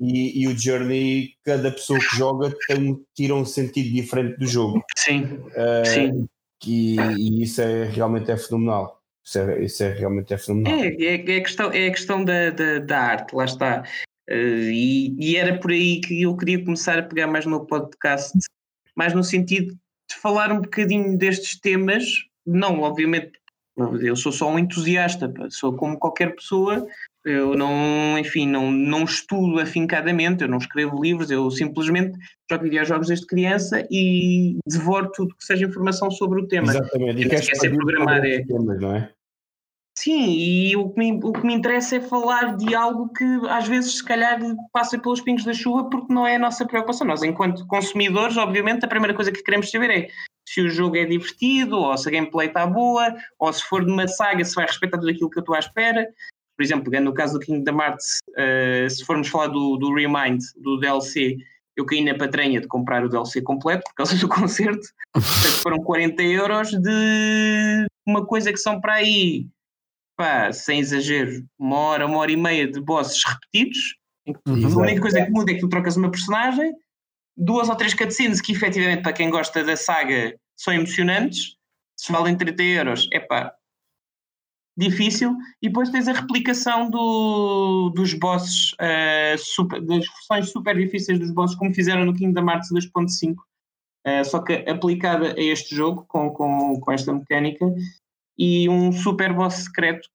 E, 0.00 0.42
e 0.42 0.46
o 0.46 0.56
Journey, 0.56 1.34
cada 1.44 1.72
pessoa 1.72 1.98
que 1.98 2.16
joga 2.16 2.54
tem, 2.68 3.04
tira 3.14 3.34
um 3.34 3.44
sentido 3.44 3.90
diferente 3.90 4.38
do 4.38 4.46
jogo. 4.46 4.84
Sim. 4.96 5.24
Uh, 5.24 5.84
Sim. 5.84 6.28
E, 6.64 6.96
e, 6.96 7.42
isso 7.42 7.60
é 7.60 7.84
realmente 7.84 8.30
é 8.30 8.36
fenomenal. 8.36 9.00
Isso 9.24 9.38
é, 9.38 9.64
isso 9.64 9.82
é 9.82 9.92
realmente 9.92 10.32
é 10.32 10.38
fenomenal. 10.38 10.78
É, 10.78 10.88
é, 10.88 11.14
é 11.14 11.36
a 11.36 11.42
questão, 11.42 11.72
é 11.72 11.86
a 11.86 11.90
questão 11.90 12.24
da, 12.24 12.50
da, 12.50 12.78
da 12.78 12.98
arte, 12.98 13.34
lá 13.34 13.44
está. 13.44 13.84
Uh, 14.28 14.70
e, 14.70 15.16
e, 15.18 15.36
era 15.36 15.58
por 15.58 15.70
aí 15.70 16.00
que 16.00 16.22
eu 16.22 16.36
queria 16.36 16.64
começar 16.64 16.98
a 16.98 17.02
pegar 17.02 17.26
mais 17.26 17.44
no 17.46 17.66
podcast, 17.66 18.36
mais 18.94 19.12
no 19.14 19.22
sentido 19.22 19.72
de 20.08 20.16
falar 20.16 20.52
um 20.52 20.60
bocadinho 20.60 21.18
destes 21.18 21.60
temas. 21.60 22.04
Não, 22.46 22.80
obviamente, 22.80 23.32
eu 24.00 24.16
sou 24.16 24.32
só 24.32 24.50
um 24.50 24.58
entusiasta, 24.58 25.32
sou 25.50 25.74
como 25.74 25.98
qualquer 25.98 26.34
pessoa. 26.34 26.86
Eu 27.24 27.56
não, 27.56 28.16
enfim, 28.18 28.46
não, 28.46 28.70
não 28.70 29.04
estudo 29.04 29.58
afincadamente, 29.58 30.42
eu 30.42 30.48
não 30.48 30.58
escrevo 30.58 31.02
livros, 31.02 31.30
eu 31.30 31.50
simplesmente 31.50 32.16
jogo 32.48 32.62
videojogos 32.62 33.08
desde 33.08 33.26
criança 33.26 33.84
e 33.90 34.58
devoro 34.64 35.10
tudo 35.12 35.34
que 35.34 35.44
seja 35.44 35.66
informação 35.66 36.08
sobre 36.10 36.40
o 36.40 36.46
tema. 36.46 36.70
Exatamente, 36.70 37.22
e 37.22 37.28
queres 37.28 37.58
programar 37.58 38.24
é... 38.24 38.44
temas, 38.44 38.80
não 38.80 38.94
é? 38.94 39.10
Sim, 40.06 40.30
e 40.30 40.76
o 40.76 40.88
que, 40.90 41.00
me, 41.00 41.18
o 41.20 41.32
que 41.32 41.44
me 41.44 41.52
interessa 41.52 41.96
é 41.96 42.00
falar 42.00 42.56
de 42.56 42.76
algo 42.76 43.12
que 43.12 43.24
às 43.48 43.66
vezes 43.66 43.96
se 43.96 44.04
calhar 44.04 44.38
passa 44.72 44.96
pelos 44.96 45.20
pingos 45.20 45.44
da 45.44 45.52
chuva 45.52 45.90
porque 45.90 46.14
não 46.14 46.24
é 46.24 46.36
a 46.36 46.38
nossa 46.38 46.64
preocupação. 46.64 47.04
Nós, 47.04 47.24
enquanto 47.24 47.66
consumidores, 47.66 48.36
obviamente, 48.36 48.84
a 48.84 48.88
primeira 48.88 49.12
coisa 49.12 49.32
que 49.32 49.42
queremos 49.42 49.68
saber 49.68 49.90
é 49.90 50.08
se 50.48 50.60
o 50.60 50.70
jogo 50.70 50.96
é 50.96 51.04
divertido, 51.04 51.76
ou 51.76 51.98
se 51.98 52.08
a 52.08 52.12
gameplay 52.12 52.46
está 52.46 52.64
boa, 52.68 53.16
ou 53.36 53.52
se 53.52 53.64
for 53.64 53.84
de 53.84 53.90
uma 53.90 54.06
saga, 54.06 54.44
se 54.44 54.54
vai 54.54 54.66
respeitar 54.66 54.96
tudo 54.96 55.10
aquilo 55.10 55.28
que 55.28 55.38
eu 55.38 55.40
estou 55.40 55.56
à 55.56 55.58
espera. 55.58 56.06
Por 56.56 56.62
exemplo, 56.62 57.00
no 57.00 57.12
caso 57.12 57.36
do 57.36 57.44
Kingdom 57.44 57.82
Hearts, 57.82 58.18
uh, 58.28 58.88
se 58.88 59.04
formos 59.04 59.26
falar 59.26 59.48
do, 59.48 59.76
do 59.76 59.92
Remind, 59.92 60.40
do 60.62 60.78
DLC, 60.78 61.36
eu 61.76 61.84
caí 61.84 62.04
na 62.04 62.14
patranha 62.14 62.60
de 62.60 62.68
comprar 62.68 63.04
o 63.04 63.08
DLC 63.08 63.42
completo 63.42 63.82
por 63.88 63.94
causa 63.96 64.14
do 64.22 64.28
concerto. 64.28 64.86
foram 65.64 65.78
40 65.78 66.22
euros 66.22 66.70
de 66.70 67.86
uma 68.06 68.24
coisa 68.24 68.52
que 68.52 68.58
são 68.58 68.80
para 68.80 68.94
aí 68.94 69.48
pá, 70.16 70.52
sem 70.52 70.80
exagero, 70.80 71.44
uma 71.58 71.76
hora, 71.76 72.06
uma 72.06 72.18
hora 72.18 72.32
e 72.32 72.36
meia 72.36 72.70
de 72.70 72.80
bosses 72.80 73.22
repetidos. 73.24 73.96
Uhum. 74.46 74.66
A 74.66 74.82
única 74.82 75.00
coisa 75.00 75.24
que 75.24 75.30
muda 75.30 75.52
é 75.52 75.54
que 75.54 75.60
tu 75.60 75.68
trocas 75.68 75.96
uma 75.96 76.10
personagem, 76.10 76.72
duas 77.36 77.68
ou 77.68 77.76
três 77.76 77.94
cutscenes 77.94 78.40
que 78.40 78.52
efetivamente 78.52 79.02
para 79.02 79.12
quem 79.12 79.30
gosta 79.30 79.62
da 79.62 79.76
saga 79.76 80.34
são 80.56 80.72
emocionantes, 80.72 81.56
se 81.96 82.10
valem 82.10 82.36
30 82.36 82.62
euros, 82.62 83.08
é 83.12 83.20
pá, 83.20 83.54
difícil, 84.76 85.34
e 85.62 85.68
depois 85.68 85.90
tens 85.90 86.08
a 86.08 86.12
replicação 86.12 86.90
do, 86.90 87.90
dos 87.90 88.12
bosses, 88.14 88.72
uh, 88.74 89.38
super, 89.38 89.80
das 89.80 90.06
versões 90.06 90.50
super 90.50 90.76
difíceis 90.76 91.18
dos 91.18 91.30
bosses, 91.30 91.56
como 91.56 91.74
fizeram 91.74 92.04
no 92.04 92.14
Kingdom 92.14 92.50
Hearts 92.50 92.70
2.5, 92.70 93.34
uh, 93.34 94.24
só 94.24 94.40
que 94.40 94.52
aplicada 94.68 95.34
a 95.34 95.40
este 95.40 95.74
jogo, 95.74 96.04
com, 96.08 96.30
com, 96.30 96.78
com 96.80 96.92
esta 96.92 97.12
mecânica, 97.12 97.64
e 98.38 98.68
um 98.68 98.92
super 98.92 99.32
boss 99.32 99.54
secreto. 99.54 100.08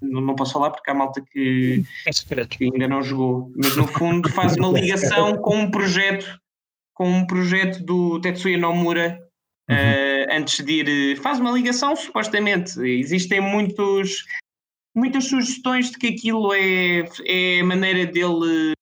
Não 0.00 0.34
posso 0.34 0.52
falar 0.52 0.70
porque 0.70 0.90
há 0.90 0.94
malta 0.94 1.22
que, 1.22 1.82
é 2.06 2.46
que 2.46 2.64
ainda 2.64 2.86
não 2.86 3.02
jogou, 3.02 3.52
mas 3.56 3.76
no 3.76 3.86
fundo 3.86 4.28
faz 4.28 4.56
uma 4.56 4.68
ligação 4.78 5.36
com 5.38 5.56
um 5.56 5.70
projeto, 5.70 6.38
com 6.94 7.08
um 7.08 7.26
projeto 7.26 7.82
do 7.82 8.20
Tetsuya 8.20 8.58
Nomura 8.58 9.18
uhum. 9.68 9.76
uh, 9.76 10.36
antes 10.36 10.64
de 10.64 10.72
ir. 10.72 11.16
Faz 11.16 11.40
uma 11.40 11.50
ligação, 11.50 11.96
supostamente. 11.96 12.78
Existem 12.80 13.40
muitos, 13.40 14.24
muitas 14.94 15.24
sugestões 15.24 15.90
de 15.90 15.98
que 15.98 16.08
aquilo 16.08 16.52
é, 16.52 17.04
é 17.26 17.60
a 17.60 17.64
maneira 17.64 18.06
dele 18.06 18.74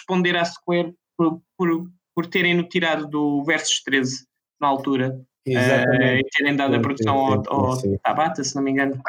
responder 0.00 0.36
à 0.36 0.44
Square 0.44 0.94
por, 1.16 1.40
por, 1.56 1.90
por 2.14 2.26
terem-no 2.26 2.64
tirado 2.64 3.06
do 3.08 3.44
Versus 3.44 3.82
13 3.82 4.24
na 4.60 4.68
altura. 4.68 5.20
Exatamente. 5.46 6.02
Uh, 6.02 6.18
e 6.18 6.24
terem 6.36 6.56
dado 6.56 6.74
a 6.76 6.80
produção 6.80 7.16
ao, 7.16 7.52
ao 7.52 7.98
Tabata, 8.04 8.44
se 8.44 8.54
não 8.54 8.62
me 8.62 8.70
engano. 8.70 9.00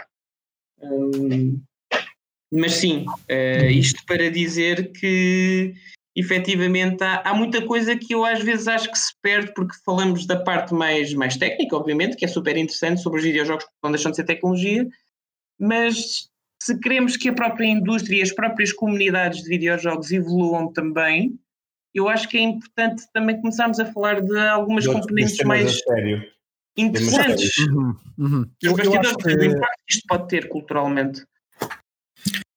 Um, 0.82 1.62
mas 2.52 2.74
sim, 2.74 3.06
uh, 3.08 3.70
isto 3.70 4.04
para 4.06 4.30
dizer 4.30 4.91
que 4.91 5.74
efetivamente 6.15 7.04
há, 7.04 7.22
há, 7.22 7.34
muita 7.34 7.65
coisa 7.65 7.96
que 7.96 8.13
eu 8.13 8.26
às 8.26 8.44
vezes 8.44 8.67
acho 8.67 8.91
que 8.91 8.98
se 8.98 9.13
perde 9.22 9.54
porque 9.54 9.76
falamos 9.86 10.26
da 10.26 10.38
parte 10.41 10.74
mais, 10.74 11.13
mais 11.13 11.38
técnica, 11.38 11.76
obviamente, 11.76 12.17
que 12.17 12.26
é 12.26 12.28
super 12.28 12.58
interessante 12.58 13.02
sobre 13.02 13.20
os 13.20 13.26
videojogos 13.26 13.63
que 13.63 13.72
não 13.82 13.91
deixam 13.91 14.12
de 14.12 14.17
ser 14.17 14.26
tecnologia, 14.26 14.88
mas 15.58 16.30
se 16.62 16.78
queremos 16.80 17.15
que 17.15 17.30
a 17.30 17.34
própria 17.34 17.65
indústria 17.65 18.20
e 18.20 18.22
as 18.22 18.32
próprias 18.32 18.74
comunidades 18.74 19.44
de 19.44 19.50
videojogos 19.50 20.12
evoluam 20.12 20.72
também, 20.72 21.39
eu 21.94 22.08
acho 22.08 22.28
que 22.28 22.38
é 22.38 22.42
importante 22.42 23.04
também 23.14 23.40
começarmos 23.40 23.80
a 23.80 23.86
falar 23.86 24.22
de 24.22 24.38
algumas 24.38 24.84
de 24.84 24.92
componentes 24.92 25.38
mais 25.46 25.78
interessantes. 26.78 27.58
Uhum, 27.58 27.96
uhum. 28.18 28.50
Eu, 28.62 28.78
eu 28.78 29.00
acho 29.00 29.18
que... 29.18 29.28
O 29.28 29.44
impacto 29.44 29.84
que 29.88 29.94
isto 29.94 30.08
pode 30.08 30.28
ter 30.28 30.48
culturalmente. 30.48 31.26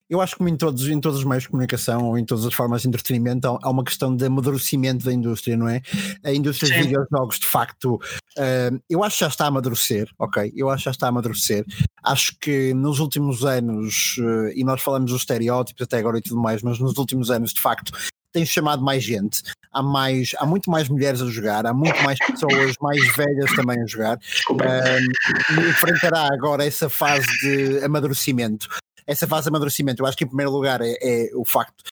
Eu 0.08 0.20
acho 0.20 0.36
que 0.36 0.44
em 0.44 0.56
todos, 0.56 0.86
em 0.86 1.00
todos 1.00 1.18
os 1.20 1.24
meios 1.24 1.44
de 1.44 1.48
comunicação 1.48 2.04
ou 2.04 2.18
em 2.18 2.24
todas 2.24 2.44
as 2.44 2.52
formas 2.52 2.82
de 2.82 2.88
entretenimento 2.88 3.58
há, 3.60 3.70
uma 3.70 3.82
questão 3.82 4.14
de 4.14 4.26
amadurecimento 4.26 5.04
da 5.04 5.12
indústria, 5.12 5.56
não 5.56 5.66
é? 5.66 5.80
A 6.22 6.30
indústria 6.30 6.68
Sim. 6.68 6.74
de 6.74 6.82
videojogos, 6.82 7.38
de 7.40 7.46
facto, 7.46 7.94
uh, 7.94 8.82
eu 8.88 9.02
acho 9.02 9.16
que 9.16 9.20
já 9.24 9.28
está 9.28 9.46
a 9.46 9.48
amadurecer, 9.48 10.08
ok? 10.18 10.52
Eu 10.54 10.68
acho 10.68 10.82
que 10.82 10.84
já 10.84 10.90
está 10.90 11.06
a 11.06 11.08
amadurecer. 11.08 11.64
Acho 12.02 12.38
que 12.38 12.74
nos 12.74 13.00
últimos 13.00 13.44
anos, 13.44 14.16
uh, 14.18 14.50
e 14.54 14.62
nós 14.62 14.82
falamos 14.82 15.10
dos 15.10 15.22
estereótipos 15.22 15.82
até 15.82 15.98
agora 15.98 16.18
e 16.18 16.22
tudo 16.22 16.40
mais, 16.40 16.62
mas 16.62 16.78
nos 16.78 16.96
últimos 16.98 17.30
anos, 17.30 17.54
de 17.54 17.60
facto, 17.60 17.92
tem 18.34 18.44
chamado 18.44 18.82
mais 18.82 19.02
gente, 19.02 19.42
há, 19.72 19.80
mais, 19.80 20.32
há 20.38 20.44
muito 20.44 20.68
mais 20.68 20.88
mulheres 20.88 21.22
a 21.22 21.26
jogar, 21.26 21.64
há 21.66 21.72
muito 21.72 22.02
mais 22.02 22.18
pessoas 22.18 22.74
mais 22.82 23.16
velhas 23.16 23.54
também 23.54 23.80
a 23.80 23.86
jogar. 23.86 24.18
Um, 24.50 25.62
e 25.62 25.70
enfrentará 25.70 26.28
agora 26.32 26.66
essa 26.66 26.90
fase 26.90 27.26
de 27.40 27.84
amadurecimento. 27.84 28.68
Essa 29.06 29.26
fase 29.26 29.44
de 29.44 29.50
amadurecimento, 29.50 30.02
eu 30.02 30.06
acho 30.06 30.16
que 30.16 30.24
em 30.24 30.28
primeiro 30.28 30.50
lugar 30.50 30.80
é, 30.82 30.96
é 31.00 31.30
o 31.34 31.44
facto. 31.44 31.84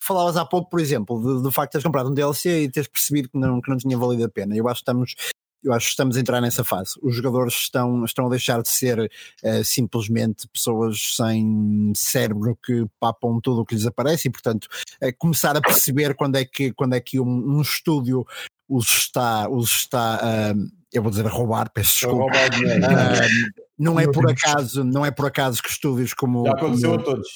Falavas 0.00 0.36
há 0.36 0.44
pouco, 0.44 0.70
por 0.70 0.80
exemplo, 0.80 1.20
do, 1.20 1.42
do 1.42 1.50
facto 1.50 1.70
de 1.70 1.72
teres 1.72 1.84
comprado 1.84 2.08
um 2.08 2.14
DLC 2.14 2.62
e 2.62 2.70
teres 2.70 2.88
percebido 2.88 3.28
que 3.28 3.36
não, 3.36 3.60
que 3.60 3.68
não 3.68 3.76
tinha 3.76 3.98
valido 3.98 4.24
a 4.24 4.28
pena. 4.28 4.56
Eu 4.56 4.68
acho 4.68 4.76
que 4.76 4.82
estamos 4.82 5.14
Eu 5.62 5.72
acho 5.72 5.86
que 5.86 5.90
estamos 5.90 6.16
a 6.16 6.20
entrar 6.20 6.40
nessa 6.40 6.62
fase. 6.62 6.92
Os 7.02 7.16
jogadores 7.16 7.54
estão, 7.54 8.04
estão 8.04 8.26
a 8.26 8.30
deixar 8.30 8.62
de 8.62 8.68
ser 8.68 8.98
uh, 9.00 9.64
simplesmente 9.64 10.48
pessoas 10.48 11.16
sem 11.16 11.92
cérebro 11.94 12.56
que 12.64 12.86
papam 13.00 13.40
tudo 13.40 13.62
o 13.62 13.66
que 13.66 13.74
lhes 13.74 13.86
aparece 13.86 14.28
e, 14.28 14.30
portanto, 14.30 14.68
uh, 15.02 15.12
começar 15.18 15.56
a 15.56 15.60
perceber 15.60 16.14
quando 16.14 16.36
é 16.36 16.44
que, 16.44 16.72
quando 16.72 16.94
é 16.94 17.00
que 17.00 17.18
um, 17.18 17.56
um 17.56 17.60
estúdio 17.60 18.24
os 18.68 18.86
está, 18.88 19.48
os 19.48 19.70
está 19.70 20.20
uh, 20.54 20.78
eu 20.92 21.02
vou 21.02 21.10
dizer 21.10 21.26
a 21.26 21.30
roubar, 21.30 21.70
peço 21.70 21.92
desculpa. 22.00 22.32
não 23.78 24.00
é 24.00 24.10
por 24.10 24.30
acaso, 24.30 24.82
não 24.84 25.04
é 25.04 25.10
por 25.10 25.26
acaso 25.26 25.62
que 25.62 25.68
estúdios 25.68 26.14
como. 26.14 26.44
Já 26.46 26.52
aconteceu 26.52 26.90
como, 26.90 27.00
a 27.00 27.04
todos. 27.04 27.28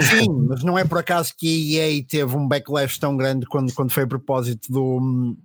Sim, 0.00 0.28
mas 0.48 0.62
não 0.62 0.78
é 0.78 0.84
por 0.84 0.98
acaso 0.98 1.32
que 1.36 1.80
a 1.80 1.88
EA 1.88 2.04
teve 2.04 2.36
um 2.36 2.46
backlash 2.46 2.98
tão 2.98 3.16
grande 3.16 3.46
quando, 3.46 3.72
quando 3.72 3.90
foi 3.90 4.02
a 4.02 4.06
propósito 4.06 4.70
do. 4.70 5.36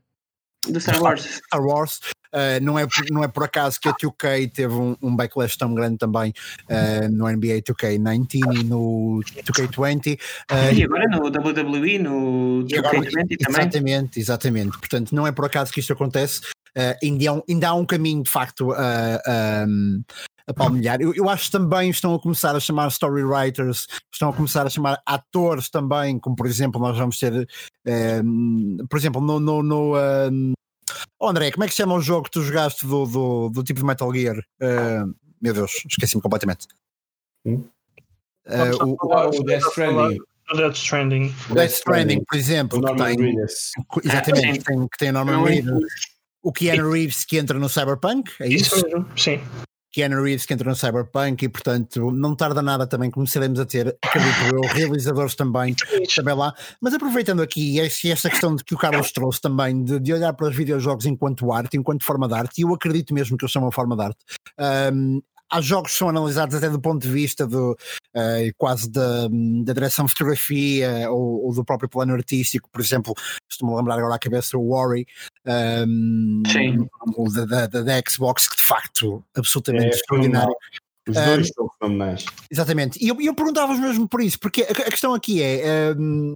Do 0.69 0.79
Star 0.79 1.01
Wars. 1.01 1.41
Star 1.45 1.61
Wars. 1.61 1.99
Uh, 2.33 2.61
não, 2.61 2.77
é, 2.77 2.85
não 3.09 3.23
é 3.23 3.27
por 3.27 3.43
acaso 3.43 3.79
que 3.79 3.87
a 3.87 3.93
2K 3.93 4.51
teve 4.51 4.73
um, 4.73 4.95
um 5.01 5.15
backlash 5.15 5.57
tão 5.57 5.73
grande 5.73 5.97
também 5.97 6.33
uh, 6.69 7.09
no 7.09 7.25
NBA 7.25 7.61
2K19 7.61 8.27
e 8.35 8.63
no 8.63 9.21
2K20. 9.43 10.19
Uh, 10.51 10.73
e 10.73 10.83
agora 10.83 11.05
no 11.07 11.27
WWE, 11.27 11.99
no 11.99 12.65
2K20 12.65 13.37
também. 13.39 13.67
Exatamente, 13.67 14.19
exatamente. 14.19 14.77
Portanto, 14.77 15.15
não 15.15 15.25
é 15.25 15.31
por 15.31 15.45
acaso 15.45 15.71
que 15.71 15.79
isto 15.79 15.93
acontece. 15.93 16.41
ainda, 17.01 17.29
há 17.29 17.33
um, 17.33 17.41
ainda 17.49 17.69
há 17.69 17.73
um 17.73 17.85
caminho 17.85 18.23
de 18.23 18.29
facto 18.29 18.73
a. 18.73 19.65
Um, 19.65 20.03
a 20.47 20.53
palmilhar. 20.53 21.01
Eu, 21.01 21.13
eu, 21.13 21.29
acho 21.29 21.45
que 21.45 21.51
também 21.51 21.89
estão 21.89 22.15
a 22.15 22.19
começar 22.19 22.55
a 22.55 22.59
chamar 22.59 22.87
story 22.87 23.23
writers, 23.23 23.85
estão 24.11 24.29
a 24.29 24.33
começar 24.33 24.65
a 24.65 24.69
chamar 24.69 25.01
atores 25.05 25.69
também, 25.69 26.17
como 26.17 26.35
por 26.35 26.47
exemplo, 26.47 26.79
nós 26.79 26.97
vamos 26.97 27.19
ter, 27.19 27.47
um, 28.23 28.77
por 28.89 28.97
exemplo, 28.97 29.21
no, 29.21 29.39
no, 29.39 29.61
no 29.61 29.97
um, 29.97 30.53
Oh, 31.19 31.27
André, 31.29 31.51
como 31.51 31.63
é 31.63 31.67
que 31.67 31.73
se 31.73 31.77
chama 31.77 31.95
o 31.95 32.01
jogo 32.01 32.25
que 32.25 32.31
tu 32.31 32.41
jogaste 32.41 32.85
do, 32.85 33.05
do, 33.05 33.49
do 33.49 33.63
tipo 33.63 33.79
de 33.79 33.85
Metal 33.85 34.13
Gear? 34.13 34.37
Uh, 34.61 35.13
meu 35.41 35.53
Deus, 35.53 35.83
esqueci-me 35.89 36.21
completamente. 36.21 36.67
Hum? 37.45 37.63
Uh, 38.45 38.85
o, 38.85 38.97
o, 39.01 39.27
o 39.27 39.43
Death 39.43 39.63
Stranding. 39.69 40.19
Death 40.55 40.75
Stranding. 40.75 41.35
Death 41.53 41.71
Stranding, 41.71 42.23
por 42.23 42.37
exemplo, 42.37 42.81
que 42.81 42.95
tem, 42.95 43.35
exatamente, 44.05 44.59
que 44.59 44.65
tem, 44.65 44.87
que 44.87 44.97
tem 44.97 45.11
Norman 45.11 45.43
Reedus. 45.43 45.83
O 46.41 46.53
Keanu 46.53 46.91
Reeves 46.91 47.25
que 47.25 47.37
entra 47.37 47.59
no 47.59 47.67
Cyberpunk, 47.67 48.31
é 48.39 48.47
isso? 48.47 48.75
Isso 48.75 48.85
mesmo, 48.85 49.07
sim. 49.17 49.41
Keanu 49.97 50.21
Reeves 50.21 50.45
que 50.45 50.53
entra 50.53 50.69
no 50.69 50.75
Cyberpunk 50.75 51.43
e 51.43 51.49
portanto 51.49 52.11
não 52.11 52.35
tarda 52.35 52.61
nada 52.61 52.85
também 52.85 53.09
começaremos 53.09 53.59
a 53.59 53.65
ter, 53.65 53.97
acredito 53.99 54.53
eu, 54.53 54.61
realizadores 54.69 55.33
também, 55.33 55.75
também 56.15 56.35
lá, 56.35 56.53
mas 56.79 56.93
aproveitando 56.93 57.41
aqui 57.41 57.79
esta 57.79 58.29
questão 58.29 58.55
de 58.55 58.63
que 58.63 58.75
o 58.75 58.77
Carlos 58.77 59.11
trouxe 59.11 59.41
também 59.41 59.83
de, 59.83 59.99
de, 59.99 60.13
olhar 60.13 60.33
para 60.33 60.49
os 60.49 60.55
videojogos 60.55 61.07
enquanto 61.07 61.51
arte, 61.51 61.77
enquanto 61.77 62.05
forma 62.05 62.27
de 62.27 62.35
arte, 62.35 62.59
e 62.59 62.61
eu 62.61 62.71
acredito 62.75 63.11
mesmo 63.11 63.35
que 63.35 63.43
eles 63.43 63.51
são 63.51 63.63
uma 63.63 63.71
forma 63.71 63.95
de 63.95 64.03
arte. 64.03 64.19
Um, 64.93 65.19
há 65.49 65.61
jogos 65.61 65.91
que 65.91 65.97
são 65.97 66.09
analisados 66.09 66.55
até 66.55 66.69
do 66.69 66.79
ponto 66.79 67.01
de 67.01 67.11
vista 67.11 67.47
do, 67.47 67.71
uh, 67.71 68.53
quase 68.57 68.89
da, 68.89 69.27
da 69.63 69.73
direção 69.73 70.05
de 70.05 70.11
fotografia 70.11 71.09
ou, 71.09 71.45
ou, 71.45 71.53
do 71.53 71.63
próprio 71.63 71.89
plano 71.89 72.13
artístico, 72.13 72.69
por 72.69 72.81
exemplo, 72.81 73.13
estou-me 73.49 73.73
a 73.73 73.77
lembrar 73.77 73.97
agora 73.97 74.15
à 74.15 74.19
cabeça 74.19 74.57
o 74.57 74.69
Worry 74.69 75.05
um, 75.87 76.43
da, 77.47 77.67
da, 77.67 77.81
da, 77.81 78.01
Xbox, 78.07 78.47
que 78.47 78.57
de 78.57 78.63
facto 78.63 79.23
absolutamente 79.35 79.85
é, 79.85 79.89
extraordinário. 79.89 80.55
Os 81.07 81.15
dois 81.15 81.49
um, 81.49 81.53
são 81.53 81.69
fenomenais. 81.79 82.25
Exatamente, 82.51 83.03
e 83.03 83.07
eu, 83.07 83.19
eu 83.21 83.33
perguntava-vos 83.33 83.79
mesmo 83.79 84.07
por 84.07 84.21
isso, 84.21 84.39
porque 84.39 84.63
a, 84.63 84.71
a 84.71 84.91
questão 84.91 85.13
aqui 85.13 85.41
é. 85.41 85.93
Um, 85.97 86.33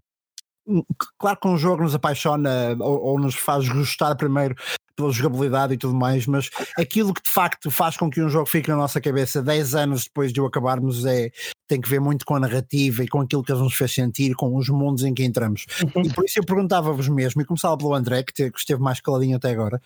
claro 1.17 1.37
que 1.41 1.47
um 1.47 1.57
jogo 1.57 1.83
nos 1.83 1.95
apaixona 1.95 2.77
ou, 2.79 3.01
ou, 3.01 3.19
nos 3.19 3.35
faz 3.35 3.67
gostar 3.67 4.15
primeiro 4.15 4.55
pela 4.95 5.11
jogabilidade 5.11 5.73
e 5.73 5.77
tudo 5.77 5.93
mais, 5.93 6.25
mas 6.25 6.49
aquilo 6.77 7.13
que 7.13 7.21
de 7.21 7.29
facto 7.29 7.69
faz 7.71 7.97
com 7.97 8.09
que 8.09 8.21
um 8.21 8.29
jogo 8.29 8.45
fique 8.45 8.69
na 8.69 8.75
nossa 8.75 8.99
cabeça 8.99 9.41
10 9.41 9.75
anos 9.75 10.03
depois 10.05 10.31
de 10.31 10.41
o 10.41 10.45
acabarmos 10.45 11.05
é 11.05 11.31
tem 11.67 11.79
que 11.79 11.89
ver 11.89 12.01
muito 12.01 12.25
com 12.25 12.35
a 12.35 12.39
narrativa 12.39 13.01
e 13.01 13.07
com 13.07 13.21
aquilo 13.21 13.43
que 13.43 13.53
nos 13.53 13.73
fez 13.73 13.93
sentir, 13.93 14.35
com 14.35 14.57
os 14.57 14.67
mundos 14.67 15.03
em 15.03 15.13
que 15.13 15.23
entramos. 15.23 15.65
Uhum. 15.95 16.03
E 16.03 16.13
por 16.13 16.25
isso 16.25 16.37
eu 16.37 16.45
perguntava-vos 16.45 17.07
mesmo, 17.07 17.41
e 17.41 17.45
começava 17.45 17.77
pelo 17.77 17.93
André, 17.93 18.23
que 18.23 18.51
esteve 18.53 18.81
mais 18.81 18.99
caladinho 18.99 19.37
até 19.37 19.51
agora, 19.51 19.81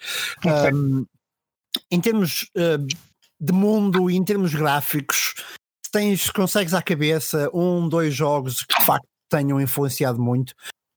um, 0.73 1.05
em 1.91 2.01
termos 2.01 2.49
uh, 2.57 2.83
de 3.39 3.53
mundo 3.53 4.09
e 4.09 4.15
em 4.15 4.23
termos 4.23 4.55
gráficos, 4.55 5.35
tens, 5.91 6.31
consegues 6.31 6.73
à 6.73 6.81
cabeça 6.81 7.49
um, 7.53 7.87
dois 7.87 8.13
jogos 8.13 8.63
que 8.63 8.79
de 8.79 8.85
facto 8.85 9.07
tenham 9.29 9.61
influenciado 9.61 10.19
muito 10.19 10.51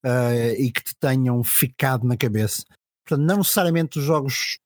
uh, 0.05 0.55
e 0.57 0.71
que 0.73 0.83
te 0.83 0.95
tenham 0.99 1.43
ficado 1.45 2.07
na 2.07 2.17
cabeça. 2.17 2.63
Portanto, 3.09 3.27
não 3.27 3.39
necessariamente 3.39 3.99
os 3.99 4.05
jogos, 4.05 4.59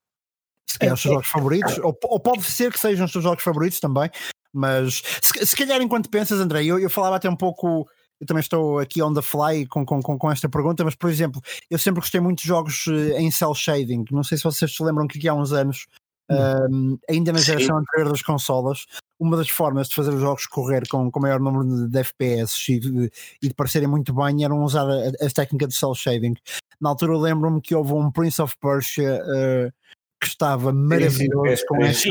se 0.68 0.78
calhar 0.78 0.94
os 0.94 1.02
teus 1.02 1.14
jogos 1.14 1.28
favoritos, 1.28 1.78
ou, 1.78 1.96
ou, 2.04 2.20
pode 2.20 2.42
ser 2.42 2.72
que 2.72 2.80
sejam 2.80 3.06
os 3.06 3.12
teus 3.12 3.24
jogos 3.24 3.44
favoritos 3.44 3.78
também, 3.78 4.10
mas 4.52 5.02
se, 5.22 5.46
se 5.46 5.56
calhar 5.56 5.80
enquanto 5.80 6.10
pensas, 6.10 6.40
André, 6.40 6.64
eu, 6.64 6.78
eu 6.78 6.90
falava 6.90 7.16
até 7.16 7.28
um 7.28 7.36
pouco 7.36 7.88
eu 8.22 8.26
também 8.26 8.40
estou 8.40 8.78
aqui 8.78 9.02
on 9.02 9.12
the 9.12 9.20
fly 9.20 9.66
com, 9.66 9.84
com, 9.84 10.00
com, 10.00 10.30
esta 10.30 10.48
pergunta, 10.48 10.84
mas 10.84 10.94
por 10.94 11.10
exemplo, 11.10 11.42
eu 11.68 11.76
sempre 11.76 12.00
gostei 12.00 12.20
muito 12.20 12.40
de 12.42 12.46
jogos 12.46 12.84
eh, 12.86 13.20
em 13.20 13.32
cel 13.32 13.52
shading. 13.52 14.04
Não 14.12 14.22
sei 14.22 14.38
se 14.38 14.44
vocês 14.44 14.72
se 14.72 14.80
lembram 14.80 15.08
que 15.08 15.18
aqui 15.18 15.28
há 15.28 15.34
uns 15.34 15.52
anos, 15.52 15.88
um, 16.30 16.96
ainda 17.10 17.32
na 17.32 17.40
geração 17.40 17.76
Sim. 17.76 17.82
anterior 17.82 18.12
das 18.12 18.22
consolas, 18.22 18.86
uma 19.18 19.36
das 19.36 19.48
formas 19.48 19.88
de 19.88 19.96
fazer 19.96 20.14
os 20.14 20.20
jogos 20.20 20.46
correr 20.46 20.86
com, 20.88 21.10
com 21.10 21.18
maior 21.18 21.40
número 21.40 21.88
de 21.88 21.98
FPS 21.98 22.72
e 22.72 22.78
de, 22.78 23.10
e 23.42 23.48
de 23.48 23.54
parecerem 23.54 23.88
muito 23.88 24.14
bem 24.14 24.44
eram 24.44 24.62
usar 24.62 24.88
a, 24.88 25.08
a 25.08 25.30
técnica 25.34 25.66
de 25.66 25.74
cel 25.74 25.92
shading. 25.92 26.34
Na 26.82 26.88
altura 26.88 27.16
lembro-me 27.16 27.60
que 27.60 27.76
houve 27.76 27.92
um 27.92 28.10
Prince 28.10 28.42
of 28.42 28.56
Persia 28.60 29.22
uh, 29.22 29.72
que 30.20 30.26
estava 30.26 30.72
maravilhoso 30.72 31.56
Sim, 31.56 31.66
com 31.68 31.76
essa, 31.80 32.08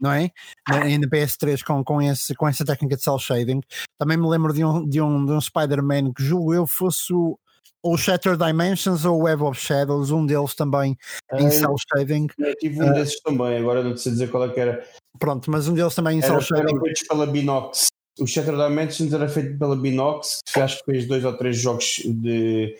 não 0.00 0.12
é? 0.12 0.30
Ainda 0.68 1.08
PS3 1.08 1.64
com, 1.64 1.82
com, 1.82 2.00
esse, 2.00 2.32
com 2.36 2.46
essa 2.46 2.64
técnica 2.64 2.96
de 2.96 3.02
cel 3.02 3.18
shading. 3.18 3.60
Também 3.98 4.16
me 4.16 4.28
lembro 4.28 4.52
de 4.52 4.64
um, 4.64 4.88
de 4.88 5.00
um, 5.00 5.26
de 5.26 5.32
um 5.32 5.40
Spider-Man 5.40 6.12
que 6.12 6.22
julgo 6.22 6.54
eu 6.54 6.64
fosse 6.64 7.12
o 7.12 7.36
ou 7.82 7.98
Shattered 7.98 8.42
Dimensions 8.42 9.04
ou 9.04 9.24
Web 9.24 9.42
of 9.42 9.60
Shadows, 9.60 10.10
um 10.10 10.24
deles 10.24 10.54
também 10.54 10.96
em 11.34 11.50
cel 11.50 11.74
shading. 11.92 12.28
Eu 12.38 12.54
tive 12.56 12.82
um 12.82 12.90
uh, 12.90 12.94
desses 12.94 13.20
também, 13.20 13.58
agora 13.58 13.82
não 13.82 13.94
sei 13.96 14.12
dizer 14.12 14.30
qual 14.30 14.44
é 14.44 14.48
que 14.48 14.60
era. 14.60 14.82
Pronto, 15.18 15.50
mas 15.50 15.68
um 15.68 15.74
deles 15.74 15.94
também 15.94 16.18
em 16.18 16.22
cel 16.22 16.40
shading. 16.40 16.72
Era 16.72 16.80
feito 16.80 17.06
pela 17.08 17.26
Binox. 17.26 17.88
O 18.18 18.26
Shattered 18.26 18.62
Dimensions 18.62 19.12
era 19.12 19.28
feito 19.28 19.58
pela 19.58 19.76
Binox, 19.76 20.38
que 20.50 20.60
acho 20.60 20.78
que 20.78 20.92
fez 20.92 21.06
dois 21.06 21.24
ou 21.24 21.36
três 21.36 21.58
jogos 21.58 22.00
de 22.06 22.74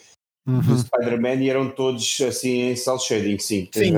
uhum. 0.46 0.60
do 0.60 0.78
Spider-Man 0.78 1.34
e 1.36 1.50
eram 1.50 1.70
todos 1.70 2.20
assim 2.26 2.70
em 2.70 2.76
cel 2.76 2.98
shading, 2.98 3.38
sim. 3.38 3.68
Sim, 3.72 3.92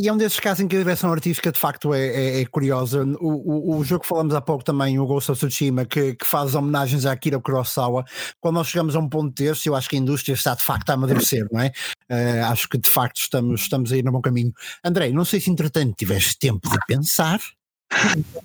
e 0.00 0.08
é 0.08 0.12
um 0.12 0.16
desses 0.16 0.40
casos 0.40 0.60
em 0.60 0.68
que 0.68 0.76
a 0.76 0.78
direção 0.78 1.12
artística 1.12 1.52
de 1.52 1.58
facto 1.58 1.92
é, 1.92 2.06
é, 2.06 2.40
é 2.40 2.46
curiosa. 2.46 3.04
O, 3.20 3.74
o, 3.74 3.78
o, 3.78 3.84
jogo 3.84 4.02
que 4.02 4.08
falamos 4.08 4.34
há 4.34 4.40
pouco 4.40 4.64
também, 4.64 4.98
o 4.98 5.06
Ghost 5.06 5.30
of 5.30 5.38
Tsushima, 5.38 5.84
que, 5.84 6.14
que 6.14 6.26
faz 6.26 6.54
homenagens 6.54 7.06
a 7.06 7.12
Akira 7.12 7.38
Kurosawa, 7.40 8.04
quando 8.40 8.56
nós 8.56 8.68
chegamos 8.68 8.96
a 8.96 8.98
um 8.98 9.08
ponto 9.08 9.34
desse, 9.34 9.68
eu 9.68 9.74
acho 9.74 9.88
que 9.88 9.96
a 9.96 9.98
indústria 9.98 10.34
está 10.34 10.54
de 10.54 10.62
facto 10.62 10.90
a 10.90 10.94
amadurecer, 10.94 11.46
não 11.50 11.60
é? 11.60 11.72
Uh, 12.10 12.44
acho 12.46 12.68
que 12.68 12.78
de 12.78 12.88
facto 12.88 13.18
estamos, 13.18 13.60
estamos 13.62 13.92
a 13.92 13.96
ir 13.96 14.04
no 14.04 14.12
bom 14.12 14.20
caminho. 14.20 14.52
André, 14.84 15.10
não 15.10 15.24
sei 15.24 15.40
se 15.40 15.50
entretanto 15.50 15.94
tiveste 15.96 16.38
tempo 16.38 16.68
de 16.68 16.78
pensar. 16.86 17.40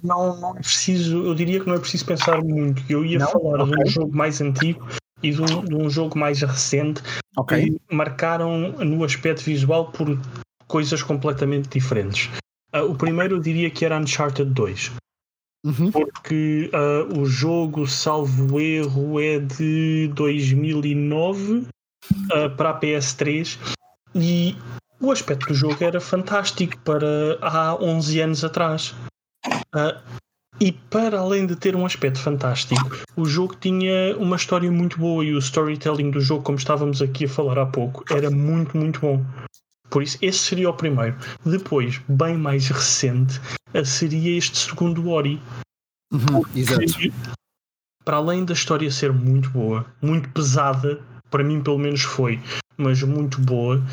Não, 0.03 0.39
não 0.39 0.57
é 0.57 0.59
preciso, 0.59 1.23
eu 1.23 1.35
diria 1.35 1.59
que 1.59 1.67
não 1.67 1.75
é 1.75 1.79
preciso 1.79 2.05
pensar 2.05 2.43
muito. 2.43 2.83
Eu 2.89 3.05
ia 3.05 3.19
não? 3.19 3.27
falar 3.27 3.61
okay. 3.61 3.75
de 3.75 3.83
um 3.83 3.85
jogo 3.87 4.15
mais 4.15 4.41
antigo 4.41 4.87
e 5.25 5.31
de 5.31 5.41
um, 5.41 5.65
de 5.65 5.75
um 5.75 5.89
jogo 5.89 6.17
mais 6.17 6.41
recente 6.41 7.01
okay. 7.35 7.71
que 7.71 7.95
marcaram 7.95 8.71
no 8.73 9.03
aspecto 9.03 9.43
visual 9.43 9.91
por 9.91 10.19
coisas 10.67 11.01
completamente 11.01 11.67
diferentes. 11.69 12.29
Uh, 12.73 12.91
o 12.91 12.95
primeiro 12.95 13.35
eu 13.35 13.39
diria 13.39 13.69
que 13.69 13.85
era 13.85 13.97
Uncharted 13.97 14.51
2. 14.51 14.91
Uhum. 15.65 15.91
Porque 15.91 16.69
uh, 16.73 17.19
o 17.19 17.25
jogo, 17.25 17.87
salvo 17.87 18.59
erro, 18.59 19.19
é 19.19 19.39
de 19.39 20.11
2009 20.13 21.53
uh, 21.61 22.55
para 22.55 22.69
a 22.69 22.79
PS3 22.79 23.57
e 24.13 24.55
o 25.01 25.11
aspecto 25.11 25.47
do 25.47 25.55
jogo 25.55 25.83
era 25.83 25.99
fantástico 25.99 26.77
para 26.81 27.39
há 27.41 27.75
11 27.83 28.19
anos 28.21 28.43
atrás. 28.43 28.93
Uh, 29.73 29.99
e 30.59 30.71
para 30.71 31.19
além 31.19 31.45
de 31.45 31.55
ter 31.55 31.75
um 31.75 31.85
aspecto 31.85 32.19
fantástico, 32.19 32.97
o 33.15 33.25
jogo 33.25 33.55
tinha 33.59 34.15
uma 34.17 34.35
história 34.35 34.71
muito 34.71 34.97
boa 34.97 35.23
e 35.23 35.33
o 35.33 35.39
storytelling 35.39 36.11
do 36.11 36.21
jogo, 36.21 36.43
como 36.43 36.57
estávamos 36.57 37.01
aqui 37.01 37.25
a 37.25 37.29
falar 37.29 37.57
há 37.57 37.65
pouco, 37.65 38.03
era 38.09 38.29
muito, 38.29 38.77
muito 38.77 38.99
bom. 38.99 39.25
Por 39.89 40.01
isso, 40.01 40.17
esse 40.21 40.39
seria 40.39 40.69
o 40.69 40.73
primeiro. 40.73 41.15
Depois, 41.45 42.01
bem 42.07 42.37
mais 42.37 42.67
recente, 42.67 43.39
seria 43.83 44.37
este 44.37 44.57
segundo 44.57 45.09
Ori. 45.09 45.41
Uhum, 46.11 46.43
exato. 46.55 46.83
Para 48.03 48.17
além 48.17 48.45
da 48.45 48.53
história 48.53 48.89
ser 48.91 49.11
muito 49.11 49.49
boa, 49.49 49.85
muito 50.01 50.29
pesada, 50.29 51.01
para 51.29 51.43
mim 51.43 51.61
pelo 51.61 51.79
menos 51.79 52.01
foi, 52.01 52.39
mas 52.77 53.01
muito 53.01 53.41
boa, 53.41 53.83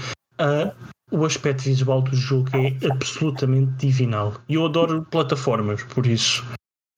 uh, 0.40 0.72
o 1.12 1.24
aspecto 1.26 1.64
visual 1.64 2.02
do 2.02 2.16
jogo 2.16 2.48
é 2.54 2.74
absolutamente 2.90 3.72
divinal. 3.86 4.34
E 4.48 4.54
eu 4.54 4.64
adoro 4.64 5.06
plataformas, 5.10 5.82
por 5.84 6.06
isso 6.06 6.44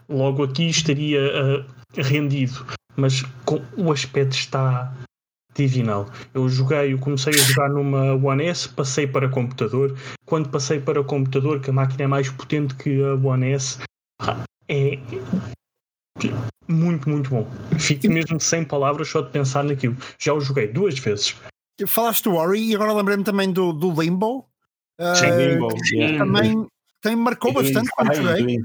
logo 0.09 0.45
aqui 0.45 0.69
estaria 0.69 1.21
uh, 1.21 2.01
rendido. 2.01 2.65
Mas 2.97 3.23
com, 3.45 3.61
o 3.77 3.91
aspecto 3.91 4.33
está 4.33 4.95
divinal. 5.55 6.09
Eu 6.33 6.49
joguei, 6.49 6.93
eu 6.93 6.99
comecei 6.99 7.33
a 7.35 7.39
jogar 7.39 7.69
numa 7.71 8.15
One 8.15 8.45
S, 8.45 8.69
passei 8.69 9.07
para 9.07 9.29
computador. 9.29 9.97
Quando 10.25 10.49
passei 10.49 10.81
para 10.81 11.03
computador, 11.03 11.61
que 11.61 11.71
a 11.71 11.73
máquina 11.73 12.05
é 12.05 12.07
mais 12.07 12.29
potente 12.31 12.75
que 12.77 13.03
a 13.03 13.15
One 13.15 13.53
S, 13.53 13.79
é 14.69 14.99
muito, 16.69 17.09
muito 17.09 17.31
bom. 17.31 17.49
Fico 17.79 18.09
mesmo 18.09 18.41
sem 18.41 18.65
palavras 18.65 19.09
só 19.09 19.21
de 19.21 19.31
pensar 19.31 19.65
naquilo. 19.65 19.97
Já 20.21 20.33
o 20.33 20.41
joguei 20.41 20.69
duas 20.69 20.99
vezes. 20.99 21.37
Falaste 21.87 22.25
do 22.25 22.35
Ori 22.35 22.71
e 22.71 22.75
agora 22.75 22.93
lembrei-me 22.93 23.25
também 23.25 23.53
do, 23.53 23.73
do 23.73 23.91
Limbo. 24.01 24.49
Sim, 25.17 25.31
uh, 25.31 25.39
Limbo. 25.39 25.69
Também, 26.19 26.67
também 27.01 27.19
marcou 27.19 27.51
e 27.51 27.55
bastante 27.55 27.91
quando 27.91 28.15
joguei. 28.15 28.59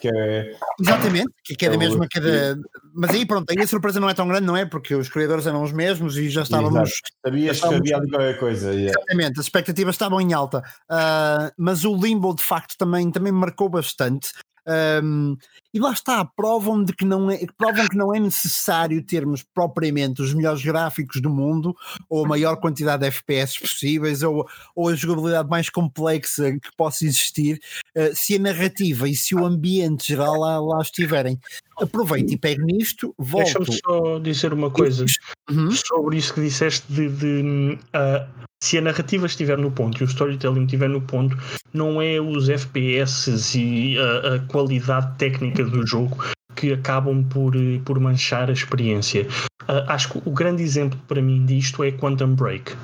Que 0.00 0.08
é... 0.08 0.56
Exatamente, 0.80 1.32
que, 1.44 1.66
é 1.66 1.70
da 1.70 1.76
mesma 1.78 2.08
que 2.08 2.18
da... 2.18 2.56
Mas 2.94 3.10
aí 3.10 3.26
pronto, 3.26 3.50
aí 3.50 3.62
a 3.62 3.66
surpresa 3.66 4.00
não 4.00 4.08
é 4.08 4.14
tão 4.14 4.26
grande, 4.26 4.46
não 4.46 4.56
é? 4.56 4.64
Porque 4.64 4.94
os 4.94 5.08
criadores 5.08 5.46
eram 5.46 5.62
os 5.62 5.72
mesmos 5.72 6.16
e 6.16 6.28
já 6.28 6.42
estávamos. 6.42 6.90
Exato. 6.90 7.00
Sabias 7.24 7.60
que 7.60 7.74
havia 7.74 7.96
ali 7.96 8.10
qualquer 8.10 8.38
coisa. 8.38 8.72
Yeah. 8.72 8.92
Exatamente, 8.98 9.38
as 9.38 9.46
expectativas 9.46 9.94
estavam 9.94 10.20
em 10.20 10.32
alta. 10.32 10.58
Uh, 10.90 11.52
mas 11.58 11.84
o 11.84 11.94
Limbo 11.94 12.34
de 12.34 12.42
facto 12.42 12.76
também, 12.78 13.10
também 13.10 13.32
marcou 13.32 13.68
bastante. 13.68 14.30
Um, 14.66 15.36
e 15.74 15.80
lá 15.80 15.90
está, 15.90 16.24
provam, 16.24 16.84
de 16.84 16.92
que 16.92 17.04
não 17.04 17.28
é, 17.28 17.44
provam 17.58 17.88
que 17.88 17.96
não 17.96 18.14
é 18.14 18.20
necessário 18.20 19.02
termos 19.02 19.42
propriamente 19.42 20.22
os 20.22 20.32
melhores 20.32 20.62
gráficos 20.62 21.20
do 21.20 21.28
mundo, 21.28 21.74
ou 22.08 22.24
a 22.24 22.28
maior 22.28 22.56
quantidade 22.58 23.02
de 23.02 23.08
FPS 23.08 23.58
possíveis, 23.58 24.22
ou, 24.22 24.48
ou 24.76 24.88
a 24.88 24.94
jogabilidade 24.94 25.48
mais 25.48 25.68
complexa 25.68 26.52
que 26.52 26.70
possa 26.76 27.04
existir, 27.04 27.60
uh, 27.96 28.14
se 28.14 28.36
a 28.36 28.38
narrativa 28.38 29.08
e 29.08 29.16
se 29.16 29.34
o 29.34 29.44
ambiente 29.44 30.06
geral 30.06 30.38
lá, 30.38 30.60
lá 30.60 30.80
estiverem. 30.80 31.40
Aproveite 31.76 32.34
e 32.34 32.38
pegue 32.38 32.62
nisto, 32.62 33.12
volte. 33.18 33.54
Deixa-me 33.54 33.80
só 33.84 34.18
dizer 34.20 34.52
uma 34.52 34.70
coisa 34.70 35.04
uhum. 35.50 35.72
sobre 35.72 36.18
isso 36.18 36.32
que 36.32 36.40
disseste 36.40 36.84
de, 36.88 37.08
de 37.08 37.78
uh, 37.96 38.44
se 38.64 38.78
a 38.78 38.80
narrativa 38.80 39.26
estiver 39.26 39.58
no 39.58 39.70
ponto 39.70 40.00
e 40.00 40.04
o 40.04 40.06
storytelling 40.06 40.64
estiver 40.64 40.88
no 40.88 41.02
ponto, 41.02 41.36
não 41.72 42.00
é 42.00 42.18
os 42.18 42.48
FPS 42.48 43.58
e 43.58 43.98
a, 43.98 44.36
a 44.36 44.38
qualidade 44.46 45.18
técnica 45.18 45.63
do 45.70 45.86
jogo 45.86 46.16
que 46.54 46.72
acabam 46.72 47.24
por, 47.24 47.56
eh, 47.56 47.80
por 47.84 47.98
manchar 47.98 48.48
a 48.48 48.52
experiência. 48.52 49.26
Uh, 49.62 49.88
acho 49.88 50.10
que 50.10 50.28
o 50.28 50.32
grande 50.32 50.62
exemplo 50.62 50.98
para 51.08 51.20
mim 51.20 51.44
disto 51.44 51.82
é 51.82 51.90
Quantum 51.90 52.34
Break. 52.34 52.76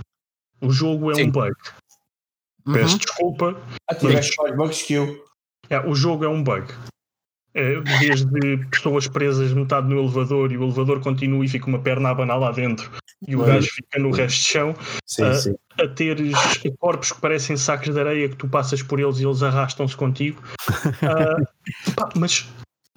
O 0.60 0.70
jogo 0.70 1.10
é 1.10 1.14
Sim. 1.14 1.24
um 1.24 1.30
bug. 1.30 1.54
Uhum. 2.66 2.74
Peço 2.74 2.98
desculpa. 2.98 3.56
Ah, 3.88 3.94
tiveste 3.94 4.36
mais 4.42 4.56
bugs 4.56 4.82
que 4.82 4.94
eu. 4.94 5.24
É, 5.68 5.80
o 5.86 5.94
jogo 5.94 6.24
é 6.24 6.28
um 6.28 6.42
bug. 6.42 6.66
É, 7.54 7.80
desde 7.80 8.58
pessoas 8.70 9.08
presas 9.08 9.52
metade 9.52 9.88
no 9.88 9.98
elevador 9.98 10.52
e 10.52 10.56
o 10.56 10.64
elevador 10.64 11.00
continua 11.00 11.44
e 11.44 11.48
fica 11.48 11.66
uma 11.66 11.80
perna 11.80 12.08
a 12.08 12.12
abanar 12.12 12.38
lá 12.38 12.52
dentro 12.52 12.90
e 13.26 13.36
o 13.36 13.44
gajo 13.44 13.68
fica 13.70 13.98
no 13.98 14.10
resto 14.10 14.38
de 14.38 14.44
chão, 14.44 14.74
sim, 15.06 15.22
a, 15.22 15.34
sim. 15.34 15.54
a 15.78 15.86
teres 15.88 16.32
corpos 16.78 17.12
que 17.12 17.20
parecem 17.20 17.56
sacos 17.56 17.92
de 17.92 18.00
areia 18.00 18.28
que 18.28 18.36
tu 18.36 18.48
passas 18.48 18.82
por 18.82 18.98
eles 18.98 19.18
e 19.18 19.24
eles 19.24 19.42
arrastam-se 19.42 19.96
contigo. 19.96 20.42
uh, 21.02 21.46
pá, 21.94 22.08
mas 22.16 22.48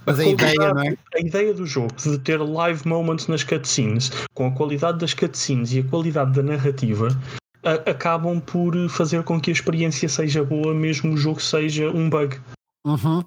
mas 0.06 0.20
a, 0.20 0.24
a 0.24 0.26
ideia, 0.26 0.74
não 0.74 0.82
é? 0.82 0.98
A 1.16 1.20
ideia 1.20 1.54
do 1.54 1.66
jogo 1.66 1.94
de 1.96 2.18
ter 2.20 2.38
live 2.38 2.88
moments 2.88 3.28
nas 3.28 3.44
cutscenes, 3.44 4.12
com 4.34 4.48
a 4.48 4.52
qualidade 4.52 5.00
das 5.00 5.14
cutscenes 5.14 5.74
e 5.74 5.80
a 5.80 5.84
qualidade 5.84 6.34
da 6.34 6.44
narrativa, 6.44 7.08
a, 7.64 7.90
acabam 7.90 8.40
por 8.40 8.74
fazer 8.90 9.24
com 9.24 9.40
que 9.40 9.50
a 9.50 9.54
experiência 9.54 10.08
seja 10.10 10.44
boa, 10.44 10.74
mesmo 10.74 11.14
o 11.14 11.18
jogo 11.18 11.42
seja 11.42 11.90
um 11.90 12.10
bug. 12.10 12.40
Uhum. 12.86 13.24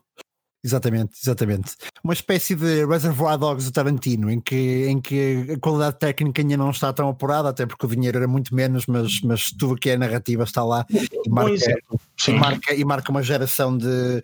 Exatamente, 0.65 1.13
exatamente. 1.23 1.77
Uma 2.03 2.13
espécie 2.13 2.57
de 2.57 2.85
Reservoir 2.85 3.39
Dogs 3.39 3.65
do 3.67 3.73
Tarantino, 3.73 4.29
em 4.29 4.41
que, 4.41 4.87
em 4.89 5.01
que 5.01 5.53
a 5.55 5.61
qualidade 5.61 5.97
técnica 5.97 6.43
ainda 6.43 6.57
não 6.57 6.71
está 6.71 6.93
tão 6.93 7.09
apurada, 7.09 7.49
até 7.49 7.65
porque 7.65 7.87
o 7.87 7.89
dinheiro 7.89 8.19
era 8.19 8.27
muito 8.27 8.53
menos, 8.53 8.85
mas, 8.87 9.21
mas 9.23 9.53
tudo 9.53 9.75
o 9.75 9.77
que 9.77 9.91
é 9.91 9.97
narrativa 9.97 10.43
está 10.43 10.65
lá 10.65 10.85
e 10.91 11.31
marca, 11.31 11.79
e 12.27 12.33
marca, 12.33 12.75
e 12.75 12.85
marca 12.85 13.11
uma 13.13 13.23
geração 13.23 13.79
de, 13.79 14.23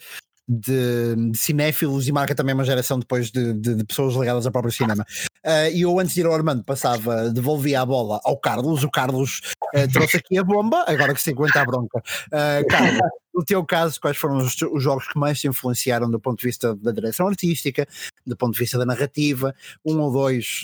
de, 0.48 1.30
de, 1.30 1.38
cinéfilos 1.38 2.08
e 2.08 2.12
marca 2.12 2.34
também 2.34 2.54
uma 2.54 2.64
geração 2.64 2.98
depois 2.98 3.30
de, 3.30 3.52
de, 3.52 3.74
de 3.74 3.84
pessoas 3.84 4.14
ligadas 4.14 4.46
ao 4.46 4.52
próprio 4.52 4.72
cinema. 4.72 5.04
Uh, 5.44 5.70
e 5.72 5.82
eu 5.82 5.98
antes 5.98 6.14
de 6.14 6.20
ir 6.20 6.26
ao 6.26 6.34
Armando 6.34 6.64
passava, 6.64 7.30
devolvia 7.30 7.80
a 7.80 7.86
bola 7.86 8.20
ao 8.24 8.36
Carlos, 8.36 8.84
o 8.84 8.90
Carlos 8.90 9.40
uh, 9.74 9.92
trouxe 9.92 10.18
aqui 10.18 10.38
a 10.38 10.44
bomba, 10.44 10.84
agora 10.86 11.14
que 11.14 11.22
se 11.22 11.30
aguenta 11.30 11.60
a 11.60 11.64
bronca. 11.64 11.98
Uh, 12.28 12.66
Carlos, 12.68 12.98
no 13.34 13.44
teu 13.44 13.64
caso, 13.64 14.00
quais 14.00 14.16
foram 14.16 14.38
os, 14.38 14.60
os, 14.60 14.82
jogos 14.82 15.08
que 15.08 15.18
mais 15.18 15.40
te 15.40 15.48
influenciaram 15.48 16.10
do 16.10 16.20
ponto 16.20 16.38
de 16.38 16.46
vista 16.46 16.74
da 16.76 16.92
direção 16.92 17.26
artística, 17.26 17.86
do 18.26 18.36
ponto 18.36 18.54
de 18.54 18.60
vista 18.60 18.78
da 18.78 18.86
narrativa, 18.86 19.54
um 19.84 20.00
ou 20.00 20.12
dois 20.12 20.62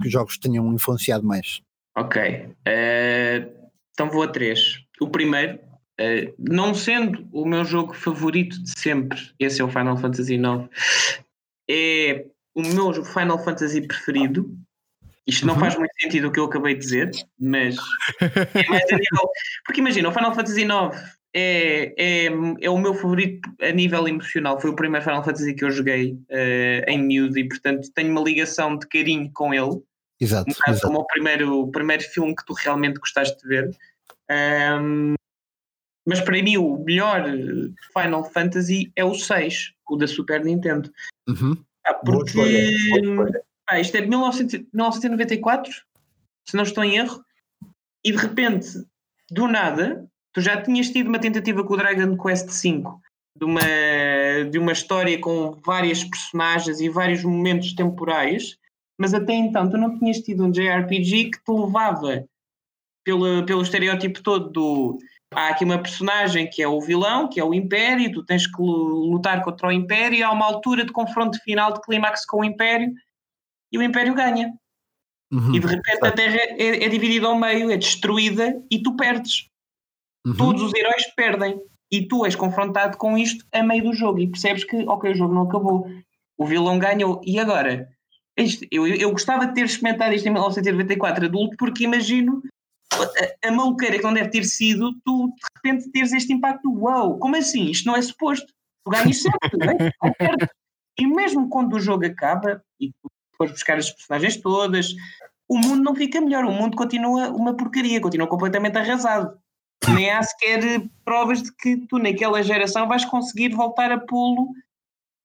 que 0.00 0.10
jogos 0.10 0.38
tenham 0.38 0.72
influenciado 0.72 1.26
mais? 1.26 1.62
Ok, 1.96 2.48
então 3.92 4.10
vou 4.10 4.22
a 4.22 4.28
três. 4.28 4.84
O 5.00 5.08
primeiro 5.08 5.58
Uh, 6.02 6.34
não 6.38 6.74
sendo 6.74 7.28
o 7.32 7.46
meu 7.46 7.64
jogo 7.64 7.94
favorito 7.94 8.60
de 8.60 8.78
sempre, 8.78 9.20
esse 9.38 9.60
é 9.60 9.64
o 9.64 9.68
Final 9.68 9.96
Fantasy 9.96 10.34
IX, 10.34 10.68
é 11.70 12.26
o 12.54 12.62
meu 12.62 13.04
Final 13.04 13.38
Fantasy 13.44 13.86
preferido. 13.86 14.50
Isto 15.24 15.46
não 15.46 15.54
uhum. 15.54 15.60
faz 15.60 15.76
muito 15.76 15.92
sentido 16.00 16.26
o 16.26 16.32
que 16.32 16.40
eu 16.40 16.46
acabei 16.46 16.74
de 16.74 16.80
dizer, 16.80 17.10
mas 17.38 17.76
é 18.20 18.68
mais 18.68 18.84
a 18.90 18.96
nível. 18.96 19.30
Porque 19.64 19.80
imagina, 19.80 20.08
o 20.08 20.12
Final 20.12 20.34
Fantasy 20.34 20.62
IX 20.62 20.72
é, 21.34 21.94
é, 21.96 22.26
é 22.60 22.70
o 22.70 22.78
meu 22.78 22.92
favorito 22.94 23.48
a 23.60 23.70
nível 23.70 24.08
emocional. 24.08 24.60
Foi 24.60 24.70
o 24.70 24.76
primeiro 24.76 25.04
Final 25.04 25.24
Fantasy 25.24 25.54
que 25.54 25.64
eu 25.64 25.70
joguei 25.70 26.12
uh, 26.12 26.90
em 26.90 26.98
miúdo 27.02 27.38
e, 27.38 27.48
portanto, 27.48 27.88
tenho 27.94 28.10
uma 28.10 28.20
ligação 28.22 28.76
de 28.76 28.88
carinho 28.88 29.30
com 29.32 29.54
ele. 29.54 29.80
Exato. 30.20 30.50
Um 30.50 30.70
exato. 30.72 30.86
como 30.86 31.00
o 31.00 31.06
primeiro, 31.06 31.60
o 31.60 31.70
primeiro 31.70 32.02
filme 32.02 32.34
que 32.34 32.44
tu 32.44 32.52
realmente 32.52 32.98
gostaste 32.98 33.40
de 33.42 33.48
ver. 33.48 33.70
Um, 34.30 35.14
mas 36.06 36.20
para 36.20 36.42
mim 36.42 36.56
o 36.56 36.78
melhor 36.78 37.24
Final 37.92 38.24
Fantasy 38.24 38.92
é 38.96 39.04
o 39.04 39.14
6, 39.14 39.72
o 39.88 39.96
da 39.96 40.06
Super 40.06 40.44
Nintendo. 40.44 40.90
Uhum. 41.28 41.56
Ah, 41.84 41.94
porque 41.94 42.40
ah, 43.68 43.80
isto 43.80 43.96
é 43.96 44.00
de 44.00 44.08
1994, 44.08 45.72
se 46.46 46.56
não 46.56 46.64
estou 46.64 46.84
em 46.84 46.96
erro, 46.96 47.24
e 48.04 48.10
de 48.12 48.18
repente, 48.18 48.68
do 49.30 49.46
nada, 49.46 50.06
tu 50.32 50.40
já 50.40 50.60
tinhas 50.60 50.90
tido 50.90 51.08
uma 51.08 51.20
tentativa 51.20 51.62
com 51.64 51.74
o 51.74 51.76
Dragon 51.76 52.16
Quest 52.16 52.48
V 52.48 52.82
de 53.36 53.44
uma, 53.44 53.60
de 54.50 54.58
uma 54.58 54.72
história 54.72 55.18
com 55.18 55.58
várias 55.64 56.04
personagens 56.04 56.80
e 56.80 56.88
vários 56.88 57.24
momentos 57.24 57.72
temporais, 57.72 58.58
mas 58.98 59.14
até 59.14 59.32
então 59.32 59.70
tu 59.70 59.76
não 59.76 59.98
tinhas 59.98 60.18
tido 60.18 60.44
um 60.44 60.50
JRPG 60.50 61.30
que 61.30 61.44
te 61.44 61.50
levava 61.50 62.24
pelo, 63.04 63.44
pelo 63.46 63.62
estereótipo 63.62 64.22
todo 64.22 64.50
do 64.50 64.98
há 65.34 65.48
aqui 65.48 65.64
uma 65.64 65.78
personagem 65.78 66.48
que 66.48 66.62
é 66.62 66.68
o 66.68 66.80
vilão, 66.80 67.28
que 67.28 67.40
é 67.40 67.44
o 67.44 67.54
Império, 67.54 68.12
tu 68.12 68.24
tens 68.24 68.46
que 68.46 68.60
lutar 68.60 69.42
contra 69.42 69.68
o 69.68 69.72
Império, 69.72 70.18
e 70.18 70.22
há 70.22 70.30
uma 70.30 70.46
altura 70.46 70.84
de 70.84 70.92
confronto 70.92 71.38
final 71.42 71.72
de 71.72 71.80
clímax 71.80 72.24
com 72.24 72.40
o 72.40 72.44
Império, 72.44 72.92
e 73.70 73.78
o 73.78 73.82
Império 73.82 74.14
ganha. 74.14 74.52
Uhum, 75.32 75.54
e 75.54 75.60
de 75.60 75.66
repente 75.66 76.06
a 76.06 76.12
Terra 76.12 76.36
é, 76.36 76.84
é, 76.84 76.88
dividida 76.88 77.26
ao 77.26 77.38
meio, 77.38 77.70
é 77.70 77.76
destruída, 77.76 78.62
e 78.70 78.82
tu 78.82 78.94
perdes. 78.96 79.48
Uhum. 80.26 80.36
Todos 80.36 80.62
os 80.62 80.74
heróis 80.74 81.06
perdem. 81.16 81.58
E 81.90 82.06
tu 82.06 82.24
és 82.24 82.34
confrontado 82.34 82.96
com 82.96 83.18
isto 83.18 83.44
a 83.52 83.62
meio 83.62 83.84
do 83.84 83.92
jogo, 83.92 84.18
e 84.18 84.26
percebes 84.26 84.64
que, 84.64 84.76
ok, 84.88 85.10
o 85.10 85.14
jogo 85.14 85.34
não 85.34 85.42
acabou. 85.42 85.86
O 86.38 86.46
vilão 86.46 86.78
ganhou, 86.78 87.20
e 87.24 87.38
agora? 87.38 87.88
Isto, 88.36 88.66
eu, 88.70 88.86
eu 88.86 89.10
gostava 89.10 89.46
de 89.46 89.54
ter 89.54 89.64
experimentado 89.64 90.14
isto 90.14 90.26
em 90.26 90.30
1994 90.30 91.26
adulto, 91.26 91.56
porque 91.58 91.84
imagino 91.84 92.42
a, 93.00 93.48
a 93.48 93.52
maluqueira 93.52 93.96
que 93.96 94.02
não 94.04 94.14
deve 94.14 94.30
ter 94.30 94.44
sido, 94.44 94.92
tu 95.04 95.28
de 95.28 95.34
repente 95.56 95.90
teres 95.90 96.12
este 96.12 96.32
impacto, 96.32 96.72
uau, 96.72 97.18
como 97.18 97.36
assim? 97.36 97.70
Isto 97.70 97.86
não 97.86 97.96
é 97.96 98.02
suposto. 98.02 98.46
Tu 98.84 98.90
ganhas 98.90 99.22
sempre, 99.22 99.50
não 99.58 99.70
é? 99.70 99.92
E 100.98 101.06
mesmo 101.06 101.48
quando 101.48 101.74
o 101.74 101.80
jogo 101.80 102.04
acaba 102.04 102.62
e 102.78 102.90
tu 102.90 103.10
fores 103.36 103.52
buscar 103.52 103.78
as 103.78 103.90
personagens 103.90 104.36
todas, 104.36 104.94
o 105.48 105.58
mundo 105.58 105.82
não 105.82 105.94
fica 105.94 106.20
melhor, 106.20 106.44
o 106.44 106.52
mundo 106.52 106.76
continua 106.76 107.30
uma 107.30 107.56
porcaria, 107.56 108.00
continua 108.00 108.26
completamente 108.26 108.78
arrasado. 108.78 109.38
Nem 109.94 110.10
há 110.10 110.22
sequer 110.22 110.88
provas 111.04 111.42
de 111.42 111.54
que 111.56 111.76
tu, 111.88 111.98
naquela 111.98 112.42
geração, 112.42 112.86
vais 112.86 113.04
conseguir 113.04 113.48
voltar 113.50 113.90
a 113.90 113.98
pô-lo 113.98 114.52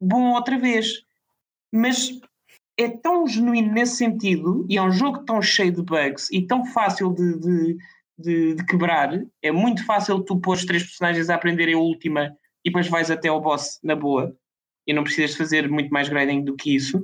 bom 0.01 0.33
outra 0.33 0.57
vez. 0.57 1.01
Mas 1.71 2.11
é 2.77 2.89
tão 2.89 3.27
genuíno 3.27 3.73
nesse 3.73 3.97
sentido 3.97 4.65
e 4.69 4.77
é 4.77 4.81
um 4.81 4.91
jogo 4.91 5.25
tão 5.25 5.41
cheio 5.41 5.71
de 5.71 5.81
bugs 5.81 6.29
e 6.31 6.45
tão 6.45 6.63
fácil 6.65 7.13
de, 7.13 7.39
de, 7.39 7.77
de, 8.17 8.53
de 8.53 8.65
quebrar. 8.65 9.19
É 9.41 9.51
muito 9.51 9.83
fácil 9.85 10.21
tu 10.21 10.39
pôr 10.39 10.53
os 10.53 10.65
três 10.65 10.83
personagens 10.83 11.29
a 11.29 11.35
aprenderem 11.35 11.73
a 11.73 11.79
última 11.79 12.37
e 12.63 12.69
depois 12.69 12.87
vais 12.87 13.09
até 13.09 13.29
ao 13.29 13.41
boss 13.41 13.79
na 13.83 13.95
boa 13.95 14.35
e 14.85 14.93
não 14.93 15.03
precisas 15.03 15.35
fazer 15.35 15.67
muito 15.69 15.89
mais 15.89 16.07
grinding 16.07 16.43
do 16.43 16.55
que 16.55 16.75
isso. 16.75 16.99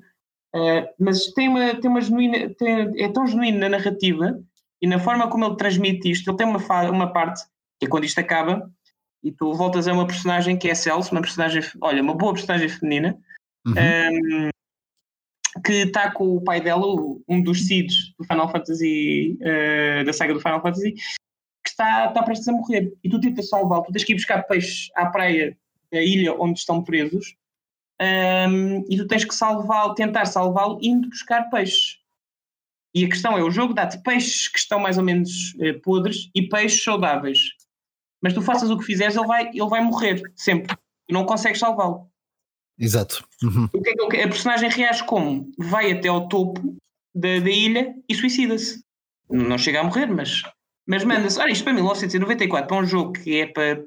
Uh, 0.56 0.86
mas 1.00 1.26
tem 1.34 1.50
uma, 1.50 1.74
tem 1.76 1.90
uma 1.90 2.00
genuína, 2.00 2.54
tem, 2.54 3.04
é 3.04 3.12
tão 3.12 3.26
genuíno 3.26 3.58
na 3.58 3.70
narrativa 3.70 4.40
e 4.80 4.88
na 4.88 5.00
forma 5.00 5.28
como 5.28 5.46
ele 5.46 5.58
transmite 5.58 6.12
isto. 6.12 6.30
Ele 6.30 6.38
tem 6.38 6.48
uma, 6.48 6.60
uma 6.92 7.12
parte 7.12 7.44
que 7.80 7.88
é 7.88 7.90
quando 7.90 8.06
isto 8.06 8.20
acaba 8.20 8.72
e 9.24 9.32
tu 9.32 9.54
voltas 9.54 9.88
a 9.88 9.94
uma 9.94 10.06
personagem 10.06 10.58
que 10.58 10.70
é 10.70 10.76
Celso, 10.76 11.12
uma 11.12 11.22
personagem, 11.22 11.64
olha, 11.82 12.04
uma 12.04 12.14
boa 12.14 12.34
personagem 12.34 12.70
feminina. 12.70 13.18
Uhum. 13.66 13.74
Um, 13.74 14.50
que 15.66 15.74
está 15.74 16.12
com 16.12 16.36
o 16.36 16.42
pai 16.42 16.62
dela, 16.62 16.86
um 17.28 17.42
dos 17.42 17.68
seeds 17.68 18.14
do 18.18 18.26
Final 18.26 18.50
Fantasy, 18.50 19.38
uh, 19.42 20.06
da 20.06 20.14
saga 20.14 20.34
do 20.34 20.40
Final 20.40 20.62
Fantasy, 20.62 20.94
que 20.94 21.70
está, 21.70 22.08
está 22.08 22.24
prestes 22.24 22.48
a 22.48 22.54
morrer. 22.54 22.94
E 23.04 23.10
tu 23.10 23.20
tentas 23.20 23.50
salvá-lo, 23.50 23.84
tu 23.84 23.92
tens 23.92 24.04
que 24.04 24.14
ir 24.14 24.16
buscar 24.16 24.44
peixes 24.44 24.90
à 24.96 25.06
praia 25.08 25.58
da 25.92 26.02
ilha 26.02 26.34
onde 26.34 26.60
estão 26.60 26.84
presos, 26.84 27.36
um, 28.02 28.84
e 28.90 28.98
tu 28.98 29.08
tens 29.08 29.24
que 29.24 29.36
salvá-lo, 29.36 29.94
tentar 29.94 30.26
salvá-lo 30.26 30.80
indo 30.82 31.10
buscar 31.10 31.50
peixes. 31.50 32.00
E 32.94 33.06
a 33.06 33.10
questão 33.10 33.38
é: 33.38 33.44
o 33.44 33.52
jogo 33.52 33.74
dá-te 33.74 34.02
peixes 34.04 34.48
que 34.48 34.60
estão 34.60 34.80
mais 34.80 34.98
ou 34.98 35.04
menos 35.04 35.56
eh, 35.60 35.74
podres 35.74 36.30
e 36.36 36.48
peixes 36.48 36.84
saudáveis. 36.84 37.40
Mas 38.22 38.34
tu 38.34 38.42
faças 38.42 38.70
o 38.70 38.78
que 38.78 38.86
fizeres, 38.86 39.16
ele 39.16 39.28
vai, 39.28 39.48
ele 39.50 39.70
vai 39.70 39.84
morrer, 39.84 40.22
sempre. 40.36 40.76
E 41.10 41.14
não 41.14 41.26
consegues 41.26 41.60
salvá-lo. 41.60 42.10
Exato. 42.78 43.24
Uhum. 43.42 43.70
O 43.74 43.82
que 43.82 43.90
é 43.90 43.94
que 43.94 44.22
a 44.22 44.28
personagem 44.28 44.70
reage 44.70 45.06
como? 45.06 45.52
Vai 45.58 45.92
até 45.92 46.08
ao 46.08 46.28
topo 46.28 46.76
da, 47.14 47.40
da 47.40 47.50
ilha 47.50 47.94
e 48.10 48.16
suicida-se. 48.16 48.84
Não 49.30 49.58
chega 49.58 49.80
a 49.80 49.84
morrer, 49.84 50.08
mas, 50.08 50.42
mas 50.88 51.04
manda-se. 51.04 51.40
Olha, 51.40 51.52
isto 51.52 51.64
para 51.64 51.74
1994, 51.74 52.68
para 52.68 52.78
um 52.78 52.86
jogo 52.86 53.14
que 53.14 53.40
é 53.40 53.48
para, 53.48 53.84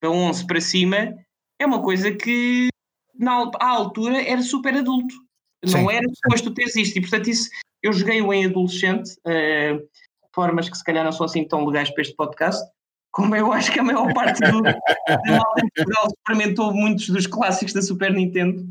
para 0.00 0.10
11 0.10 0.46
para 0.46 0.60
cima, 0.60 1.14
é 1.58 1.66
uma 1.66 1.82
coisa 1.82 2.12
que 2.12 2.68
na, 3.18 3.50
à 3.60 3.68
altura 3.68 4.22
era 4.22 4.42
super 4.42 4.74
adulto. 4.74 5.14
Sim. 5.64 5.82
Não 5.82 5.90
era 5.90 6.06
depois 6.22 6.40
tu 6.40 6.52
teres 6.52 6.74
isto. 6.76 6.96
E 6.96 7.00
portanto, 7.00 7.28
isso 7.28 7.48
eu 7.82 7.92
joguei-o 7.92 8.32
em 8.32 8.46
adolescente, 8.46 9.12
uh, 9.26 9.88
formas 10.34 10.68
que 10.68 10.76
se 10.76 10.84
calhar 10.84 11.04
não 11.04 11.12
são 11.12 11.26
assim 11.26 11.46
tão 11.46 11.64
legais 11.64 11.90
para 11.90 12.02
este 12.02 12.14
podcast 12.14 12.62
como 13.12 13.34
eu 13.34 13.52
acho 13.52 13.72
que 13.72 13.80
a 13.80 13.84
maior 13.84 14.12
parte 14.14 14.40
do, 14.40 14.62
da 14.62 14.78
malta 15.26 15.64
em 15.64 15.68
Portugal 15.74 16.08
experimentou 16.08 16.72
muitos 16.72 17.08
dos 17.08 17.26
clássicos 17.26 17.74
da 17.74 17.82
Super 17.82 18.12
Nintendo, 18.12 18.64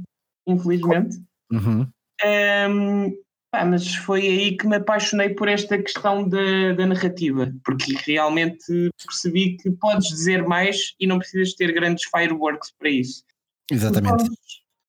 infelizmente. 0.48 1.18
Uhum. 1.52 1.88
Um, 2.26 3.12
pá, 3.52 3.66
mas 3.66 3.96
foi 3.96 4.22
aí 4.22 4.58
que 4.58 4.68
me 4.68 4.78
apaixonei 4.78 5.30
por 5.30 5.48
esta 5.48 5.78
questão 5.78 6.28
da, 6.28 6.74
da 6.74 6.86
narrativa, 6.86 7.52
porque 7.64 7.96
realmente 8.06 8.90
percebi 9.06 9.58
que 9.58 9.72
podes 9.72 10.08
dizer 10.10 10.44
mais 10.44 10.94
e 11.00 11.08
não 11.08 11.20
precisas 11.20 11.54
ter 11.54 11.72
grandes 11.74 12.06
fireworks 12.06 12.72
para 12.78 12.90
isso. 12.90 13.24
Exatamente. 13.72 14.24
Então, 14.24 14.36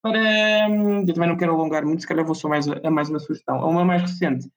para, 0.03 0.69
eu 0.69 1.15
também 1.15 1.29
não 1.29 1.37
quero 1.37 1.53
alongar 1.53 1.85
muito, 1.85 2.01
se 2.01 2.07
calhar 2.07 2.25
vou 2.25 2.35
só 2.35 2.49
mais 2.49 2.69
a, 2.69 2.81
a 2.85 2.91
mais 2.91 3.11
uma 3.11 3.19
sugestão. 3.19 3.57
A 3.57 3.67
uma 3.67 3.85
mais 3.85 4.03
recente. 4.03 4.49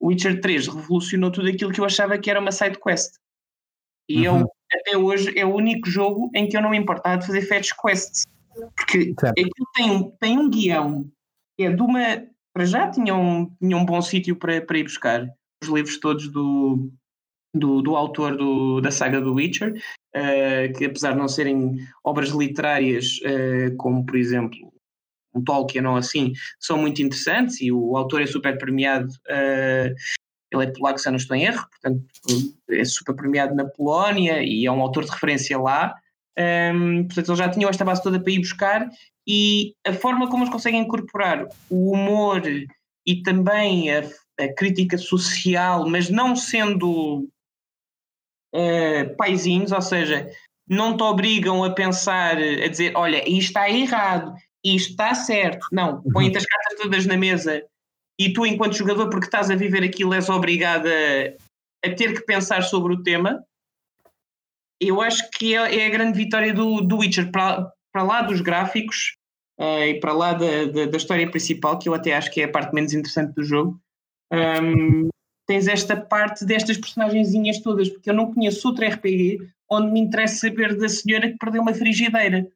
Witcher 0.00 0.40
3 0.40 0.68
revolucionou 0.68 1.30
tudo 1.30 1.48
aquilo 1.48 1.72
que 1.72 1.80
eu 1.80 1.84
achava 1.84 2.18
que 2.18 2.30
era 2.30 2.40
uma 2.40 2.52
side 2.52 2.78
quest. 2.80 3.16
E 4.08 4.28
uhum. 4.28 4.40
eu, 4.40 4.52
até 4.72 4.96
hoje, 4.96 5.38
é 5.38 5.44
o 5.44 5.54
único 5.54 5.88
jogo 5.88 6.30
em 6.34 6.48
que 6.48 6.56
eu 6.56 6.62
não 6.62 6.70
me 6.70 6.78
importava 6.78 7.18
de 7.18 7.26
fazer 7.26 7.42
fetch 7.42 7.72
quests. 7.80 8.24
Porque 8.76 9.14
aquilo 9.22 9.68
tem 9.74 9.90
um, 9.90 10.10
tem 10.18 10.38
um 10.38 10.50
guião 10.50 11.08
que 11.56 11.64
é 11.64 11.70
de 11.70 11.82
uma. 11.82 12.00
Para 12.52 12.64
já 12.64 12.90
tinha 12.90 13.14
um, 13.14 13.50
tinha 13.60 13.76
um 13.76 13.84
bom 13.84 14.00
sítio 14.00 14.34
para, 14.34 14.60
para 14.60 14.78
ir 14.78 14.84
buscar 14.84 15.28
os 15.62 15.68
livros 15.68 15.98
todos 16.00 16.28
do, 16.28 16.90
do, 17.54 17.82
do 17.82 17.96
autor 17.96 18.36
do, 18.36 18.80
da 18.80 18.90
saga 18.90 19.20
do 19.20 19.34
Witcher, 19.34 19.74
uh, 20.16 20.76
que 20.76 20.86
apesar 20.86 21.12
de 21.12 21.18
não 21.18 21.28
serem 21.28 21.76
obras 22.04 22.30
literárias, 22.30 23.18
uh, 23.18 23.76
como 23.76 24.04
por 24.04 24.16
exemplo 24.16 24.72
um 25.34 25.44
Tolkien 25.44 25.86
ou 25.86 25.96
assim, 25.96 26.32
são 26.58 26.78
muito 26.78 27.02
interessantes 27.02 27.60
e 27.60 27.70
o 27.70 27.96
autor 27.96 28.22
é 28.22 28.26
super 28.26 28.56
premiado 28.58 29.08
uh, 29.08 29.94
ele 30.52 30.64
é 30.64 30.72
polaco, 30.72 30.98
se 30.98 31.08
eu 31.08 31.12
não 31.12 31.16
estou 31.16 31.36
em 31.36 31.44
erro, 31.44 31.66
portanto 31.68 32.04
é 32.70 32.84
super 32.84 33.14
premiado 33.14 33.54
na 33.54 33.64
Polónia 33.64 34.42
e 34.42 34.66
é 34.66 34.72
um 34.72 34.80
autor 34.80 35.04
de 35.04 35.10
referência 35.10 35.58
lá. 35.58 35.94
Um, 36.38 37.04
portanto, 37.04 37.28
eles 37.28 37.38
já 37.38 37.48
tinham 37.48 37.68
esta 37.68 37.84
base 37.84 38.02
toda 38.02 38.20
para 38.20 38.32
ir 38.32 38.38
buscar 38.38 38.88
e 39.26 39.74
a 39.84 39.92
forma 39.92 40.28
como 40.28 40.44
eles 40.44 40.52
conseguem 40.52 40.82
incorporar 40.82 41.48
o 41.68 41.92
humor 41.92 42.42
e 43.06 43.22
também 43.22 43.92
a, 43.92 44.04
a 44.38 44.54
crítica 44.54 44.96
social, 44.96 45.88
mas 45.88 46.08
não 46.08 46.36
sendo 46.36 47.28
uh, 48.54 49.16
paizinhos, 49.16 49.72
ou 49.72 49.82
seja, 49.82 50.30
não 50.68 50.96
te 50.96 51.02
obrigam 51.02 51.64
a 51.64 51.70
pensar, 51.70 52.36
a 52.36 52.68
dizer, 52.68 52.92
olha, 52.94 53.28
isto 53.28 53.48
está 53.48 53.68
errado, 53.68 54.34
isto 54.64 54.90
está 54.90 55.14
certo. 55.14 55.66
Não, 55.72 56.02
põem-te 56.12 56.38
as 56.38 56.46
cartas 56.46 56.78
todas 56.78 57.06
na 57.06 57.16
mesa 57.16 57.64
e 58.18 58.32
tu, 58.32 58.44
enquanto 58.44 58.76
jogador, 58.76 59.08
porque 59.08 59.26
estás 59.26 59.50
a 59.50 59.54
viver 59.54 59.84
aquilo, 59.84 60.12
és 60.12 60.28
obrigado 60.28 60.88
a, 60.88 61.88
a 61.88 61.94
ter 61.94 62.14
que 62.14 62.22
pensar 62.22 62.62
sobre 62.62 62.92
o 62.92 63.02
tema. 63.02 63.44
Eu 64.80 65.00
acho 65.00 65.30
que 65.30 65.54
é, 65.54 65.80
é 65.80 65.86
a 65.86 65.90
grande 65.90 66.18
vitória 66.18 66.52
do, 66.52 66.80
do 66.80 66.98
Witcher, 66.98 67.30
para, 67.30 67.70
para 67.92 68.02
lá 68.02 68.22
dos 68.22 68.40
gráficos 68.40 69.16
uh, 69.60 69.84
e 69.84 70.00
para 70.00 70.12
lá 70.12 70.32
da, 70.32 70.64
da, 70.64 70.86
da, 70.86 70.96
história 70.96 71.30
principal, 71.30 71.78
que 71.78 71.88
eu 71.88 71.94
até 71.94 72.14
acho 72.14 72.30
que 72.30 72.40
é 72.40 72.44
a 72.44 72.50
parte 72.50 72.74
menos 72.74 72.92
interessante 72.92 73.34
do 73.34 73.44
jogo. 73.44 73.80
Um, 74.32 75.08
tens 75.46 75.68
esta 75.68 75.96
parte 75.96 76.44
destas 76.44 76.76
personagenzinhas 76.76 77.60
todas, 77.60 77.88
porque 77.88 78.10
eu 78.10 78.14
não 78.14 78.32
conheço 78.32 78.66
outro 78.68 78.86
RPG 78.86 79.48
onde 79.70 79.92
me 79.92 80.00
interessa 80.00 80.48
saber 80.48 80.76
da 80.76 80.88
senhora 80.88 81.30
que 81.30 81.38
perdeu 81.38 81.62
uma 81.62 81.74
frigideira. 81.74 82.48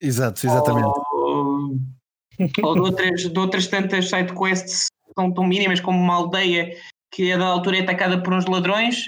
Exato, 0.00 0.46
exatamente. 0.46 0.86
Ou, 1.12 1.78
ou 2.62 2.74
de, 2.74 2.80
outras, 2.80 3.20
de 3.30 3.38
outras 3.38 3.66
tantas 3.66 4.08
sidequests 4.08 4.88
tão, 5.16 5.32
tão 5.32 5.44
mínimas 5.44 5.80
como 5.80 5.98
uma 5.98 6.14
aldeia 6.14 6.76
que 7.10 7.32
a 7.32 7.38
da 7.38 7.46
altura 7.46 7.78
é 7.78 7.80
atacada 7.80 8.22
por 8.22 8.34
uns 8.34 8.44
ladrões 8.46 9.06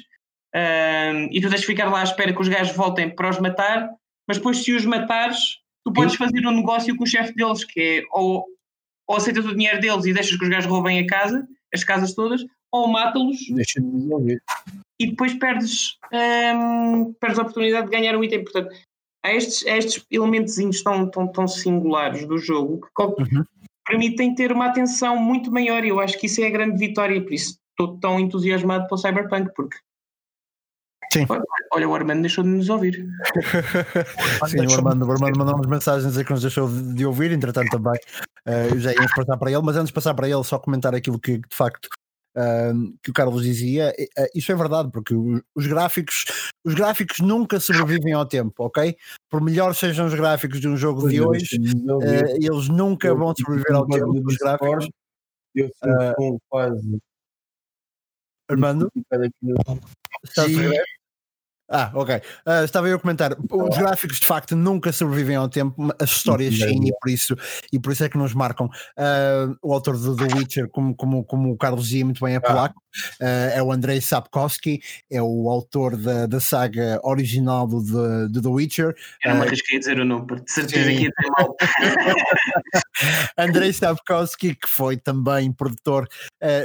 uh, 0.54 1.28
e 1.30 1.40
tu 1.40 1.50
tens 1.50 1.60
de 1.60 1.66
ficar 1.66 1.90
lá 1.90 2.00
à 2.00 2.04
espera 2.04 2.32
que 2.32 2.40
os 2.40 2.48
gajos 2.48 2.74
voltem 2.74 3.14
para 3.14 3.28
os 3.28 3.38
matar, 3.38 3.90
mas 4.26 4.38
depois 4.38 4.64
se 4.64 4.72
os 4.72 4.84
matares, 4.86 5.38
tu 5.84 5.92
podes 5.92 6.16
fazer 6.16 6.44
um 6.46 6.56
negócio 6.56 6.96
com 6.96 7.04
o 7.04 7.06
chefe 7.06 7.34
deles, 7.34 7.64
que 7.64 7.80
é 7.80 8.02
ou, 8.10 8.46
ou 9.06 9.16
aceitas 9.16 9.44
o 9.44 9.54
dinheiro 9.54 9.80
deles 9.80 10.06
e 10.06 10.12
deixas 10.12 10.36
que 10.36 10.44
os 10.44 10.50
gajos 10.50 10.70
roubem 10.70 10.98
a 10.98 11.06
casa, 11.06 11.46
as 11.72 11.84
casas 11.84 12.14
todas, 12.14 12.42
ou 12.72 12.88
mata-los 12.88 13.38
e 15.00 15.06
depois 15.10 15.32
perdes, 15.34 15.96
um, 16.12 17.12
perdes 17.14 17.38
a 17.38 17.42
oportunidade 17.42 17.88
de 17.88 17.96
ganhar 17.96 18.16
o 18.16 18.24
item. 18.24 18.42
Portanto, 18.42 18.74
há 19.24 19.32
estes, 19.32 19.66
há 19.66 19.76
estes 19.76 20.04
elementos 20.10 20.82
tão, 20.82 21.08
tão, 21.10 21.28
tão 21.28 21.46
singulares 21.46 22.26
do 22.26 22.36
jogo 22.36 22.80
que 22.80 23.02
uhum 23.02 23.44
permitem 23.88 24.34
ter 24.34 24.52
uma 24.52 24.66
atenção 24.66 25.16
muito 25.16 25.50
maior 25.50 25.84
e 25.84 25.88
eu 25.88 25.98
acho 25.98 26.18
que 26.18 26.26
isso 26.26 26.40
é 26.42 26.46
a 26.46 26.50
grande 26.50 26.78
vitória, 26.78 27.20
por 27.22 27.32
isso 27.32 27.58
estou 27.70 27.98
tão 27.98 28.20
entusiasmado 28.20 28.86
pelo 28.86 28.98
Cyberpunk, 28.98 29.50
porque 29.54 29.76
Sim. 31.10 31.26
Olha, 31.72 31.88
o 31.88 31.94
Armando 31.94 32.20
deixou 32.20 32.44
de 32.44 32.50
nos 32.50 32.68
ouvir. 32.68 33.06
Sim, 34.46 34.66
o 34.66 34.74
Armando, 34.74 35.06
o 35.06 35.10
Armando 35.10 35.38
mandou-nos 35.38 35.66
mensagens 35.66 36.04
a 36.04 36.08
dizer 36.10 36.24
que 36.24 36.32
nos 36.32 36.42
deixou 36.42 36.68
de 36.68 37.06
ouvir, 37.06 37.32
entretanto 37.32 37.70
também 37.70 37.98
uh, 38.46 38.78
já 38.78 38.92
íamos 38.92 39.14
passar 39.14 39.38
para 39.38 39.50
ele, 39.50 39.62
mas 39.62 39.76
antes 39.76 39.88
de 39.88 39.94
passar 39.94 40.12
para 40.12 40.28
ele, 40.28 40.44
só 40.44 40.58
comentar 40.58 40.94
aquilo 40.94 41.18
que 41.18 41.38
de 41.38 41.56
facto 41.56 41.88
que 43.02 43.10
o 43.10 43.14
Carlos 43.14 43.42
dizia, 43.42 43.92
uh, 43.98 44.26
isso 44.34 44.52
é 44.52 44.54
verdade, 44.54 44.90
porque 44.92 45.14
os 45.14 45.66
gráficos, 45.66 46.24
os 46.64 46.74
gráficos 46.74 47.18
nunca 47.20 47.58
sobrevivem 47.58 48.12
ao 48.12 48.26
tempo, 48.26 48.64
ok? 48.64 48.96
Por 49.30 49.40
melhor 49.40 49.74
sejam 49.74 50.06
os 50.06 50.14
gráficos 50.14 50.60
de 50.60 50.68
um 50.68 50.76
jogo 50.76 51.02
pois 51.02 51.12
de 51.12 51.20
hoje, 51.20 51.56
uh, 51.56 52.02
eles 52.40 52.68
nunca 52.68 53.08
eu, 53.08 53.16
vão 53.16 53.34
sobreviver 53.36 53.74
ao 53.74 53.86
tempo. 53.86 54.22
Os 54.24 54.36
gráficos. 54.36 54.88
Eu 55.54 55.66
uh, 55.66 56.38
quase. 56.48 56.98
Armando? 58.48 58.90
Estás 60.24 60.48
ah, 61.70 61.90
ok. 61.94 62.16
Uh, 62.46 62.64
estava 62.64 62.88
eu 62.88 62.96
a 62.96 62.98
comentar. 62.98 63.36
Os 63.50 63.76
gráficos 63.76 64.18
de 64.18 64.26
facto 64.26 64.56
nunca 64.56 64.90
sobrevivem 64.90 65.36
ao 65.36 65.48
tempo, 65.48 65.92
as 65.98 66.10
histórias 66.10 66.54
sim, 66.54 66.86
e 66.86 66.92
por 66.98 67.10
isso, 67.10 67.36
e 67.70 67.78
por 67.78 67.92
isso 67.92 68.04
é 68.04 68.08
que 68.08 68.16
nos 68.16 68.32
marcam. 68.32 68.66
Uh, 68.96 69.54
o 69.62 69.74
autor 69.74 69.98
do 69.98 70.16
The 70.16 70.34
Witcher, 70.34 70.68
como, 70.70 70.94
como, 70.96 71.22
como 71.24 71.52
o 71.52 71.58
Carlos 71.58 71.84
dizia 71.84 72.04
muito 72.04 72.24
bem, 72.24 72.34
é 72.34 72.38
ah. 72.38 72.40
polaco, 72.40 72.80
uh, 73.20 73.24
é 73.54 73.62
o 73.62 73.70
Andrei 73.70 74.00
Sapkowski, 74.00 74.80
é 75.10 75.20
o 75.20 75.50
autor 75.50 75.96
da, 75.96 76.26
da 76.26 76.40
saga 76.40 77.00
original 77.04 77.66
do, 77.66 77.82
do, 77.82 78.28
do 78.30 78.42
The 78.42 78.48
Witcher. 78.48 78.94
Eu 79.22 79.32
não 79.32 79.40
me 79.40 79.46
arrisquei 79.46 79.76
a 79.76 79.80
dizer 79.80 80.00
o 80.00 80.06
nome, 80.06 80.26
porque 80.26 80.44
de 80.44 80.52
certeza 80.52 80.90
que 80.90 81.02
ia 81.02 81.10
ter 81.10 81.30
mal. 81.36 81.56
Andrei 83.36 83.72
Sapkowski, 83.74 84.54
que 84.54 84.68
foi 84.68 84.96
também 84.96 85.52
produtor 85.52 86.08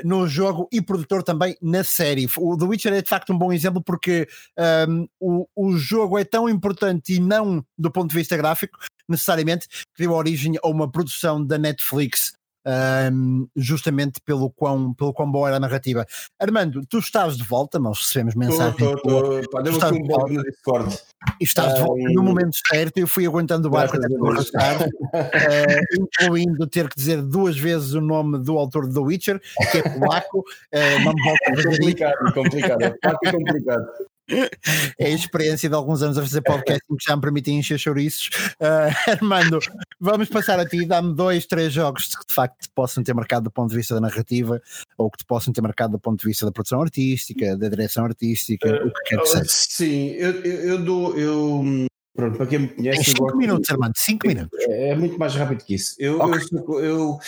no 0.04 0.28
jogo 0.28 0.68
e 0.72 0.82
produtor 0.82 1.24
também 1.24 1.58
na 1.62 1.84
série. 1.84 2.28
O 2.38 2.58
The 2.58 2.66
Witcher 2.66 2.94
é 2.94 3.02
de 3.02 3.10
facto 3.10 3.34
um 3.34 3.38
bom 3.38 3.52
exemplo 3.52 3.84
porque 3.84 4.28
um, 4.58 4.93
o, 5.20 5.48
o 5.56 5.78
jogo 5.78 6.18
é 6.18 6.24
tão 6.24 6.50
importante 6.50 7.14
e 7.14 7.20
não 7.20 7.64
do 7.78 7.92
ponto 7.92 8.10
de 8.10 8.16
vista 8.16 8.38
gráfico, 8.38 8.78
necessariamente, 9.08 9.68
que 9.68 10.04
deu 10.04 10.14
origem 10.14 10.58
a 10.64 10.68
uma 10.68 10.90
produção 10.90 11.46
da 11.46 11.58
Netflix. 11.58 12.34
Um, 12.66 13.46
justamente 13.58 14.22
pelo 14.22 14.50
quão, 14.50 14.94
pelo 14.94 15.12
quão 15.12 15.30
boa 15.30 15.50
era 15.50 15.58
a 15.58 15.60
narrativa. 15.60 16.06
Armando, 16.40 16.86
tu 16.88 17.00
estás 17.00 17.36
de 17.36 17.44
volta, 17.44 17.78
nós 17.78 18.00
recebemos 18.00 18.36
mensagem. 18.36 18.72
Estás 18.72 19.92
um 19.92 20.08
volta 20.08 20.34
no 20.34 20.44
Discord. 20.44 20.98
E 21.42 21.44
estás 21.44 21.74
de 21.74 21.82
volta 21.82 22.04
no 22.14 22.24
momento 22.24 22.56
certo. 22.66 22.98
Eu 22.98 23.08
fui 23.08 23.26
aguentando 23.26 23.68
o 23.68 23.72
barco 23.72 23.98
até 23.98 24.08
arrastar, 24.16 24.82
uh, 24.82 26.00
incluindo 26.00 26.66
ter 26.68 26.88
que 26.88 26.96
dizer 26.96 27.22
duas 27.22 27.58
vezes 27.58 27.92
o 27.96 28.00
nome 28.00 28.42
do 28.42 28.58
autor 28.58 28.88
de 28.88 28.94
The 28.94 29.00
Witcher, 29.02 29.42
que 29.70 29.80
é 29.80 29.82
polaco. 29.82 30.40
Uh, 30.40 31.04
não 31.04 31.14
me 31.14 31.22
volta 31.22 31.50
a 31.50 31.64
complicado, 31.70 32.34
complicado. 32.34 32.82
É 32.82 33.32
complicado. 33.32 33.86
É 34.98 35.06
a 35.06 35.10
experiência 35.10 35.68
de 35.68 35.76
alguns 35.76 36.02
anos 36.02 36.18
a 36.18 36.22
fazer 36.22 36.42
podcasting 36.42 36.96
que 36.98 37.06
já 37.06 37.16
me 37.16 37.22
permitem 37.22 37.60
encher 37.60 37.78
chouriços. 37.78 38.30
Uh, 38.60 38.94
Armando, 39.12 39.60
vamos 40.00 40.30
passar 40.30 40.60
a 40.60 40.66
ti, 40.66 40.86
dá-me 40.86 41.14
dois, 41.14 41.46
três 41.46 41.74
jogos 41.74 42.16
que 42.16 42.26
de 42.28 42.34
facto 42.34 42.62
te 42.62 42.70
possam 42.70 43.04
ter 43.04 43.14
marcado 43.14 43.46
do 43.46 43.52
ponto 43.52 43.70
de 43.70 43.76
vista 43.76 43.96
da 43.96 44.02
narrativa 44.02 44.62
ou 44.98 45.12
que 45.12 45.18
te 45.18 45.26
possam 45.26 45.52
ter 45.52 45.62
marcado 45.62 45.94
do 45.94 46.00
ponto 46.00 46.22
de 46.22 46.28
vista 46.28 46.46
da 46.46 46.52
produção 46.52 46.82
artística, 46.82 47.58
da 47.58 47.68
direção 47.68 48.06
artística, 48.06 48.70
uh, 48.70 48.88
o 48.88 48.94
que 48.94 49.04
quer 49.10 49.20
que 49.20 49.26
seja. 49.28 49.46
Sim, 49.48 50.10
eu, 50.12 50.32
eu, 50.44 50.60
eu 50.70 50.84
dou. 50.84 51.18
Eu, 51.18 51.88
pronto, 52.16 52.38
para 52.38 52.48
quem 52.48 52.60
me 52.60 52.68
conhece. 52.70 53.12
5 53.12 53.36
minutos, 53.36 53.68
de... 53.68 53.74
Armando, 53.74 53.94
5 53.98 54.28
minutos. 54.28 54.60
É, 54.62 54.90
é, 54.90 54.96
muito 54.96 55.20
mais 55.20 55.36
rápido 55.36 55.66
que 55.66 55.76
isso. 55.76 55.96
Eu, 56.00 56.20
okay. 56.20 56.42
eu, 56.54 56.80
eu 56.80 57.20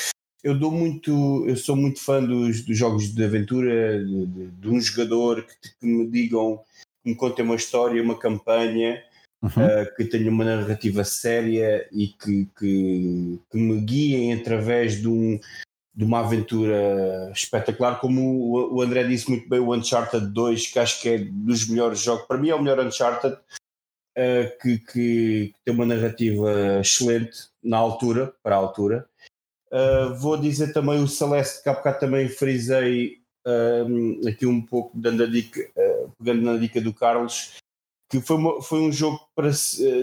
eu 0.46 0.54
dou 0.54 0.70
muito, 0.70 1.44
eu 1.48 1.58
sou 1.58 1.76
muito 1.76 2.00
fã 2.00 2.24
dos, 2.24 2.62
dos 2.62 2.78
jogos 2.78 3.12
de 3.12 3.24
aventura, 3.24 4.06
de, 4.06 4.28
de, 4.28 4.48
de 4.52 4.70
um 4.70 4.80
jogador 4.80 5.42
que, 5.42 5.70
que, 5.80 5.88
me 5.88 6.08
digam, 6.08 6.62
me 7.06 7.16
contem 7.16 7.46
uma 7.46 7.56
história, 7.56 8.02
uma 8.02 8.18
campanha, 8.18 9.04
uhum. 9.42 9.50
uh, 9.50 9.96
que 9.96 10.06
tenha 10.06 10.30
uma 10.30 10.44
narrativa 10.44 11.04
séria 11.04 11.88
e 11.92 12.08
que, 12.08 12.50
que, 12.58 13.40
que, 13.52 13.58
me 13.58 13.80
guiem 13.82 14.34
através 14.34 15.02
de, 15.02 15.08
um, 15.08 15.40
de 15.94 16.04
uma 16.04 16.20
aventura 16.20 17.32
espetacular, 17.34 18.00
como 18.00 18.22
o, 18.22 18.76
o 18.76 18.82
André 18.82 19.04
disse 19.04 19.30
muito 19.30 19.48
bem, 19.48 19.60
o 19.60 19.74
Uncharted 19.74 20.28
2, 20.28 20.68
que 20.68 20.80
acho 20.80 21.02
que 21.02 21.10
é 21.10 21.18
dos 21.20 21.68
melhores 21.68 22.00
jogos, 22.00 22.26
para 22.26 22.38
mim 22.38 22.50
é 22.50 22.56
o 22.56 22.62
melhor 22.62 22.86
Uncharted, 22.86 23.36
uh, 23.36 24.62
que, 24.62 24.80
que 24.80 25.54
tem 25.64 25.74
uma 25.74 25.86
narrativa 25.86 26.80
excelente 26.80 27.50
na 27.64 27.78
altura, 27.78 28.34
para 28.42 28.56
a 28.56 28.60
altura 28.60 29.08
Uh, 29.76 30.16
vou 30.16 30.38
dizer 30.38 30.72
também 30.72 31.04
o 31.04 31.08
Celeste, 31.08 31.62
que 31.62 31.68
há 31.68 31.74
bocado 31.74 32.00
também 32.00 32.30
frisei 32.30 33.18
uh, 33.46 34.28
aqui 34.28 34.46
um 34.46 34.62
pouco, 34.62 34.98
dando 34.98 35.24
a 35.24 35.28
dica, 35.28 35.62
uh, 35.62 36.12
pegando 36.18 36.42
na 36.42 36.58
dica 36.58 36.82
do 36.82 36.94
Carlos, 36.94 37.58
que 38.10 38.20
foi, 38.22 38.38
uma, 38.38 38.62
foi 38.62 38.80
um 38.82 38.92
jogo 38.92 39.20
para, 39.36 39.50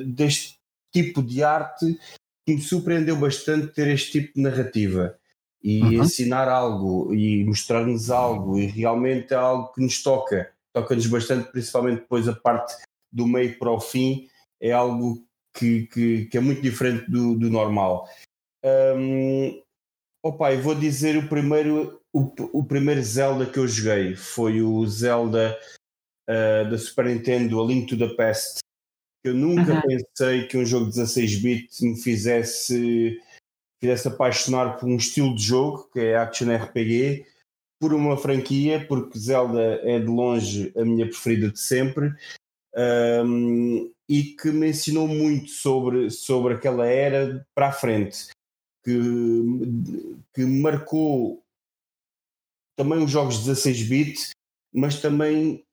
deste 0.07 0.59
tipo 0.93 1.23
de 1.23 1.43
arte 1.43 1.99
que 2.47 2.55
me 2.55 2.61
surpreendeu 2.61 3.17
bastante 3.17 3.69
ter 3.69 3.89
este 3.89 4.21
tipo 4.21 4.35
de 4.35 4.43
narrativa 4.43 5.19
e 5.63 5.81
uhum. 5.81 5.93
ensinar 6.03 6.49
algo 6.49 7.15
e 7.15 7.45
mostrar-nos 7.45 8.11
algo 8.11 8.59
e 8.59 8.67
realmente 8.67 9.33
é 9.33 9.37
algo 9.37 9.73
que 9.73 9.81
nos 9.81 10.03
toca, 10.03 10.53
toca-nos 10.73 11.07
bastante, 11.07 11.51
principalmente 11.51 12.01
depois 12.01 12.27
a 12.27 12.35
parte 12.35 12.75
do 13.13 13.27
meio 13.27 13.57
para 13.59 13.71
o 13.71 13.81
fim, 13.81 14.29
é 14.61 14.73
algo 14.73 15.25
que, 15.55 15.87
que, 15.87 16.25
que 16.27 16.37
é 16.37 16.41
muito 16.41 16.63
diferente 16.63 17.09
do, 17.11 17.39
do 17.39 17.49
normal. 17.49 18.09
Um, 18.65 19.63
opa, 20.23 20.53
eu 20.53 20.63
vou 20.63 20.75
dizer 20.75 21.17
o 21.17 21.29
primeiro, 21.29 22.01
o, 22.13 22.33
o 22.53 22.65
primeiro 22.65 23.03
Zelda 23.03 23.45
que 23.45 23.59
eu 23.59 23.67
joguei 23.67 24.15
foi 24.15 24.63
o 24.63 24.87
Zelda 24.87 25.59
uh, 26.31 26.71
da 26.71 26.79
Super 26.79 27.07
Nintendo, 27.07 27.61
A 27.61 27.67
Link 27.67 27.89
to 27.89 27.99
the 27.99 28.15
Past. 28.15 28.61
Eu 29.25 29.35
nunca 29.35 29.75
uhum. 29.75 29.83
pensei 29.83 30.47
que 30.47 30.57
um 30.57 30.65
jogo 30.65 30.91
de 30.91 31.01
16-bit 31.01 31.85
me 31.85 32.01
fizesse, 32.01 33.21
fizesse 33.81 34.09
apaixonar 34.09 34.79
por 34.79 34.89
um 34.89 34.97
estilo 34.97 35.35
de 35.35 35.43
jogo, 35.43 35.89
que 35.93 36.01
é 36.01 36.17
Action 36.17 36.55
RPG, 36.55 37.27
por 37.81 37.93
uma 37.93 38.17
franquia, 38.17 38.85
porque 38.87 39.19
Zelda 39.19 39.81
é 39.83 39.99
de 39.99 40.07
longe 40.07 40.73
a 40.77 40.85
minha 40.85 41.07
preferida 41.07 41.51
de 41.51 41.61
sempre. 41.61 42.13
Um, 42.75 43.93
e 44.09 44.25
que 44.25 44.51
me 44.51 44.71
ensinou 44.71 45.07
muito 45.07 45.51
sobre, 45.51 46.11
sobre 46.11 46.55
aquela 46.55 46.87
era 46.87 47.47
para 47.55 47.69
a 47.69 47.73
frente 47.73 48.29
que, 48.85 50.17
que 50.35 50.45
marcou 50.45 51.43
também 52.77 53.03
os 53.03 53.11
jogos 53.11 53.47
16-bit, 53.47 54.31
mas 54.73 55.01
também 55.01 55.65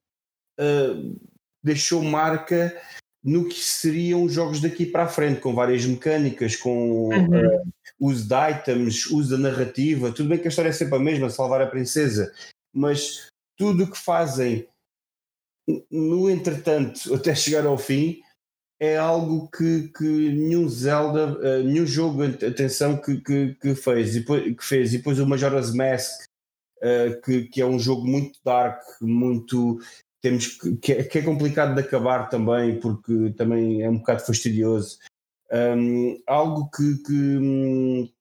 uh, 0.60 1.20
deixou 1.64 2.04
marca 2.04 2.76
no 3.24 3.48
que 3.48 3.60
seriam 3.60 4.24
os 4.24 4.34
jogos 4.34 4.62
daqui 4.62 4.86
para 4.86 5.04
a 5.04 5.08
frente, 5.08 5.42
com 5.42 5.54
várias 5.54 5.86
mecânicas, 5.86 6.56
com 6.56 7.10
uhum. 7.10 7.26
uh, 7.26 7.64
uso 8.00 8.28
de 8.28 8.36
items, 8.52 9.06
uso 9.08 9.32
da 9.32 9.50
narrativa. 9.50 10.12
Tudo 10.12 10.30
bem 10.30 10.40
que 10.40 10.48
a 10.48 10.50
história 10.50 10.70
é 10.70 10.74
sempre 10.74 10.96
a 10.96 11.00
mesma, 11.00 11.30
salvar 11.30 11.62
a 11.62 11.68
princesa, 11.68 12.34
mas 12.74 13.28
tudo 13.58 13.84
o 13.84 13.92
que 13.92 13.98
fazem 13.98 14.68
no 15.92 16.30
entretanto, 16.30 17.14
até 17.14 17.36
chegar 17.36 17.66
ao 17.66 17.78
fim, 17.78 18.22
é 18.80 18.98
algo 18.98 19.50
que, 19.50 19.90
que 19.90 20.04
nenhum 20.04 20.70
Zelda, 20.70 21.38
uh, 21.38 21.64
nenhum 21.64 21.86
jogo, 21.86 22.24
atenção, 22.24 22.96
que, 22.96 23.18
que, 23.18 23.56
que, 23.56 23.76
fez, 23.76 24.16
e 24.16 24.20
depois, 24.22 24.56
que 24.56 24.64
fez. 24.64 24.94
E 24.94 24.98
depois 24.98 25.20
o 25.20 25.28
Majora's 25.28 25.74
Mask, 25.74 26.24
uh, 26.78 27.22
que, 27.22 27.44
que 27.44 27.62
é 27.62 27.66
um 27.66 27.78
jogo 27.78 28.08
muito 28.08 28.40
dark, 28.44 28.82
muito. 29.02 29.80
Temos 30.22 30.48
que, 30.82 30.94
é, 30.94 31.04
que 31.04 31.20
é 31.20 31.22
complicado 31.22 31.76
de 31.76 31.82
acabar 31.82 32.30
também, 32.30 32.80
porque 32.80 33.34
também 33.38 33.84
é 33.84 33.90
um 33.90 33.98
bocado 33.98 34.26
fastidioso. 34.26 34.98
Um, 35.52 36.22
algo 36.28 36.70
que, 36.70 36.98
que, 37.04 38.12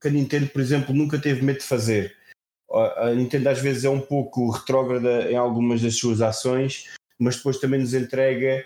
que, 0.00 0.08
a 0.08 0.10
Nintendo, 0.10 0.48
por 0.48 0.60
exemplo, 0.60 0.94
nunca 0.94 1.18
teve 1.18 1.42
medo 1.42 1.58
de 1.58 1.64
fazer. 1.64 2.16
A 2.70 3.10
Nintendo 3.14 3.50
às 3.50 3.60
vezes 3.60 3.84
é 3.84 3.90
um 3.90 4.00
pouco 4.00 4.50
retrógrada 4.50 5.30
em 5.30 5.36
algumas 5.36 5.82
das 5.82 5.96
suas 5.96 6.22
ações, 6.22 6.90
mas 7.18 7.36
depois 7.36 7.58
também 7.58 7.80
nos 7.80 7.92
entrega 7.92 8.64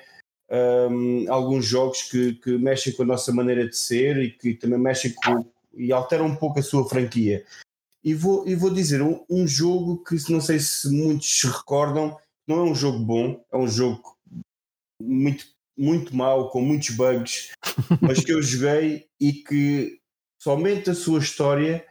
um, 0.51 1.33
alguns 1.33 1.65
jogos 1.65 2.03
que, 2.03 2.35
que, 2.35 2.57
mexem 2.59 2.93
com 2.93 3.03
a 3.03 3.07
nossa 3.07 3.33
maneira 3.33 3.69
de 3.69 3.77
ser 3.77 4.17
e 4.19 4.31
que 4.31 4.55
também 4.55 4.79
mexem 4.79 5.13
com 5.13 5.45
e 5.75 5.93
alteram 5.93 6.27
um 6.27 6.37
pouco 6.37 6.59
a 6.59 6.63
sua 6.63 6.89
franquia. 6.89 7.45
E 8.03 8.15
vou, 8.15 8.49
e 8.49 8.55
vou 8.55 8.73
dizer 8.73 9.03
um, 9.03 9.25
um 9.29 9.47
jogo 9.47 10.03
que 10.05 10.17
não 10.33 10.41
sei 10.41 10.59
se 10.59 10.89
muitos 10.91 11.41
se 11.41 11.47
recordam, 11.47 12.17
não 12.47 12.61
é 12.61 12.63
um 12.63 12.75
jogo 12.75 12.99
bom, 12.99 13.45
é 13.53 13.57
um 13.57 13.69
jogo 13.69 14.17
muito, 15.03 15.47
muito 15.77 16.17
mau, 16.17 16.49
com 16.51 16.63
muitos 16.63 16.91
bugs, 16.91 17.51
mas 18.01 18.25
que 18.25 18.33
eu 18.33 18.41
joguei 18.41 19.07
e 19.21 19.33
que 19.33 20.01
somente 20.41 20.89
a 20.89 20.95
sua 20.95 21.19
história 21.19 21.85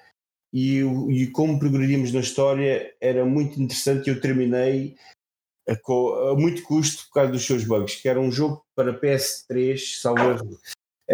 e, 0.54 0.80
e 1.10 1.28
como 1.32 1.60
progredimos 1.60 2.14
na 2.14 2.22
história 2.22 2.96
era 3.02 3.26
muito 3.26 3.62
interessante. 3.62 4.10
Eu 4.10 4.22
terminei 4.22 4.96
a, 5.68 5.74
a, 5.74 6.36
muito 6.36 6.64
custo 6.64 7.06
por 7.06 7.14
causa 7.14 7.32
dos 7.32 7.46
seus 7.46 7.64
bugs, 7.64 7.96
que 7.96 8.08
era 8.08 8.20
um 8.20 8.32
jogo 8.32 8.64
para 8.76 9.00
PS3, 9.00 9.78
salvo 10.00 10.60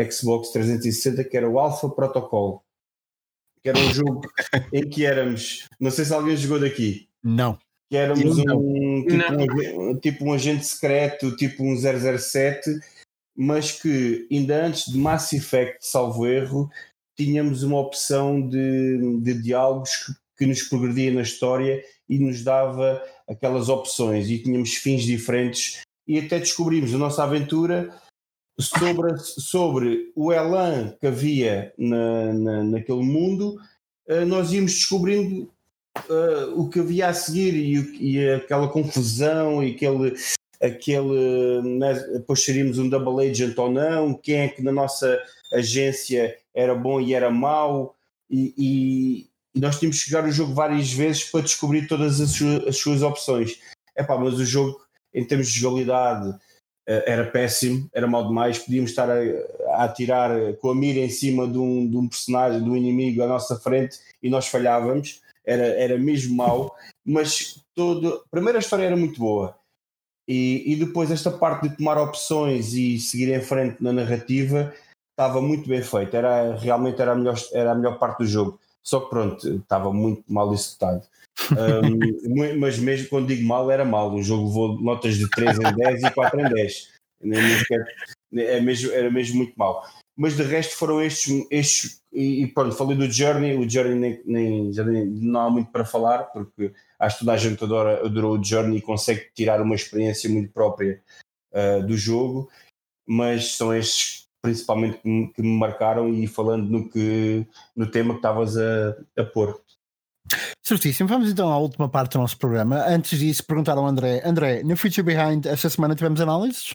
Xbox 0.10 0.50
360, 0.50 1.24
que 1.24 1.38
era 1.38 1.50
o 1.50 1.60
Alpha 1.60 1.90
Protocol. 1.90 2.64
Que 3.62 3.70
era 3.70 3.80
um 3.80 3.94
jogo 3.94 4.22
em 4.74 4.90
que 4.90 5.06
éramos, 5.06 5.68
não 5.80 5.92
sei 5.92 6.06
se 6.06 6.14
alguém 6.14 6.36
jogou 6.36 6.60
daqui. 6.60 7.08
Não. 7.24 7.58
Que 7.90 7.98
éramos 7.98 8.38
um 8.38 9.06
tipo, 9.06 9.82
um 9.82 10.00
tipo, 10.00 10.26
um 10.26 10.34
agente 10.34 10.66
secreto, 10.66 11.36
tipo 11.36 11.64
um 11.64 11.76
007, 11.76 12.70
mas 13.36 13.72
que 13.72 14.28
ainda 14.32 14.66
antes 14.66 14.92
de 14.92 14.98
Mass 14.98 15.34
Effect, 15.34 15.78
salvo 15.82 16.26
erro, 16.26 16.70
tínhamos 17.18 17.64
uma 17.64 17.80
opção 17.80 18.48
de, 18.48 19.20
de 19.22 19.42
diálogos 19.42 19.92
que 19.98 20.14
nos 20.46 20.64
progredia 20.64 21.12
na 21.12 21.22
história 21.22 21.84
e 22.10 22.20
nos 22.20 22.44
dava 22.44 23.02
aquelas 23.28 23.70
opções 23.70 24.30
e 24.30 24.40
tínhamos 24.40 24.76
fins 24.76 25.04
diferentes 25.04 25.82
e 26.08 26.20
até 26.20 26.40
descobrimos 26.40 26.94
a 26.94 26.98
nossa 26.98 27.24
aventura 27.24 27.94
sobre, 28.60 29.18
sobre 29.18 30.12
o 30.16 30.32
elan 30.32 30.96
que 31.00 31.08
havia 31.08 31.74
na, 31.78 32.34
na, 32.34 32.64
naquele 32.64 33.04
mundo, 33.04 33.58
uh, 34.08 34.26
nós 34.26 34.52
íamos 34.52 34.74
descobrindo 34.74 35.50
uh, 36.10 36.60
o 36.60 36.70
que 36.70 36.80
havia 36.80 37.08
a 37.08 37.14
seguir 37.14 37.56
e, 37.56 38.16
e, 38.16 38.30
aquela 38.30 38.68
confusão 38.68 39.64
e 39.64 39.72
aquele. 39.72 40.16
aquele 40.62 41.62
né, 41.64 41.94
depois 42.14 42.44
seríamos 42.44 42.78
um 42.78 42.90
double 42.90 43.28
agent 43.28 43.58
ou 43.58 43.72
não, 43.72 44.14
quem 44.14 44.42
é 44.42 44.48
que 44.48 44.62
na 44.62 44.72
nossa 44.72 45.20
agência 45.52 46.38
era 46.54 46.76
bom 46.76 47.00
e 47.02 47.14
era 47.14 47.32
mau, 47.32 47.96
e, 48.30 49.28
e 49.54 49.60
nós 49.60 49.78
tínhamos 49.78 50.04
que 50.04 50.10
jogar 50.10 50.28
o 50.28 50.32
jogo 50.32 50.54
várias 50.54 50.92
vezes 50.92 51.26
para 51.26 51.42
descobrir 51.42 51.88
todas 51.88 52.22
as 52.22 52.32
suas, 52.32 52.68
as 52.68 52.78
suas 52.78 53.02
opções. 53.02 53.60
Epá, 53.98 54.18
mas 54.18 54.36
o 54.36 54.46
jogo, 54.46 54.82
em 55.14 55.26
termos 55.26 55.50
de 55.50 55.60
jogabilidade, 55.60 56.38
eh, 56.88 57.04
era 57.06 57.30
péssimo, 57.30 57.90
era 57.94 58.08
mal 58.08 58.28
demais. 58.28 58.60
Podíamos 58.60 58.92
estar 58.92 59.10
a, 59.10 59.20
a 59.76 59.84
atirar 59.84 60.32
com 60.62 60.72
a 60.72 60.76
mira 60.76 61.00
em 61.00 61.10
cima 61.10 61.48
de 61.48 61.58
um, 61.58 61.90
de 61.90 61.98
um 61.98 62.08
personagem, 62.08 62.64
de 62.64 62.70
um 62.70 62.78
inimigo 62.78 63.22
à 63.24 63.28
nossa 63.28 63.58
frente 63.60 64.00
e 64.24 64.30
nós 64.30 64.48
falhávamos, 64.48 65.22
era, 65.46 65.66
era 65.66 65.98
mesmo 65.98 66.36
mau. 66.36 66.74
Mas 67.06 67.62
todo, 67.76 68.24
a 68.26 68.30
primeira 68.30 68.60
história 68.60 68.86
era 68.86 68.96
muito 68.96 69.20
boa. 69.20 69.56
E, 70.28 70.64
e 70.66 70.76
depois 70.78 71.12
esta 71.12 71.30
parte 71.30 71.68
de 71.68 71.76
tomar 71.76 71.98
opções 71.98 72.74
e 72.74 72.98
seguir 73.00 73.34
em 73.34 73.42
frente 73.42 73.84
na 73.84 73.92
narrativa 73.92 74.74
estava 75.10 75.42
muito 75.42 75.68
bem 75.68 75.82
feita. 75.84 76.16
Era, 76.16 76.56
realmente 76.56 77.02
era 77.02 77.12
a 77.12 77.16
melhor, 77.16 77.36
era 77.52 77.72
a 77.74 77.76
melhor 77.76 78.00
parte 78.00 78.20
do 78.20 78.26
jogo 78.26 78.61
só 78.84 79.02
que 79.02 79.10
pronto, 79.10 79.48
estava 79.48 79.92
muito 79.94 80.24
mal 80.28 80.54
executado. 80.54 81.06
Um, 81.52 82.58
mas 82.60 82.78
mesmo 82.78 83.10
quando 83.10 83.28
digo 83.28 83.48
mal, 83.48 83.70
era 83.70 83.86
mal. 83.86 84.14
O 84.14 84.24
jogo 84.24 84.48
levou 84.48 84.82
notas 84.82 85.16
de 85.16 85.30
3 85.30 85.60
em 85.60 85.76
10 85.76 86.04
e 86.04 86.12
4 86.12 86.40
em 86.40 86.50
10. 86.50 86.92
É 88.34 88.60
mesmo, 88.60 88.92
era 88.92 89.12
mesmo 89.12 89.38
muito 89.38 89.54
mal. 89.56 89.86
Mas 90.18 90.36
de 90.36 90.44
resto 90.44 90.76
foram 90.76 91.02
estes, 91.02 91.48
estes 91.50 92.02
e, 92.14 92.44
e 92.44 92.48
pronto, 92.48 92.76
falei 92.76 92.98
do 92.98 93.10
Journey, 93.10 93.56
o 93.56 93.70
Journey 93.70 93.96
nem, 93.96 94.22
nem, 94.26 94.74
já 94.74 94.84
nem, 94.84 95.06
não 95.06 95.40
há 95.40 95.50
muito 95.50 95.72
para 95.72 95.86
falar, 95.86 96.26
porque 96.26 96.74
acho 97.00 97.18
que 97.18 97.26
toda 97.26 97.34
a 97.34 97.38
gente 97.38 97.64
adora, 97.64 98.06
adorou 98.06 98.38
o 98.38 98.44
Journey 98.44 98.78
e 98.78 98.82
consegue 98.82 99.30
tirar 99.34 99.62
uma 99.62 99.76
experiência 99.76 100.30
muito 100.30 100.52
própria 100.52 101.02
uh, 101.54 101.86
do 101.86 101.96
jogo, 101.96 102.50
mas 103.08 103.56
são 103.56 103.74
estes 103.74 104.21
principalmente 104.42 104.98
que 105.00 105.10
me, 105.10 105.28
que 105.34 105.42
me, 105.42 105.58
marcaram 105.58 106.10
e 106.10 106.28
falando 106.28 106.70
no, 106.70 106.90
que, 106.90 107.46
no 107.76 107.88
tema 107.88 108.14
que 108.14 108.20
estavas 108.20 108.58
a, 108.58 108.96
a 109.18 109.24
pôr. 109.24 109.60
Certíssimo, 110.64 111.10
vamos 111.10 111.30
então 111.30 111.52
à 111.52 111.58
última 111.58 111.90
parte 111.90 112.14
do 112.14 112.20
nosso 112.20 112.38
programa. 112.38 112.84
Antes 112.88 113.20
disso, 113.20 113.46
perguntar 113.46 113.78
ao 113.78 113.86
André: 113.86 114.22
André, 114.26 114.64
no 114.64 114.78
Future 114.78 115.04
Behind, 115.04 115.46
esta 115.46 115.70
semana 115.70 115.96
tivemos 115.96 116.22
análises? 116.22 116.72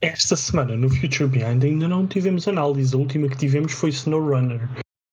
Esta 0.00 0.36
semana 0.36 0.76
no 0.76 0.88
Future 0.88 1.28
Behind 1.28 1.62
ainda 1.64 1.88
não 1.88 2.06
tivemos 2.06 2.46
análise. 2.46 2.94
A 2.94 2.98
última 2.98 3.28
que 3.28 3.36
tivemos 3.36 3.72
foi 3.72 3.90
SnowRunner. 3.90 4.68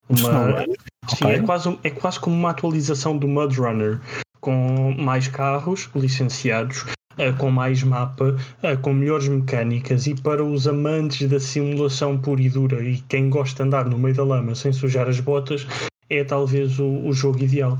Uma... 0.09 0.17
Snow 0.17 0.75
Sim, 1.07 1.25
okay. 1.25 1.35
é, 1.35 1.41
quase, 1.41 1.79
é 1.83 1.89
quase 1.89 2.19
como 2.19 2.35
uma 2.35 2.49
atualização 2.49 3.17
do 3.17 3.27
Mud 3.27 3.55
Runner, 3.55 3.99
com 4.39 4.95
mais 4.97 5.27
carros 5.27 5.89
licenciados, 5.95 6.85
com 7.37 7.49
mais 7.49 7.81
mapa, 7.83 8.35
com 8.81 8.93
melhores 8.93 9.27
mecânicas 9.27 10.07
e 10.07 10.15
para 10.15 10.43
os 10.43 10.67
amantes 10.67 11.29
da 11.29 11.39
simulação 11.39 12.17
pura 12.17 12.41
e 12.41 12.49
dura 12.49 12.83
e 12.83 12.97
quem 13.07 13.29
gosta 13.29 13.63
de 13.63 13.67
andar 13.67 13.85
no 13.85 13.97
meio 13.97 14.15
da 14.15 14.23
lama 14.23 14.55
sem 14.55 14.73
sujar 14.73 15.07
as 15.07 15.19
botas, 15.19 15.65
é 16.09 16.23
talvez 16.23 16.79
o, 16.79 16.85
o 17.05 17.13
jogo 17.13 17.43
ideal. 17.43 17.77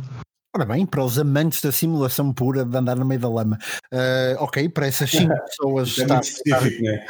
Ora 0.55 0.63
bem, 0.63 0.85
para 0.85 1.03
os 1.03 1.19
amantes 1.19 1.61
da 1.61 1.69
simulação 1.69 2.31
pura 2.31 2.63
de 2.63 2.77
andar 2.77 2.95
no 2.95 3.05
meio 3.05 3.19
da 3.19 3.27
lama. 3.27 3.59
Uh, 3.91 4.39
ok, 4.39 4.69
para 4.69 4.87
essas 4.87 5.11
5 5.11 5.27
pessoas 5.45 5.99
é 5.99 6.01
está. 6.03 6.19
Específico, 6.21 6.81
né? 6.81 7.05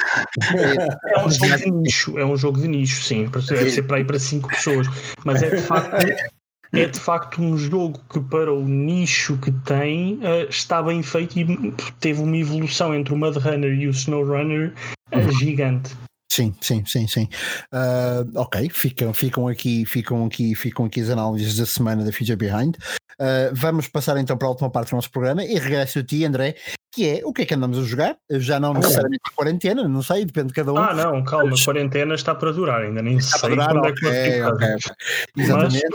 é, 1.13 1.23
um 1.23 1.29
jogo 1.29 1.57
de 1.57 1.71
nicho, 1.71 2.17
é 2.17 2.25
um 2.25 2.35
jogo 2.35 2.59
de 2.59 2.67
nicho, 2.67 3.03
sim. 3.03 3.29
Deve 3.47 3.69
ser 3.69 3.83
para 3.83 3.99
ir 3.99 4.05
para 4.05 4.17
5 4.17 4.49
pessoas. 4.49 4.87
Mas 5.23 5.43
é 5.43 5.51
de 5.51 5.61
facto. 5.61 5.91
É 6.75 6.87
de 6.87 6.99
facto 6.99 7.41
um 7.41 7.57
jogo 7.57 7.99
que, 8.09 8.19
para 8.19 8.53
o 8.53 8.63
nicho 8.63 9.37
que 9.37 9.51
tem, 9.51 10.15
uh, 10.15 10.49
está 10.49 10.81
bem 10.81 11.01
feito 11.01 11.39
e 11.39 11.73
teve 11.99 12.21
uma 12.21 12.37
evolução 12.37 12.93
entre 12.93 13.13
o 13.13 13.17
Mud 13.17 13.37
Runner 13.37 13.73
e 13.73 13.87
o 13.87 13.91
Snow 13.91 14.25
Runner 14.25 14.73
uh, 15.13 15.31
gigante. 15.39 15.95
Sim, 16.31 16.53
sim, 16.59 16.83
sim, 16.85 17.07
sim. 17.07 17.29
Uh, 17.71 18.39
ok, 18.39 18.69
ficam, 18.69 19.13
ficam, 19.13 19.47
aqui, 19.47 19.85
ficam, 19.85 20.25
aqui, 20.25 20.53
ficam 20.53 20.85
aqui 20.85 20.99
as 20.99 21.09
análises 21.09 21.55
da 21.55 21.65
semana 21.65 22.03
da 22.03 22.11
Future 22.11 22.35
Behind. 22.35 22.75
Uh, 23.19 23.53
vamos 23.53 23.87
passar 23.87 24.17
então 24.17 24.37
para 24.37 24.47
a 24.47 24.51
última 24.51 24.69
parte 24.69 24.89
do 24.89 24.97
nosso 24.97 25.09
programa 25.09 25.45
e 25.45 25.57
regresso 25.57 25.99
a 25.99 26.03
ti, 26.03 26.25
André, 26.25 26.55
que 26.95 27.09
é 27.09 27.21
o 27.25 27.33
que 27.33 27.41
é 27.41 27.45
que 27.45 27.53
andamos 27.53 27.77
a 27.77 27.81
jogar? 27.81 28.17
Já 28.31 28.57
não 28.57 28.73
necessariamente 28.73 29.21
a 29.27 29.35
quarentena, 29.35 29.87
não 29.87 30.01
sei, 30.01 30.23
depende 30.23 30.47
de 30.47 30.53
cada 30.53 30.71
um. 30.71 30.77
Ah, 30.77 30.93
não, 30.93 31.23
calma, 31.23 31.53
a 31.53 31.65
quarentena 31.65 32.15
está 32.15 32.33
para 32.33 32.53
durar, 32.53 32.83
ainda 32.83 33.01
nem 33.01 33.17
está 33.17 33.37
sei 33.37 33.55
para 33.55 33.67
durar, 33.67 33.91
okay, 33.91 34.09
é 34.09 34.23
que 34.23 34.43
okay, 34.43 34.69
okay. 34.69 34.95
Exatamente. 35.37 35.87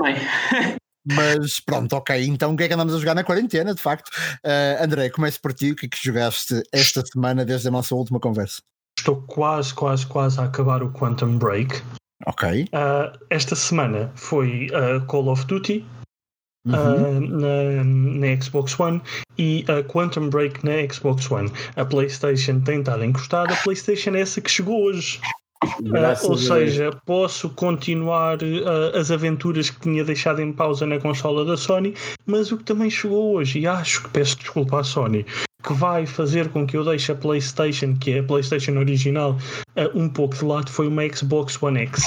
Mas, 0.00 0.16
uh, 0.76 0.80
Mas 1.04 1.60
pronto, 1.60 1.96
ok. 1.96 2.24
Então 2.24 2.54
o 2.54 2.56
que 2.56 2.62
é 2.62 2.68
que 2.68 2.74
andamos 2.74 2.94
a 2.94 2.98
jogar 2.98 3.14
na 3.14 3.24
quarentena, 3.24 3.74
de 3.74 3.82
facto? 3.82 4.08
Uh, 4.44 4.84
André, 4.84 5.10
comece 5.10 5.40
por 5.40 5.52
ti. 5.52 5.72
O 5.72 5.76
que 5.76 5.86
é 5.86 5.88
que 5.88 5.98
jogaste 6.00 6.62
esta 6.72 7.04
semana 7.04 7.44
desde 7.44 7.68
a 7.68 7.70
nossa 7.70 7.94
última 7.94 8.20
conversa? 8.20 8.62
Estou 8.96 9.22
quase, 9.22 9.74
quase, 9.74 10.06
quase 10.06 10.38
a 10.38 10.44
acabar 10.44 10.82
o 10.82 10.92
Quantum 10.92 11.38
Break. 11.38 11.82
Ok. 12.26 12.64
Uh, 12.64 13.18
esta 13.30 13.56
semana 13.56 14.12
foi 14.14 14.68
uh, 14.68 15.04
Call 15.06 15.28
of 15.28 15.46
Duty 15.46 15.84
uhum. 16.66 16.74
uh, 16.74 17.20
na, 17.20 17.84
na, 17.84 18.42
Xbox 18.42 18.78
One 18.78 19.00
e 19.38 19.64
a 19.68 19.82
Quantum 19.82 20.28
Break 20.28 20.64
na 20.64 20.86
Xbox 20.92 21.30
One. 21.30 21.50
A 21.76 21.84
PlayStation 21.84 22.60
tem 22.60 22.80
estado 22.80 23.04
encostada, 23.04 23.52
a 23.52 23.56
PlayStation 23.56 24.14
é 24.14 24.20
essa 24.20 24.40
que 24.40 24.50
chegou 24.50 24.84
hoje. 24.84 25.20
Uh, 25.62 26.26
ou 26.30 26.38
seja, 26.38 26.90
posso 27.04 27.50
continuar 27.50 28.38
uh, 28.42 28.96
as 28.96 29.10
aventuras 29.10 29.68
que 29.68 29.80
tinha 29.80 30.02
deixado 30.02 30.40
em 30.40 30.52
pausa 30.52 30.86
na 30.86 30.98
consola 30.98 31.44
da 31.44 31.56
Sony, 31.56 31.94
mas 32.24 32.50
o 32.50 32.56
que 32.56 32.64
também 32.64 32.88
chegou 32.88 33.34
hoje, 33.34 33.60
e 33.60 33.66
acho 33.66 34.02
que 34.04 34.08
peço 34.08 34.38
desculpa 34.38 34.80
à 34.80 34.84
Sony, 34.84 35.26
que 35.62 35.74
vai 35.74 36.06
fazer 36.06 36.48
com 36.48 36.66
que 36.66 36.78
eu 36.78 36.84
deixe 36.84 37.12
a 37.12 37.14
PlayStation, 37.14 37.94
que 37.98 38.12
é 38.12 38.18
a 38.20 38.22
PlayStation 38.22 38.72
original, 38.78 39.36
um 39.94 40.08
pouco 40.08 40.34
de 40.34 40.44
lado 40.46 40.70
foi 40.70 40.88
uma 40.88 41.06
Xbox 41.06 41.62
One 41.62 41.80
X. 41.80 42.06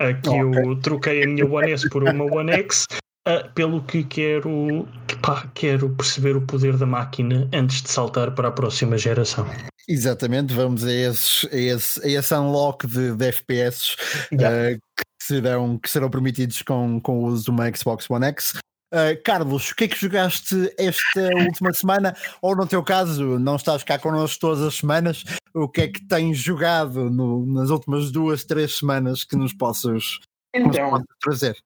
Que 0.00 0.28
okay. 0.28 0.40
eu 0.40 0.76
troquei 0.80 1.22
a 1.22 1.26
minha 1.28 1.46
One 1.46 1.70
S 1.70 1.88
por 1.88 2.02
uma 2.02 2.24
One 2.24 2.50
X, 2.50 2.86
uh, 3.28 3.52
pelo 3.54 3.82
que 3.82 4.04
quero, 4.04 4.88
pá, 5.22 5.48
quero 5.54 5.90
perceber 5.90 6.36
o 6.36 6.42
poder 6.42 6.76
da 6.76 6.86
máquina 6.86 7.48
antes 7.52 7.82
de 7.82 7.90
saltar 7.90 8.34
para 8.34 8.48
a 8.48 8.52
próxima 8.52 8.96
geração. 8.96 9.46
Exatamente, 9.88 10.54
vamos 10.54 10.84
a, 10.84 10.92
esses, 10.92 11.46
a, 11.52 11.56
esse, 11.56 12.06
a 12.06 12.08
esse 12.08 12.34
unlock 12.34 12.86
de, 12.86 13.14
de 13.14 13.26
FPS 13.26 13.96
yeah. 14.32 14.78
que, 14.78 15.04
serão, 15.20 15.78
que 15.78 15.90
serão 15.90 16.08
permitidos 16.08 16.62
com, 16.62 17.00
com 17.00 17.20
o 17.20 17.26
uso 17.26 17.44
de 17.44 17.50
uma 17.50 17.74
Xbox 17.74 18.08
One 18.08 18.26
X. 18.26 18.54
Uh, 18.94 19.20
Carlos, 19.24 19.70
o 19.70 19.74
que 19.74 19.84
é 19.84 19.88
que 19.88 20.00
jogaste 20.00 20.72
esta 20.78 21.28
última 21.36 21.72
semana? 21.72 22.14
Ou 22.40 22.54
no 22.54 22.64
teu 22.64 22.82
caso, 22.82 23.40
não 23.40 23.56
estás 23.56 23.82
cá 23.82 23.98
connosco 23.98 24.40
todas 24.40 24.62
as 24.62 24.76
semanas? 24.76 25.24
O 25.52 25.68
que 25.68 25.80
é 25.82 25.88
que 25.88 26.06
tens 26.06 26.38
jogado 26.38 27.10
no, 27.10 27.44
nas 27.44 27.70
últimas 27.70 28.12
duas, 28.12 28.44
três 28.44 28.78
semanas 28.78 29.24
que 29.24 29.36
nos 29.36 29.52
possas, 29.52 30.20
então, 30.54 30.70
nos 30.70 30.78
possas 30.78 31.06
trazer? 31.20 31.56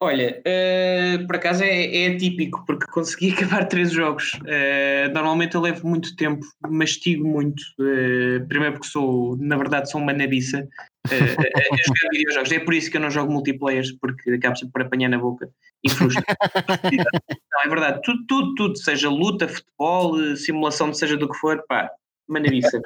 Olha, 0.00 0.42
uh, 0.42 1.26
por 1.26 1.36
acaso 1.36 1.62
é, 1.62 2.04
é 2.04 2.14
atípico, 2.14 2.64
porque 2.66 2.86
consegui 2.86 3.30
acabar 3.32 3.66
três 3.66 3.92
jogos. 3.92 4.34
Uh, 4.34 5.12
normalmente 5.12 5.54
eu 5.54 5.60
levo 5.60 5.86
muito 5.86 6.14
tempo, 6.16 6.44
mastigo 6.68 7.26
muito. 7.26 7.62
Uh, 7.78 8.46
primeiro 8.48 8.74
porque 8.74 8.88
sou, 8.88 9.36
na 9.38 9.56
verdade, 9.56 9.90
sou 9.90 10.00
uma 10.00 10.12
nabiça 10.12 10.68
a, 11.06 11.16
jogar 11.16 12.10
videojogos. 12.12 12.52
É 12.52 12.58
por 12.58 12.74
isso 12.74 12.90
que 12.90 12.96
eu 12.96 13.00
não 13.00 13.10
jogo 13.10 13.32
multiplayers, 13.32 13.92
porque 13.92 14.32
acabo 14.32 14.56
sempre 14.56 14.72
por 14.72 14.82
apanhar 14.82 15.08
na 15.08 15.18
boca 15.18 15.48
e 15.82 15.88
frustra. 15.88 16.24
não, 17.52 17.62
é 17.64 17.68
verdade. 17.68 18.00
Tudo, 18.02 18.26
tudo, 18.26 18.54
tudo, 18.54 18.78
seja 18.78 19.08
luta, 19.08 19.48
futebol, 19.48 20.36
simulação, 20.36 20.92
seja 20.92 21.16
do 21.16 21.30
que 21.30 21.38
for, 21.38 21.64
pá, 21.68 21.90
uma 22.28 22.40
nabiça. 22.40 22.80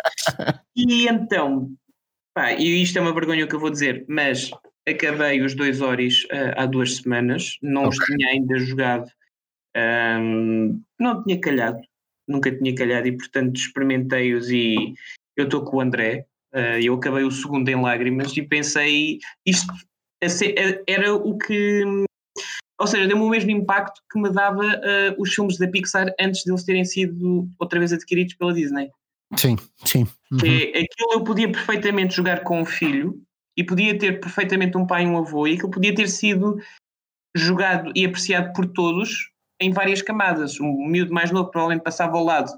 E 0.77 1.09
então, 1.09 1.71
pá, 2.35 2.53
e 2.53 2.83
isto 2.83 2.99
é 2.99 3.01
uma 3.01 3.15
vergonha 3.15 3.45
o 3.45 3.49
que 3.49 3.55
eu 3.55 3.61
vou 3.61 3.71
dizer, 3.71 4.05
mas 4.09 4.51
acabei 4.89 5.43
os 5.43 5.55
dois 5.55 5.81
Oris 5.81 6.25
uh, 6.25 6.55
há 6.57 6.67
duas 6.67 6.97
semanas, 6.97 7.59
não 7.63 7.85
okay. 7.85 7.99
os 7.99 8.05
tinha 8.07 8.29
ainda 8.31 8.59
jogado, 8.59 9.11
um, 10.21 10.81
não 10.99 11.23
tinha 11.23 11.41
calhado, 11.41 11.81
nunca 12.27 12.51
tinha 12.51 12.75
calhado 12.75 13.09
e 13.09 13.17
portanto 13.17 13.57
experimentei-os 13.57 14.51
e 14.51 14.95
eu 15.37 15.45
estou 15.45 15.65
com 15.65 15.77
o 15.77 15.81
André, 15.81 16.27
uh, 16.55 16.81
eu 16.83 16.95
acabei 16.95 17.25
o 17.25 17.31
segundo 17.31 17.69
em 17.69 17.81
lágrimas 17.81 18.37
e 18.37 18.43
pensei, 18.43 19.19
isto 19.47 19.73
era 20.87 21.15
o 21.15 21.39
que, 21.39 21.85
ou 22.81 22.87
seja, 22.87 23.07
deu-me 23.07 23.23
o 23.23 23.29
mesmo 23.29 23.51
impacto 23.51 24.01
que 24.11 24.19
me 24.21 24.31
dava 24.31 24.65
uh, 24.65 25.15
os 25.21 25.33
filmes 25.33 25.59
da 25.59 25.69
Pixar 25.69 26.13
antes 26.21 26.45
deles 26.45 26.65
terem 26.65 26.85
sido 26.85 27.49
outra 27.59 27.79
vez 27.79 27.93
adquiridos 27.93 28.35
pela 28.35 28.53
Disney. 28.53 28.91
Sim, 29.37 29.57
sim. 29.85 30.07
Uhum. 30.33 30.39
Que 30.39 30.73
é, 30.75 30.79
aquilo 30.81 31.13
eu 31.13 31.25
podia 31.25 31.51
perfeitamente 31.51 32.17
jogar 32.17 32.43
com 32.43 32.63
o 32.63 32.65
filho 32.65 33.23
e 33.59 33.65
podia 33.65 33.99
ter 33.99 34.21
perfeitamente 34.21 34.79
um 34.79 34.87
pai 34.87 35.03
e 35.03 35.07
um 35.09 35.19
avô, 35.19 35.45
e 35.45 35.55
aquilo 35.55 35.73
podia 35.73 35.93
ter 35.93 36.09
sido 36.09 36.59
jogado 37.37 37.91
e 37.93 38.07
apreciado 38.07 38.53
por 38.53 38.67
todos 38.67 39.31
em 39.61 39.73
várias 39.73 40.01
camadas. 40.01 40.61
Um 40.61 40.87
miúdo 40.87 41.13
mais 41.13 41.33
novo 41.33 41.51
provavelmente 41.51 41.83
passava 41.83 42.17
ao 42.17 42.25
lado 42.25 42.53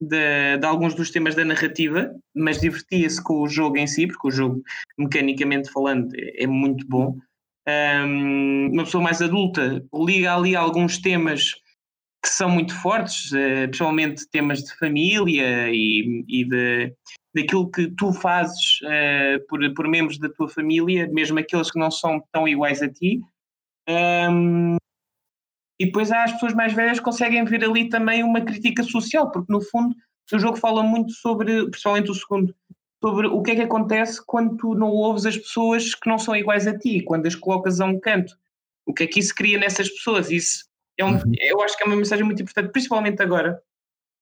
de, 0.00 0.56
de 0.56 0.66
alguns 0.66 0.94
dos 0.94 1.10
temas 1.10 1.34
da 1.34 1.44
narrativa, 1.44 2.10
mas 2.34 2.62
divertia-se 2.62 3.22
com 3.22 3.42
o 3.42 3.48
jogo 3.48 3.76
em 3.76 3.86
si, 3.86 4.06
porque 4.06 4.26
o 4.26 4.30
jogo, 4.30 4.62
mecanicamente 4.96 5.70
falando, 5.70 6.14
é, 6.16 6.44
é 6.44 6.46
muito 6.46 6.86
bom. 6.88 7.18
Um, 7.68 8.70
uma 8.72 8.84
pessoa 8.84 9.04
mais 9.04 9.20
adulta 9.20 9.84
liga 9.92 10.34
ali 10.34 10.56
alguns 10.56 10.96
temas 10.96 11.52
que 12.22 12.28
são 12.28 12.50
muito 12.50 12.74
fortes, 12.80 13.30
uh, 13.32 13.68
principalmente 13.68 14.28
temas 14.28 14.62
de 14.62 14.74
família 14.76 15.70
e, 15.70 16.24
e 16.28 16.44
de, 16.44 16.92
daquilo 17.34 17.70
que 17.70 17.90
tu 17.96 18.12
fazes 18.12 18.80
uh, 18.82 19.46
por, 19.48 19.60
por 19.74 19.88
membros 19.88 20.18
da 20.18 20.28
tua 20.28 20.48
família, 20.48 21.08
mesmo 21.08 21.38
aqueles 21.38 21.70
que 21.70 21.78
não 21.78 21.90
são 21.90 22.22
tão 22.32 22.48
iguais 22.48 22.82
a 22.82 22.88
ti. 22.88 23.20
Um, 23.88 24.76
e 25.80 25.86
depois 25.86 26.10
há 26.10 26.24
as 26.24 26.32
pessoas 26.32 26.54
mais 26.54 26.72
velhas 26.72 26.98
que 26.98 27.04
conseguem 27.04 27.44
ver 27.44 27.64
ali 27.64 27.88
também 27.88 28.24
uma 28.24 28.40
crítica 28.40 28.82
social, 28.82 29.30
porque 29.30 29.52
no 29.52 29.60
fundo 29.60 29.94
o 30.32 30.38
jogo 30.38 30.56
fala 30.56 30.82
muito 30.82 31.12
sobre, 31.12 31.70
principalmente 31.70 32.10
o 32.10 32.14
segundo, 32.14 32.54
sobre 33.02 33.28
o 33.28 33.40
que 33.42 33.52
é 33.52 33.54
que 33.54 33.62
acontece 33.62 34.20
quando 34.26 34.56
tu 34.56 34.74
não 34.74 34.88
ouves 34.88 35.24
as 35.24 35.36
pessoas 35.36 35.94
que 35.94 36.08
não 36.08 36.18
são 36.18 36.36
iguais 36.36 36.66
a 36.66 36.76
ti, 36.76 37.00
quando 37.00 37.26
as 37.26 37.34
colocas 37.34 37.80
a 37.80 37.86
um 37.86 37.98
canto. 37.98 38.36
O 38.84 38.92
que 38.92 39.04
é 39.04 39.06
que 39.06 39.20
isso 39.20 39.34
cria 39.34 39.58
nessas 39.58 39.88
pessoas? 39.88 40.30
Isso 40.30 40.67
é 40.98 41.04
um, 41.04 41.12
uhum. 41.12 41.32
eu 41.40 41.62
acho 41.62 41.76
que 41.76 41.84
é 41.84 41.86
uma 41.86 41.96
mensagem 41.96 42.24
muito 42.24 42.42
importante, 42.42 42.72
principalmente 42.72 43.22
agora, 43.22 43.60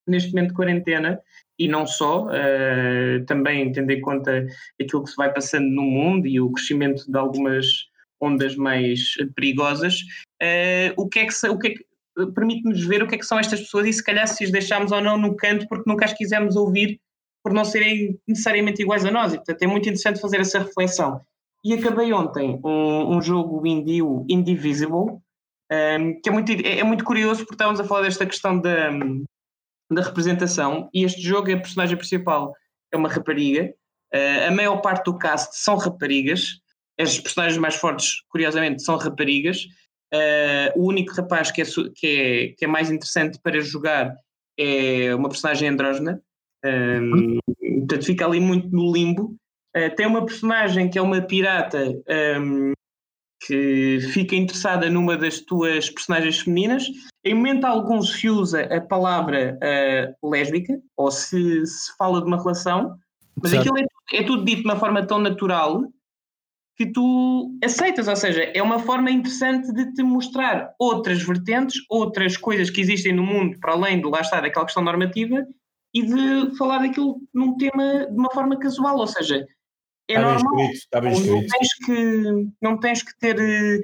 neste 0.07 0.31
momento 0.33 0.51
de 0.51 0.55
quarentena, 0.55 1.21
e 1.59 1.67
não 1.67 1.87
só, 1.87 2.27
uh, 2.27 3.25
também 3.27 3.73
tendo 3.73 3.91
em 3.91 4.01
conta 4.01 4.47
aquilo 4.81 5.03
que 5.03 5.11
se 5.11 5.17
vai 5.17 5.33
passando 5.33 5.67
no 5.67 5.83
mundo 5.83 6.27
e 6.27 6.41
o 6.41 6.53
crescimento 6.53 7.11
de 7.11 7.19
algumas 7.19 7.67
ondas 8.21 8.55
mais 8.57 9.15
perigosas, 9.35 10.01
uh, 10.43 10.93
o 10.97 11.09
que 11.09 11.21
é 11.21 11.27
que, 11.27 11.49
o 11.49 11.59
que, 11.59 11.69
é 11.69 11.71
que 11.71 11.87
permite-nos 12.35 12.85
ver 12.85 13.03
o 13.03 13.07
que 13.07 13.15
é 13.15 13.19
que 13.19 13.27
são 13.27 13.39
estas 13.39 13.61
pessoas 13.61 13.87
e 13.87 13.93
se 13.93 14.05
calhar 14.05 14.27
se 14.27 14.45
as 14.45 14.51
deixarmos 14.51 14.93
ou 14.93 15.01
não 15.01 15.19
no 15.19 15.37
canto 15.37 15.67
porque 15.69 15.89
nunca 15.89 16.05
as 16.05 16.13
quisemos 16.13 16.57
ouvir 16.57 17.01
por 17.43 17.53
não 17.53 17.65
serem 17.65 18.19
necessariamente 18.27 18.83
iguais 18.83 19.05
a 19.05 19.11
nós. 19.11 19.33
E, 19.33 19.37
portanto, 19.37 19.63
é 19.63 19.67
muito 19.67 19.85
interessante 19.85 20.21
fazer 20.21 20.41
essa 20.41 20.59
reflexão. 20.59 21.21
e 21.65 21.75
acabei 21.75 22.13
ontem 22.13 22.61
um, 22.65 23.17
um 23.17 23.23
jogo 23.23 23.65
indie, 23.67 24.01
Indivisible, 24.29 25.19
um, 25.73 26.21
que 26.21 26.29
é 26.29 26.33
muito, 26.33 26.53
é, 26.53 26.79
é, 26.79 26.85
muito 26.85 27.05
curioso 27.05 27.41
porque 27.41 27.55
estávamos 27.55 27.81
a 27.81 27.85
falar 27.85 28.03
desta 28.03 28.27
questão 28.27 28.61
da, 28.61 28.91
da 29.91 30.03
representação 30.03 30.89
e 30.93 31.05
este 31.05 31.21
jogo, 31.21 31.53
a 31.53 31.57
personagem 31.57 31.97
principal 31.97 32.55
é 32.93 32.97
uma 32.97 33.09
rapariga, 33.09 33.75
uh, 34.15 34.49
a 34.49 34.51
maior 34.51 34.77
parte 34.79 35.05
do 35.05 35.19
cast 35.19 35.57
são 35.59 35.77
raparigas, 35.77 36.61
as 36.99 37.19
personagens 37.19 37.59
mais 37.59 37.75
fortes, 37.75 38.23
curiosamente, 38.29 38.83
são 38.83 38.97
raparigas, 38.97 39.65
uh, 40.15 40.81
o 40.81 40.89
único 40.89 41.13
rapaz 41.15 41.51
que 41.51 41.63
é, 41.63 41.65
que, 41.95 42.07
é, 42.07 42.49
que 42.57 42.65
é 42.65 42.69
mais 42.69 42.91
interessante 42.91 43.39
para 43.43 43.61
jogar 43.61 44.15
é 44.59 45.15
uma 45.15 45.29
personagem 45.29 45.69
andrógena, 45.69 46.23
um, 46.65 47.39
portanto 47.81 48.07
fica 48.07 48.25
ali 48.25 48.41
muito 48.41 48.69
no 48.71 48.91
limbo, 48.91 49.37
Uh, 49.77 49.95
tem 49.95 50.07
uma 50.07 50.25
personagem 50.25 50.89
que 50.89 50.99
é 50.99 51.03
uma 51.03 51.21
pirata 51.21 51.93
um, 52.41 52.73
que 53.47 54.01
fica 54.13 54.35
interessada 54.35 54.91
numa 54.91 55.17
das 55.17 55.41
tuas 55.41 55.89
personagens 55.89 56.41
femininas. 56.41 56.85
Em 57.25 57.35
momento 57.35 57.65
algum 57.65 58.03
se 58.03 58.29
usa 58.29 58.63
a 58.63 58.81
palavra 58.81 59.59
uh, 59.63 60.29
lésbica, 60.29 60.81
ou 60.97 61.11
se, 61.11 61.65
se, 61.65 61.97
fala 61.97 62.21
de 62.21 62.27
uma 62.27 62.37
relação, 62.37 62.97
mas 63.41 63.53
certo. 63.53 63.69
aquilo 63.69 63.79
é, 63.79 64.17
é 64.17 64.23
tudo 64.25 64.45
dito 64.45 64.63
de 64.63 64.65
uma 64.65 64.77
forma 64.77 65.07
tão 65.07 65.19
natural 65.19 65.83
que 66.77 66.87
tu 66.87 67.57
aceitas, 67.65 68.07
ou 68.07 68.17
seja, 68.17 68.43
é 68.43 68.63
uma 68.63 68.79
forma 68.79 69.11
interessante 69.11 69.73
de 69.73 69.95
te 69.95 70.03
mostrar 70.03 70.75
outras 70.79 71.23
vertentes, 71.23 71.79
outras 71.89 72.37
coisas 72.37 72.69
que 72.69 72.81
existem 72.81 73.15
no 73.15 73.23
mundo 73.23 73.59
para 73.59 73.73
além 73.73 74.01
do 74.01 74.11
lá 74.11 74.21
está 74.21 74.41
daquela 74.41 74.67
questão 74.67 74.85
normativa 74.85 75.47
e 75.95 76.03
de 76.03 76.55
falar 76.57 76.79
daquilo 76.79 77.19
num 77.33 77.57
tema 77.57 78.07
de 78.11 78.19
uma 78.19 78.31
forma 78.31 78.59
casual, 78.59 78.99
ou 78.99 79.07
seja, 79.07 79.47
é 80.09 80.15
está 80.15 80.23
normal. 80.23 80.57
Bem 80.57 80.73
escrito, 80.73 81.01
bem 81.01 81.13
escrito. 81.13 81.33
Não 81.33 81.47
tens 81.49 81.75
que, 81.85 82.53
não 82.61 82.79
tens 82.79 83.03
que 83.03 83.19
ter 83.19 83.37
uh, 83.39 83.83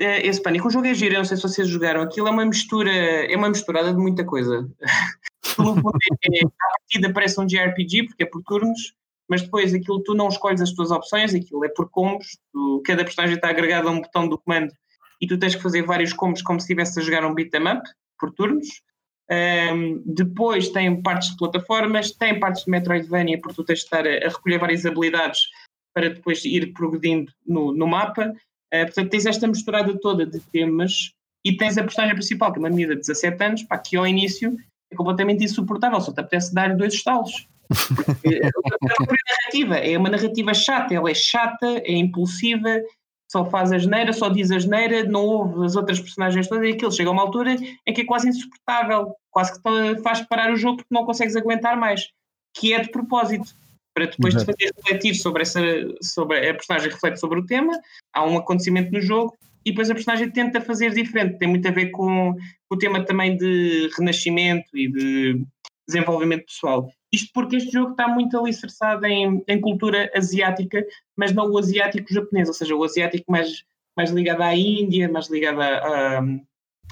esse 0.00 0.42
pânico. 0.42 0.68
O 0.68 0.70
jogo 0.70 0.86
é 0.86 0.94
giro, 0.94 1.14
eu 1.14 1.18
não 1.18 1.24
sei 1.24 1.36
se 1.36 1.42
vocês 1.42 1.68
jogaram. 1.68 2.02
Aquilo 2.02 2.28
é 2.28 2.30
uma 2.30 2.44
mistura, 2.44 2.90
é 2.90 3.36
uma 3.36 3.48
misturada 3.48 3.92
de 3.92 3.98
muita 3.98 4.24
coisa. 4.24 4.68
Pelo 5.56 5.76
é, 5.78 6.44
a 6.44 6.78
partida 6.78 7.12
parece 7.12 7.40
um 7.40 7.46
JRPG, 7.46 8.04
porque 8.04 8.22
é 8.22 8.26
por 8.26 8.42
turnos, 8.42 8.94
mas 9.28 9.42
depois 9.42 9.74
aquilo 9.74 10.02
tu 10.02 10.14
não 10.14 10.28
escolhes 10.28 10.60
as 10.60 10.72
tuas 10.72 10.90
opções, 10.90 11.34
aquilo 11.34 11.64
é 11.64 11.68
por 11.68 11.88
combos. 11.90 12.38
Tu, 12.52 12.82
cada 12.84 13.04
personagem 13.04 13.36
está 13.36 13.48
agregado 13.48 13.88
a 13.88 13.90
um 13.90 14.00
botão 14.00 14.28
do 14.28 14.38
comando 14.38 14.72
e 15.20 15.26
tu 15.26 15.38
tens 15.38 15.54
que 15.54 15.62
fazer 15.62 15.82
vários 15.82 16.12
combos 16.12 16.42
como 16.42 16.58
se 16.58 16.64
estivesse 16.64 16.98
a 16.98 17.02
jogar 17.02 17.24
um 17.24 17.34
beat'em 17.34 17.66
up 17.68 17.82
por 18.18 18.32
turnos. 18.32 18.82
Um, 19.30 20.02
depois 20.04 20.70
tem 20.70 21.00
partes 21.00 21.30
de 21.30 21.36
plataformas, 21.36 22.10
tem 22.10 22.40
partes 22.40 22.64
de 22.64 22.70
Metroidvania, 22.70 23.40
porque 23.40 23.54
tu 23.54 23.64
tens 23.64 23.80
de 23.80 23.84
estar 23.84 24.04
a, 24.06 24.26
a 24.26 24.28
recolher 24.28 24.58
várias 24.58 24.84
habilidades 24.84 25.48
para 25.94 26.10
depois 26.10 26.44
ir 26.44 26.72
progredindo 26.72 27.32
no, 27.46 27.72
no 27.72 27.86
mapa. 27.86 28.34
Uh, 28.74 28.86
portanto, 28.86 29.10
tens 29.10 29.26
esta 29.26 29.46
misturada 29.46 29.96
toda 30.00 30.26
de 30.26 30.40
temas 30.40 31.12
e 31.44 31.56
tens 31.56 31.78
a 31.78 31.82
personagem 31.82 32.16
principal, 32.16 32.52
que 32.52 32.58
é 32.58 32.62
uma 32.62 32.70
menina 32.70 32.94
de 32.94 33.00
17 33.00 33.44
anos, 33.44 33.62
pá, 33.62 33.78
que 33.78 33.96
ao 33.96 34.06
início 34.06 34.56
é 34.92 34.96
completamente 34.96 35.44
insuportável, 35.44 36.00
só 36.00 36.12
te 36.12 36.20
apetece 36.20 36.52
dar-lhe 36.52 36.74
dois 36.74 36.94
estalos. 36.94 37.48
é 38.24 38.50
uma 38.58 39.16
narrativa, 39.28 39.76
é 39.76 39.96
uma 39.96 40.10
narrativa 40.10 40.52
chata, 40.52 40.92
ela 40.92 41.08
é 41.08 41.14
chata, 41.14 41.66
é 41.84 41.92
impulsiva, 41.92 42.82
só 43.30 43.48
faz 43.48 43.70
a 43.70 43.78
geneira, 43.78 44.12
só 44.12 44.28
diz 44.28 44.50
a 44.50 44.58
geneira, 44.58 45.04
não 45.04 45.24
ouve 45.24 45.64
as 45.64 45.76
outras 45.76 46.00
personagens 46.00 46.48
todas 46.48 46.66
e 46.66 46.72
aquilo 46.72 46.90
chega 46.90 47.10
a 47.10 47.12
uma 47.12 47.22
altura 47.22 47.54
em 47.86 47.94
que 47.94 48.00
é 48.00 48.04
quase 48.04 48.28
insuportável, 48.28 49.14
quase 49.30 49.52
que 49.52 50.02
faz 50.02 50.20
parar 50.22 50.52
o 50.52 50.56
jogo 50.56 50.78
porque 50.78 50.92
não 50.92 51.04
consegues 51.04 51.36
aguentar 51.36 51.76
mais, 51.76 52.08
que 52.52 52.74
é 52.74 52.80
de 52.80 52.90
propósito, 52.90 53.54
para 53.94 54.06
depois 54.06 54.34
de 54.34 54.44
fazer 54.44 54.72
refletir 54.76 55.14
sobre 55.14 55.42
essa, 55.42 55.60
sobre 56.02 56.38
a 56.50 56.54
personagem 56.54 56.90
reflete 56.90 57.20
sobre 57.20 57.38
o 57.38 57.46
tema, 57.46 57.72
há 58.12 58.24
um 58.24 58.36
acontecimento 58.36 58.90
no 58.90 59.00
jogo 59.00 59.36
e 59.64 59.70
depois 59.70 59.88
a 59.88 59.94
personagem 59.94 60.28
tenta 60.28 60.60
fazer 60.60 60.92
diferente, 60.92 61.38
tem 61.38 61.46
muito 61.46 61.68
a 61.68 61.70
ver 61.70 61.90
com, 61.90 62.34
com 62.34 62.74
o 62.74 62.78
tema 62.78 63.04
também 63.04 63.36
de 63.36 63.88
renascimento 63.96 64.76
e 64.76 64.90
de 64.90 65.46
desenvolvimento 65.86 66.46
pessoal. 66.46 66.90
Isto 67.12 67.30
porque 67.32 67.56
este 67.56 67.72
jogo 67.72 67.90
está 67.92 68.06
muito 68.06 68.38
alicerçado 68.38 69.04
em, 69.06 69.42
em 69.46 69.60
cultura 69.60 70.10
asiática, 70.14 70.84
mas 71.16 71.32
não 71.32 71.50
o 71.50 71.58
asiático 71.58 72.12
japonês, 72.12 72.48
ou 72.48 72.54
seja, 72.54 72.74
o 72.74 72.84
asiático 72.84 73.30
mais, 73.30 73.64
mais 73.96 74.10
ligado 74.10 74.42
à 74.42 74.54
Índia, 74.54 75.10
mais 75.10 75.28
ligado 75.28 75.60
à, 75.60 76.20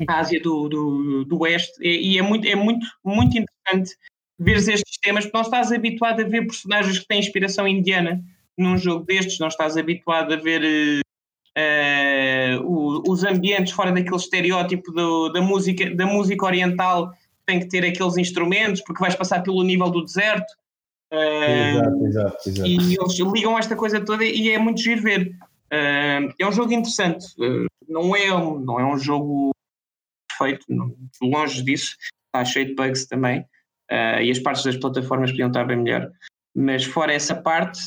à 0.08 0.18
Ásia 0.18 0.40
do, 0.40 0.68
do, 0.68 1.24
do 1.24 1.42
Oeste, 1.42 1.72
e, 1.80 2.14
e, 2.14 2.18
é, 2.18 2.22
muito, 2.22 2.48
é 2.48 2.56
muito, 2.56 2.84
muito 3.04 3.38
interessante 3.38 3.96
ver 4.38 4.56
estes 4.56 4.98
temas, 5.00 5.24
porque 5.24 5.36
não 5.36 5.44
estás 5.44 5.72
habituado 5.72 6.20
a 6.20 6.24
ver 6.24 6.46
personagens 6.46 6.98
que 6.98 7.06
têm 7.06 7.18
inspiração 7.18 7.66
indiana 7.66 8.20
num 8.56 8.76
jogo 8.76 9.04
destes, 9.04 9.38
não 9.38 9.48
estás 9.48 9.76
habituado 9.76 10.32
a 10.32 10.36
ver 10.36 11.02
uh, 11.56 13.10
os 13.10 13.24
ambientes 13.24 13.72
fora 13.72 13.92
daquele 13.92 14.16
estereótipo 14.16 14.90
do, 14.92 15.28
da, 15.30 15.40
música, 15.40 15.94
da 15.94 16.06
música 16.06 16.44
oriental 16.44 17.12
tem 17.48 17.58
que 17.58 17.68
ter 17.68 17.82
aqueles 17.84 18.18
instrumentos, 18.18 18.82
porque 18.82 19.00
vais 19.00 19.14
passar 19.14 19.42
pelo 19.42 19.62
nível 19.62 19.90
do 19.90 20.04
deserto. 20.04 20.52
Uh, 21.10 21.72
exato, 21.72 22.06
exato, 22.06 22.48
exato. 22.50 22.68
E 22.68 22.94
eles 22.94 23.18
ligam 23.32 23.58
esta 23.58 23.74
coisa 23.74 24.04
toda 24.04 24.22
e 24.22 24.50
é 24.50 24.58
muito 24.58 24.82
giro 24.82 25.00
ver. 25.00 25.34
Uh, 25.72 26.30
é 26.38 26.46
um 26.46 26.52
jogo 26.52 26.74
interessante. 26.74 27.24
Uh, 27.38 27.66
não, 27.88 28.14
é 28.14 28.34
um, 28.34 28.60
não 28.60 28.78
é 28.78 28.84
um 28.84 28.98
jogo 28.98 29.50
perfeito, 30.28 30.66
não, 30.68 30.94
longe 31.22 31.62
disso. 31.62 31.96
Está 32.26 32.44
cheio 32.44 32.66
de 32.66 32.74
bugs 32.74 33.06
também. 33.06 33.42
e 34.22 34.30
as 34.30 34.38
partes 34.38 34.62
das 34.62 34.76
plataformas 34.76 35.30
podiam 35.30 35.48
estar 35.48 35.64
bem 35.64 35.78
melhor. 35.78 36.10
Mas 36.54 36.84
fora 36.84 37.14
essa 37.14 37.34
parte, 37.34 37.80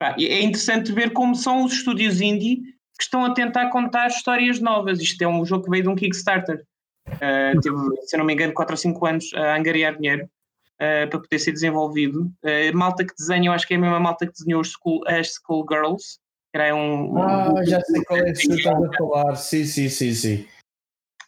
pá, 0.00 0.16
é 0.18 0.42
interessante 0.42 0.90
ver 0.92 1.12
como 1.12 1.36
são 1.36 1.64
os 1.64 1.72
estúdios 1.72 2.20
indie 2.20 2.56
que 2.98 3.04
estão 3.04 3.24
a 3.24 3.32
tentar 3.32 3.70
contar 3.70 4.08
histórias 4.08 4.58
novas. 4.58 5.00
Isto 5.00 5.22
é 5.22 5.28
um 5.28 5.44
jogo 5.44 5.64
que 5.64 5.70
veio 5.70 5.84
de 5.84 5.88
um 5.88 5.94
Kickstarter. 5.94 6.64
Uh, 7.08 7.60
teve, 7.60 7.76
se 8.06 8.16
eu 8.16 8.18
não 8.18 8.26
me 8.26 8.32
engano, 8.32 8.52
4 8.52 8.72
ou 8.72 8.76
5 8.76 9.06
anos 9.06 9.34
a 9.34 9.56
angariar 9.56 9.96
dinheiro 9.96 10.24
uh, 10.24 11.08
para 11.08 11.20
poder 11.20 11.38
ser 11.38 11.52
desenvolvido. 11.52 12.22
Uh, 12.42 12.76
malta 12.76 13.04
que 13.04 13.14
desenha, 13.14 13.48
eu 13.48 13.52
acho 13.52 13.66
que 13.66 13.74
é 13.74 13.76
a 13.76 13.80
mesma 13.80 14.00
malta 14.00 14.26
que 14.26 14.32
desenhou 14.32 14.60
as 14.60 14.68
School, 14.68 15.02
as 15.06 15.34
school 15.34 15.66
Girls. 15.70 16.18
Era 16.54 16.74
um, 16.74 17.18
ah, 17.18 17.52
um, 17.52 17.64
já 17.66 17.80
sei 17.80 18.04
qual 18.04 18.20
é 18.20 18.32
que 18.32 18.48
tu 18.48 18.54
estás 18.54 18.82
a 18.82 18.92
falar. 18.96 19.34
Sim, 19.34 19.64
sim, 19.64 19.88
sim, 19.88 20.12
sim. 20.12 20.46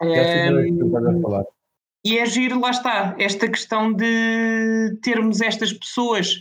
Já 0.01 0.24
sei 0.24 0.49
qual 0.49 0.59
é 0.59 0.64
que 0.64 0.79
tu 0.79 0.87
estás 0.87 1.07
a 1.07 1.20
falar. 1.20 1.45
E 2.05 2.18
é 2.18 2.27
giro, 2.27 2.61
lá 2.61 2.70
está, 2.70 3.16
esta 3.18 3.49
questão 3.49 3.93
de 3.93 4.97
termos 5.03 5.41
estas 5.41 5.72
pessoas 5.72 6.39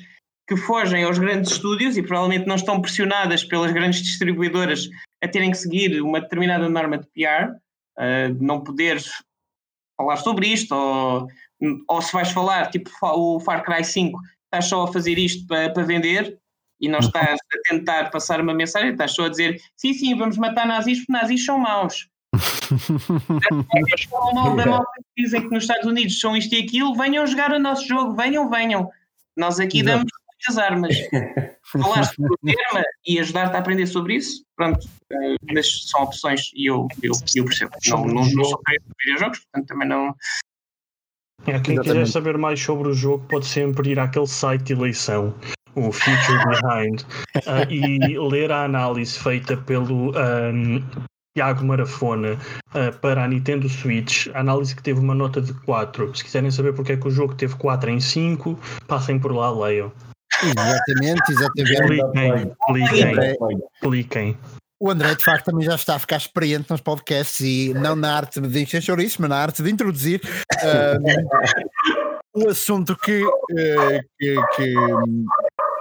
que 0.47 0.55
fogem 0.55 1.03
aos 1.03 1.17
grandes 1.17 1.53
estúdios 1.53 1.97
e 1.97 2.03
provavelmente 2.03 2.45
não 2.45 2.53
estão 2.53 2.79
pressionadas 2.79 3.43
pelas 3.43 3.71
grandes 3.71 4.03
distribuidoras 4.03 4.87
a 5.23 5.27
terem 5.27 5.49
que 5.49 5.57
seguir 5.57 5.99
uma 6.03 6.21
determinada 6.21 6.69
norma 6.69 6.99
de 6.99 7.07
PR, 7.07 7.55
uh, 7.97 8.35
não 8.39 8.63
poderes 8.63 9.23
falar 9.97 10.17
sobre 10.17 10.47
isto, 10.47 10.73
ou, 10.73 11.27
ou 11.87 12.01
se 12.01 12.11
vais 12.11 12.31
falar, 12.31 12.69
tipo 12.69 12.89
o 13.01 13.39
Far 13.39 13.63
Cry 13.63 13.83
5, 13.83 14.19
estás 14.45 14.65
só 14.65 14.83
a 14.83 14.91
fazer 14.91 15.17
isto 15.17 15.47
para, 15.47 15.71
para 15.71 15.83
vender 15.83 16.37
e 16.79 16.89
não 16.89 16.99
estás 16.99 17.39
a 17.39 17.69
tentar 17.69 18.11
passar 18.11 18.41
uma 18.41 18.53
mensagem, 18.53 18.91
estás 18.91 19.13
só 19.13 19.25
a 19.25 19.29
dizer 19.29 19.61
sim, 19.75 19.93
sim, 19.93 20.15
vamos 20.15 20.37
matar 20.37 20.67
nazis 20.67 20.99
porque 20.99 21.13
nazis 21.13 21.45
são 21.45 21.59
maus. 21.59 22.09
dizem 25.17 25.41
que 25.41 25.53
nos 25.53 25.63
Estados 25.63 25.85
Unidos 25.85 26.19
são 26.19 26.35
isto 26.35 26.53
e 26.53 26.61
aquilo, 26.61 26.93
venham 26.95 27.25
jogar 27.25 27.53
o 27.53 27.59
nosso 27.59 27.87
jogo, 27.87 28.13
venham, 28.13 28.49
venham. 28.49 28.89
Nós 29.37 29.57
aqui 29.59 29.79
Exato. 29.79 29.99
damos 29.99 30.11
muitas 30.45 30.57
armas. 30.57 30.95
Falar 31.65 32.03
sobre 32.03 32.31
o 32.31 32.37
tema 32.45 32.83
e 33.05 33.19
ajudar-te 33.19 33.55
a 33.55 33.59
aprender 33.59 33.87
sobre 33.87 34.15
isso, 34.15 34.43
pronto, 34.55 34.87
eh, 35.11 35.35
mas 35.51 35.89
são 35.89 36.03
opções 36.03 36.51
e 36.53 36.69
eu, 36.69 36.87
eu, 37.01 37.11
eu 37.35 37.43
percebo. 37.43 37.71
Não, 37.87 38.05
não, 38.05 38.29
não 38.29 38.45
sou 38.45 38.61
para 38.61 38.75
videojogos, 39.03 39.39
portanto 39.39 39.67
também 39.67 39.87
não. 39.87 40.15
É, 41.47 41.59
quem 41.59 41.73
Exatamente. 41.73 41.83
quiser 41.83 42.07
saber 42.07 42.37
mais 42.37 42.61
sobre 42.61 42.89
o 42.89 42.93
jogo 42.93 43.25
pode 43.27 43.45
sempre 43.47 43.89
ir 43.89 43.99
àquele 43.99 44.27
site 44.27 44.63
de 44.63 44.73
eleição, 44.73 45.33
o 45.75 45.91
Future 45.91 46.39
Behind, 46.45 47.01
uh, 47.01 47.65
e 47.69 48.17
ler 48.17 48.51
a 48.51 48.63
análise 48.63 49.19
feita 49.19 49.57
pelo 49.57 50.11
um, 50.11 50.81
Tiago 51.35 51.65
Marafona 51.65 52.39
uh, 52.69 52.97
para 52.99 53.25
a 53.25 53.27
Nintendo 53.27 53.67
Switch, 53.67 54.27
a 54.33 54.39
análise 54.39 54.75
que 54.75 54.81
teve 54.81 54.99
uma 54.99 55.15
nota 55.15 55.41
de 55.41 55.53
4. 55.65 56.15
Se 56.15 56.23
quiserem 56.23 56.49
saber 56.49 56.73
porque 56.73 56.93
é 56.93 56.97
que 56.97 57.07
o 57.07 57.11
jogo 57.11 57.35
teve 57.35 57.55
4 57.55 57.89
em 57.89 57.99
5, 57.99 58.57
passem 58.87 59.19
por 59.19 59.33
lá, 59.33 59.51
leiam. 59.51 59.91
Exatamente, 60.43 61.31
exatamente. 61.31 62.53
Cliquem, 62.67 63.15
cliquem, 63.27 63.37
cliquem. 63.81 64.37
O 64.79 64.91
André, 64.91 65.15
de 65.15 65.23
facto, 65.23 65.45
também 65.45 65.65
já 65.65 65.75
está 65.75 65.95
a 65.95 65.99
ficar 65.99 66.17
experiente 66.17 66.69
nos 66.69 66.81
podcasts 66.81 67.39
e 67.39 67.73
não 67.73 67.95
na 67.95 68.13
arte 68.13 68.41
de 68.41 68.61
encher 68.61 68.81
chouriço, 68.81 69.21
mas 69.21 69.29
na 69.29 69.37
arte 69.37 69.63
de 69.63 69.71
introduzir 69.71 70.21
uh, 70.61 70.99
o 72.45 72.49
assunto 72.49 72.95
que, 72.97 73.23
uh, 73.23 74.01
que, 74.19 74.35
que, 74.55 74.73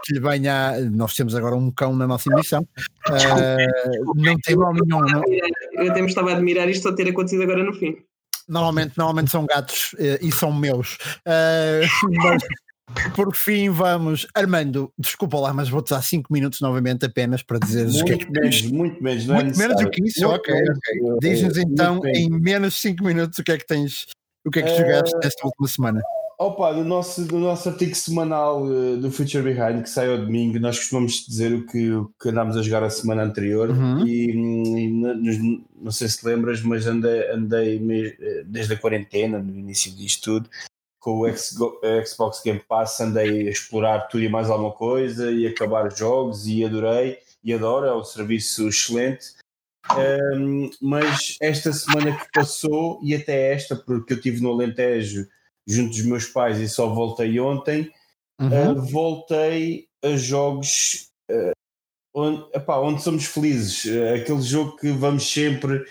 que 0.05 0.15
lhe 0.15 0.21
venha. 0.21 0.81
Nós 0.93 1.15
temos 1.17 1.35
agora 1.35 1.57
um 1.57 1.73
cão 1.73 1.95
na 1.95 2.07
nossa 2.07 2.33
emissão. 2.33 2.63
Uh, 3.09 4.15
não 4.15 4.39
tem 4.39 4.57
mal 4.57 4.73
nenhum. 4.73 5.01
Não. 5.01 5.23
Eu 5.73 5.91
até 5.91 6.01
me 6.01 6.09
estava 6.09 6.31
a 6.31 6.35
admirar 6.35 6.69
isto 6.69 6.85
só 6.85 6.95
ter 6.95 7.09
acontecido 7.09 7.43
agora 7.43 7.65
no 7.65 7.75
fim. 7.75 7.97
Normalmente, 8.49 8.97
normalmente 8.97 9.31
são 9.31 9.45
gatos 9.45 9.95
e 9.99 10.31
são 10.31 10.53
meus. 10.53 10.99
mas, 11.27 12.43
por 13.15 13.35
fim, 13.35 13.71
vamos. 13.71 14.27
Armando, 14.35 14.93
desculpa 14.99 15.39
lá, 15.39 15.53
mas 15.53 15.69
vou-te 15.69 15.91
dar 15.91 16.03
5 16.03 16.33
minutos 16.33 16.61
novamente 16.61 17.05
apenas 17.07 17.43
para 17.43 17.59
dizeres 17.59 18.01
o 18.01 18.05
que 18.05 18.13
é 18.13 18.17
que 18.19 18.31
menos, 18.31 18.63
muito 18.71 19.03
menos, 19.03 19.27
não 19.27 19.35
muito 19.37 19.55
é 19.55 19.59
menos 19.59 19.77
do 19.83 19.91
que 19.91 20.03
isso, 20.05 20.27
Muito 20.27 20.41
ok, 20.41 20.55
menos, 20.55 20.79
ok. 20.79 20.95
é, 20.95 21.19
Diz-nos 21.21 21.57
é, 21.57 21.63
então 21.63 21.95
muito 21.95 22.05
menos. 22.05 22.19
em 22.19 22.31
menos 22.31 22.75
5 22.81 23.05
minutos 23.05 23.39
o 23.39 23.45
que 23.45 23.53
é 23.53 23.59
que 23.59 23.67
tens, 23.67 24.07
o 24.47 24.51
que 24.51 24.59
é 24.59 24.63
que 24.63 24.71
Eh, 24.71 24.77
jogaste 24.77 25.17
nesta 25.23 25.47
última 25.47 25.69
semana. 25.69 26.03
Opa, 26.37 26.73
do 26.73 26.83
nosso, 26.85 27.25
do 27.27 27.39
nosso 27.39 27.69
artigo 27.69 27.95
semanal 27.95 28.67
eh, 28.67 28.97
do 28.97 29.09
Future 29.11 29.43
Behind, 29.45 29.83
que 29.83 29.89
sai 29.89 30.11
ao 30.11 30.19
domingo, 30.19 30.59
nós 30.59 30.77
costumamos 30.79 31.25
dizer 31.27 31.53
o 31.55 31.65
que, 31.65 31.93
o 31.93 32.11
que 32.21 32.29
andámos 32.29 32.57
a 32.57 32.63
jogar 32.63 32.83
a 32.83 32.91
semana 32.91 33.23
anterior 33.23 33.71
Uhum. 33.71 34.05
e, 34.05 34.37
hum, 34.37 34.77
e 34.79 34.89
nos- 34.91 35.39
não 35.81 35.93
sei 35.93 36.09
se 36.09 36.27
lembras, 36.27 36.61
mas 36.63 36.87
andei, 36.89 37.31
andei 37.31 37.81
eh, 38.21 38.43
desde 38.47 38.75
a 38.75 38.77
quarentena, 38.77 39.39
no 39.39 39.55
início 39.55 39.93
disto 39.95 40.25
tudo, 40.41 40.51
com 41.05 41.21
o 41.21 42.07
Xbox 42.07 42.43
Game 42.43 42.61
Pass, 42.67 42.99
andei 42.99 43.47
a 43.47 43.51
explorar 43.51 44.09
tudo 44.09 44.25
e 44.25 44.29
mais 44.29 44.49
alguma 44.49 44.73
coisa 44.73 45.31
e 45.31 45.47
acabar 45.47 45.95
jogos 45.95 46.47
e 46.47 46.65
adorei 46.65 47.19
e 47.45 47.53
adoro, 47.53 47.85
é 47.85 47.95
um 47.95 48.03
serviço 48.03 48.67
excelente. 48.67 49.35
Hum, 50.35 50.71
mas 50.81 51.37
esta 51.43 51.71
semana 51.75 52.17
que 52.17 52.27
passou 52.33 52.99
e 53.03 53.15
até 53.15 53.53
esta, 53.53 53.77
porque 53.77 54.15
eu 54.15 54.17
estive 54.17 54.43
no 54.43 54.51
Alentejo 54.51 55.29
junto 55.67 55.91
dos 55.91 56.07
meus 56.07 56.25
pais 56.25 56.59
e 56.59 56.67
só 56.67 56.89
voltei 56.89 57.39
ontem, 57.39 57.93
Uhum. 58.41 58.73
uh, 58.73 58.83
voltei 58.87 59.87
a 60.03 60.17
jogos 60.17 61.09
uh, 61.31 61.53
onde, 62.13 62.45
epá, 62.53 62.79
onde 62.79 63.03
somos 63.03 63.27
felizes. 63.27 63.85
Uh, 63.85 64.15
aquele 64.21 64.43
jogo 64.43 64.77
que 64.77 64.91
vamos 64.91 65.31
sempre, 65.31 65.85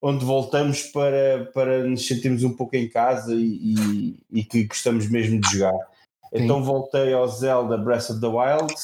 onde 0.00 0.24
voltamos 0.24 0.82
para, 0.84 1.50
para 1.52 1.82
nos 1.84 2.06
sentirmos 2.06 2.44
um 2.44 2.54
pouco 2.54 2.76
em 2.76 2.88
casa 2.88 3.34
e, 3.34 3.74
e- 3.74 4.16
e 4.30 4.44
que 4.44 4.64
gostamos 4.64 5.08
mesmo 5.10 5.40
de 5.40 5.50
jogar. 5.52 5.72
Sim. 5.74 6.44
Então 6.44 6.62
voltei 6.62 7.12
ao 7.12 7.26
Zelda 7.26 7.76
Breath 7.76 8.10
of 8.10 8.20
the 8.20 8.26
Wild, 8.26 8.74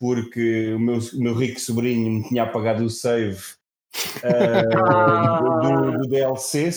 porque 0.00 0.72
o 0.74 0.80
meu, 0.80 0.98
meu 1.14 1.34
rico 1.34 1.60
sobrinho 1.60 2.10
me 2.10 2.28
tinha 2.28 2.42
apagado 2.42 2.84
o 2.84 2.90
save. 2.90 3.38
uh, 4.24 5.92
do, 5.92 5.98
do 5.98 6.08
DLC, 6.08 6.70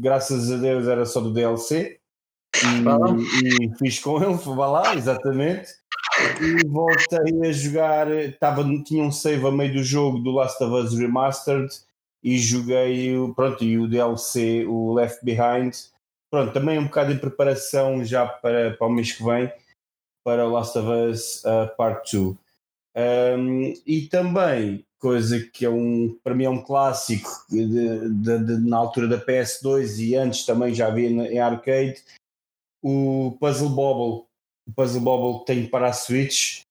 graças 0.00 0.50
a 0.50 0.56
Deus 0.56 0.88
era 0.88 1.04
só 1.06 1.20
do 1.20 1.32
DLC 1.32 1.98
e, 2.56 3.66
e 3.66 3.78
fiz 3.78 3.98
com 4.00 4.22
ele, 4.22 4.34
vá 4.34 4.66
lá, 4.66 4.94
exatamente. 4.94 5.68
E 6.40 6.66
voltei 6.66 7.48
a 7.48 7.52
jogar. 7.52 8.06
Tava, 8.40 8.64
tinha 8.84 9.04
um 9.04 9.12
save 9.12 9.46
a 9.46 9.50
meio 9.52 9.74
do 9.74 9.84
jogo 9.84 10.18
do 10.18 10.30
Last 10.32 10.62
of 10.64 10.72
Us 10.74 10.98
Remastered 10.98 11.68
e 12.26 12.38
joguei 12.38 13.16
o- 13.16 13.32
pronto, 13.32 13.62
e 13.62 13.78
o 13.78 13.86
DLC, 13.86 14.66
o 14.66 14.92
Left 14.94 15.24
Behind. 15.24 15.72
Pronto, 16.28 16.52
também 16.52 16.76
um 16.76 16.86
bocado 16.86 17.12
em 17.12 17.18
preparação 17.18 18.04
já 18.04 18.26
para, 18.26 18.76
para 18.76 18.86
o 18.88 18.90
mês 18.90 19.12
que 19.12 19.22
vem 19.22 19.50
para 20.24 20.44
Last 20.48 20.76
of 20.76 20.88
Us 20.88 21.44
uh, 21.44 21.74
Part 21.76 22.10
2. 22.16 22.36
Um, 23.38 23.72
e 23.86 24.08
também, 24.08 24.84
coisa 24.98 25.38
que 25.38 25.64
é 25.64 25.70
um, 25.70 26.18
para 26.24 26.34
mim 26.34 26.44
é 26.44 26.50
um 26.50 26.60
clássico 26.64 27.30
de- 27.48 28.08
de- 28.10 28.38
de- 28.44 28.68
na 28.68 28.76
altura 28.76 29.06
da 29.06 29.20
PS2 29.20 30.00
e 30.00 30.16
antes 30.16 30.44
também 30.44 30.74
já 30.74 30.88
havia 30.88 31.08
em 31.08 31.38
arcade, 31.38 32.02
o 32.82 33.36
Puzzle 33.38 33.68
Bobble. 33.68 34.26
O 34.66 34.72
Puzzle 34.74 35.00
Bobble 35.00 35.44
tem 35.44 35.64
para 35.68 35.88
a 35.88 35.92
Switch, 35.92 36.62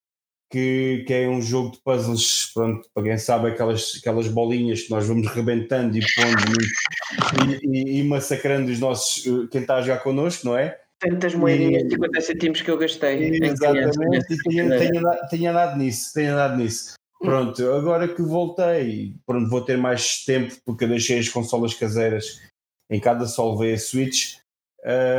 que, 0.52 1.04
que 1.08 1.14
é 1.14 1.28
um 1.28 1.42
jogo 1.42 1.72
de 1.72 1.80
puzzles, 1.84 2.52
pronto, 2.54 2.88
para 2.94 3.04
quem 3.04 3.18
sabe, 3.18 3.50
aquelas, 3.50 3.98
aquelas 4.00 4.28
bolinhas 4.28 4.84
que 4.84 4.92
nós 4.92 5.06
vamos 5.08 5.28
rebentando 5.28 5.98
e 5.98 6.02
pondo 6.16 7.62
e, 7.64 7.68
e- 7.68 8.00
e 8.00 8.04
massacrando 8.04 8.72
os 8.72 8.80
nossos, 8.80 9.26
uh, 9.26 9.48
quem 9.48 9.62
está 9.62 9.76
a 9.78 9.82
jogar 9.82 10.00
connosco, 10.04 10.46
não 10.48 10.58
é? 10.58 10.80
Tantas 11.00 11.36
moedinhas 11.36 11.84
E- 11.84 11.88
de 11.88 11.94
50 11.96 12.22
centimos 12.22 12.62
que 12.62 12.72
eu 12.72 12.78
gastei. 12.78 13.38
Exatamente, 13.44 14.34
e 14.34 14.38
tenho, 14.54 15.00
andado- 15.00 15.30
tenho 15.30 15.50
andado 15.52 15.78
nisso, 15.78 16.14
tenho 16.14 16.34
andado 16.34 16.58
nisso. 16.58 16.94
Pronto, 17.20 17.72
agora 17.74 18.08
que 18.08 18.22
voltei, 18.22 19.16
pronto, 19.26 19.50
vou 19.50 19.62
ter 19.62 19.78
mais 19.78 20.24
tempo 20.26 20.54
porque 20.66 20.84
eu 20.84 20.90
deixei 20.90 21.20
as 21.20 21.28
consolas 21.30 21.74
caseiras 21.74 22.40
em 22.90 23.00
casa, 23.00 23.26
só 23.26 23.52
levei 23.54 23.74
a 23.74 23.80
Switch 23.80 24.36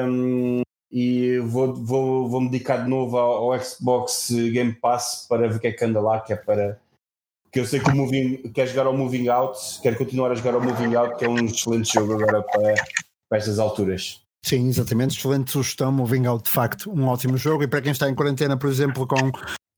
hum, 0.09 0.63
e 0.91 1.39
vou, 1.39 1.75
vou, 1.75 2.29
vou 2.29 2.41
me 2.41 2.51
dedicar 2.51 2.85
de 2.85 2.89
novo 2.89 3.17
ao, 3.17 3.53
ao 3.53 3.61
Xbox 3.61 4.31
Game 4.31 4.73
Pass 4.75 5.27
para 5.29 5.49
ver 5.49 5.57
o 5.57 5.61
que 5.61 5.69
é 5.69 5.73
que 5.73 5.85
anda 5.85 6.01
lá, 6.01 6.21
que 6.21 6.33
é 6.33 6.37
para 6.37 6.81
que 7.53 7.61
eu 7.61 7.65
sei 7.65 7.81
que 7.81 7.91
o 7.91 7.97
Moving, 7.97 8.53
quer 8.53 8.67
jogar 8.67 8.87
ao 8.87 8.95
Moving 8.95 9.29
Out, 9.29 9.81
quero 9.81 9.97
continuar 9.97 10.31
a 10.31 10.35
jogar 10.35 10.55
ao 10.55 10.61
Moving 10.61 10.95
Out, 10.95 11.17
que 11.17 11.25
é 11.25 11.29
um 11.29 11.47
excelente 11.47 11.91
jogo 11.91 12.13
agora 12.13 12.43
para, 12.43 12.75
para 13.31 13.39
estas 13.39 13.59
alturas. 13.59 14.21
Sim, 14.45 14.69
exatamente. 14.69 15.17
Excelente 15.17 15.51
sugestão. 15.51 15.91
Moving 15.91 16.27
Out, 16.27 16.45
de 16.45 16.51
facto, 16.51 16.93
um 16.93 17.09
ótimo 17.09 17.37
jogo. 17.37 17.65
E 17.65 17.67
para 17.67 17.81
quem 17.81 17.93
está 17.93 18.09
em 18.09 18.15
quarentena, 18.15 18.57
por 18.57 18.69
exemplo, 18.69 19.07
com, 19.07 19.33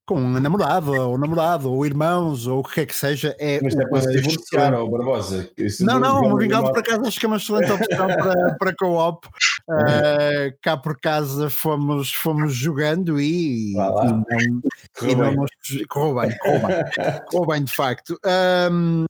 com 0.09 0.17
a 0.37 0.41
namorada, 0.41 0.91
ou 0.91 1.19
namorado, 1.19 1.71
ou 1.71 1.85
irmãos, 1.85 2.47
ou 2.47 2.61
o 2.61 2.65
que 2.65 2.77
quer 2.77 2.87
que 2.87 2.97
seja, 2.97 3.37
é. 3.39 3.61
Mas 3.63 3.77
é 3.77 3.87
para 3.87 4.01
se 4.01 4.11
divorciar, 4.13 4.73
ó, 4.73 4.87
Barbosa. 4.87 5.51
Isso 5.59 5.85
Não, 5.85 6.01
não, 6.01 6.23
não- 6.23 6.35
o 6.35 6.47
não- 6.49 6.63
por 6.73 6.79
acaso 6.79 7.03
acho 7.07 7.21
que 7.21 7.27
é 7.27 7.29
uma 7.29 7.37
excelente 7.37 7.71
opção 7.71 8.07
para, 8.07 8.57
para 8.59 8.75
co-op. 8.75 9.27
Uh, 9.69 10.57
cá 10.63 10.79
por 10.79 10.99
casa 10.99 11.51
fomos, 11.51 12.11
fomos 12.15 12.55
jogando 12.55 13.21
e, 13.21 13.75
Vá 13.75 13.91
lá. 13.91 14.07
e 14.07 14.09
não, 14.09 14.25
Correu 14.99 15.13
e 15.13 15.15
não 15.17 15.25
bem. 15.29 15.37
nos- 15.37 15.87
correu 15.89 16.15
bem, 16.15 16.39
correu 16.39 16.61
bem, 16.67 17.25
correu 17.31 17.47
bem 17.47 17.65
de 17.65 17.73
facto. 17.75 18.19
Um, 18.73 19.05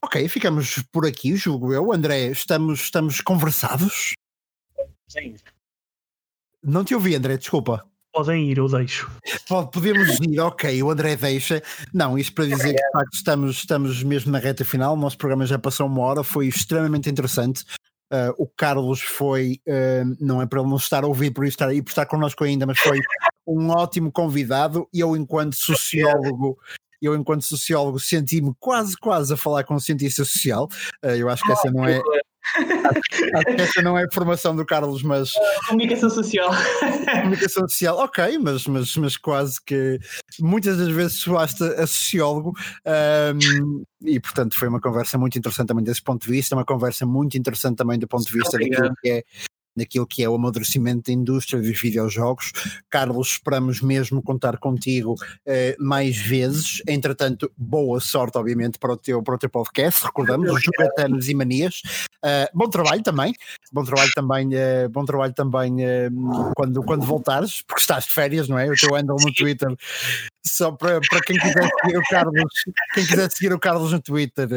ok, 0.00 0.28
ficamos 0.28 0.80
por 0.92 1.04
aqui, 1.04 1.34
julgo 1.34 1.72
eu. 1.72 1.92
André, 1.92 2.26
estamos, 2.26 2.78
estamos 2.82 3.20
conversados? 3.20 4.12
Sim. 5.08 5.34
Não 6.62 6.84
te 6.84 6.94
ouvi, 6.94 7.16
André, 7.16 7.36
desculpa. 7.36 7.84
Podem 8.18 8.50
ir, 8.50 8.58
eu 8.58 8.66
deixo. 8.68 9.08
Pode- 9.48 9.70
Podemos 9.70 10.18
ir, 10.20 10.40
ok, 10.40 10.82
o 10.82 10.90
André 10.90 11.14
deixa. 11.14 11.62
Não, 11.94 12.18
isto 12.18 12.34
para 12.34 12.46
dizer 12.46 12.74
que 12.74 12.82
de 12.82 12.90
facto 12.92 13.14
estamos, 13.14 13.56
estamos 13.58 14.02
mesmo 14.02 14.32
na 14.32 14.40
reta 14.40 14.64
final. 14.64 14.94
O 14.94 14.96
nosso 14.96 15.16
programa 15.16 15.46
já 15.46 15.56
passou 15.56 15.86
uma 15.86 16.00
hora, 16.02 16.24
foi 16.24 16.48
extremamente 16.48 17.08
interessante. 17.08 17.64
Uh, 18.12 18.34
o 18.36 18.48
Carlos 18.48 19.00
foi, 19.02 19.60
uh, 19.68 20.16
não 20.18 20.42
é 20.42 20.46
para 20.46 20.60
ele 20.60 20.68
não 20.68 20.78
estar 20.78 21.04
a 21.04 21.06
ouvir 21.06 21.30
por 21.30 21.46
estar 21.46 21.68
aí, 21.68 21.80
por 21.80 21.90
estar 21.90 22.06
connosco 22.06 22.42
ainda, 22.42 22.66
mas 22.66 22.80
foi 22.80 22.98
um 23.46 23.68
ótimo 23.70 24.10
convidado. 24.10 24.88
E 24.92 24.98
eu, 24.98 25.16
enquanto 25.16 25.54
sociólogo, 25.54 26.58
eu, 27.00 27.14
enquanto 27.14 27.42
sociólogo, 27.42 28.00
senti-me 28.00 28.52
quase, 28.58 28.96
quase 28.96 29.32
a 29.32 29.36
falar 29.36 29.62
com 29.62 29.76
um 29.76 29.80
cientista 29.80 30.24
social. 30.24 30.68
Uh, 31.04 31.10
eu 31.10 31.28
acho 31.28 31.44
que 31.44 31.52
essa 31.52 31.70
não 31.70 31.84
é. 31.86 32.02
Acho 32.56 33.56
que 33.56 33.62
essa 33.62 33.82
não 33.82 33.96
é 33.96 34.04
a 34.04 34.10
formação 34.10 34.54
do 34.54 34.64
Carlos, 34.64 35.02
mas 35.02 35.32
Comunicação 35.68 36.10
social. 36.10 36.50
comunicação 37.22 37.68
social, 37.68 37.96
ok, 37.98 38.38
mas, 38.38 38.66
mas, 38.66 38.96
mas 38.96 39.16
quase 39.16 39.62
que 39.64 39.98
muitas 40.40 40.78
das 40.78 40.88
vezes 40.88 41.18
soaste 41.18 41.62
a 41.62 41.86
sociólogo 41.86 42.54
ahm, 42.84 43.82
e 44.02 44.20
portanto 44.20 44.56
foi 44.56 44.68
uma 44.68 44.80
conversa 44.80 45.18
muito 45.18 45.38
interessante 45.38 45.68
também 45.68 45.84
desse 45.84 46.02
ponto 46.02 46.24
de 46.24 46.30
vista, 46.30 46.54
uma 46.54 46.64
conversa 46.64 47.04
muito 47.04 47.36
interessante 47.36 47.76
também 47.76 47.98
do 47.98 48.08
ponto 48.08 48.26
de 48.26 48.32
vista 48.32 48.58
daquilo 48.58 48.94
que 49.02 49.10
é 49.10 49.22
daquilo 49.78 50.06
que 50.06 50.22
é 50.22 50.28
o 50.28 50.34
amadurecimento 50.34 51.04
da 51.06 51.12
indústria 51.12 51.62
dos 51.62 51.80
videojogos. 51.80 52.52
Carlos, 52.90 53.28
esperamos 53.28 53.80
mesmo 53.80 54.22
contar 54.22 54.58
contigo 54.58 55.14
eh, 55.46 55.76
mais 55.78 56.16
vezes. 56.18 56.82
Entretanto, 56.86 57.50
boa 57.56 58.00
sorte, 58.00 58.36
obviamente, 58.36 58.78
para 58.78 58.92
o 58.92 58.96
teu, 58.96 59.22
para 59.22 59.36
o 59.36 59.38
teu 59.38 59.48
podcast. 59.48 60.04
Recordamos, 60.04 60.50
os 60.50 60.62
Jogatanos 60.62 61.28
e 61.28 61.34
Manias. 61.34 61.80
Uh, 62.24 62.50
bom 62.52 62.68
trabalho 62.68 63.00
também, 63.00 63.32
bom 63.72 63.84
trabalho 63.84 64.10
também, 64.12 64.48
uh, 64.48 64.88
bom 64.90 65.04
trabalho 65.04 65.32
também 65.32 65.72
uh, 65.84 66.52
quando, 66.56 66.82
quando 66.82 67.06
voltares, 67.06 67.62
porque 67.62 67.80
estás 67.80 68.06
de 68.06 68.12
férias, 68.12 68.48
não 68.48 68.58
é? 68.58 68.68
O 68.68 68.74
teu 68.74 68.96
handle 68.96 69.16
no 69.24 69.32
Twitter, 69.32 69.68
só 70.44 70.72
para, 70.72 71.00
para 71.00 71.20
quem 71.20 71.38
quiser 71.38 71.68
seguir 71.80 71.96
o 71.96 72.02
Carlos, 72.10 72.42
quem 72.92 73.06
quiser 73.06 73.30
seguir 73.30 73.52
o 73.52 73.58
Carlos 73.60 73.92
no 73.92 74.02
Twitter, 74.02 74.48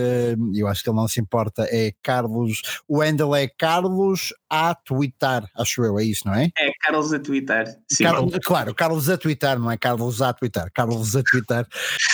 eu 0.56 0.68
acho 0.68 0.84
que 0.84 0.90
ele 0.90 0.98
não 0.98 1.08
se 1.08 1.22
importa, 1.22 1.68
é 1.70 1.94
Carlos, 2.02 2.64
o 2.88 3.00
handle 3.00 3.36
é 3.36 3.48
Carlos 3.48 4.34
a 4.50 4.74
twittar, 4.74 5.48
acho 5.56 5.84
eu, 5.84 6.00
é 6.00 6.04
isso, 6.04 6.24
não 6.26 6.34
é? 6.34 6.50
É 6.58 6.72
Carlos 6.82 7.14
a 7.14 7.20
twittar. 7.20 7.68
Sim. 7.88 8.06
Carlos, 8.06 8.40
claro, 8.44 8.74
Carlos 8.74 9.08
a 9.08 9.18
twittar, 9.18 9.60
não 9.60 9.70
é 9.70 9.78
Carlos 9.78 10.20
a 10.20 10.34
twittar, 10.34 10.72
Carlos 10.74 11.16
a 11.16 11.22
twittar, 11.22 11.68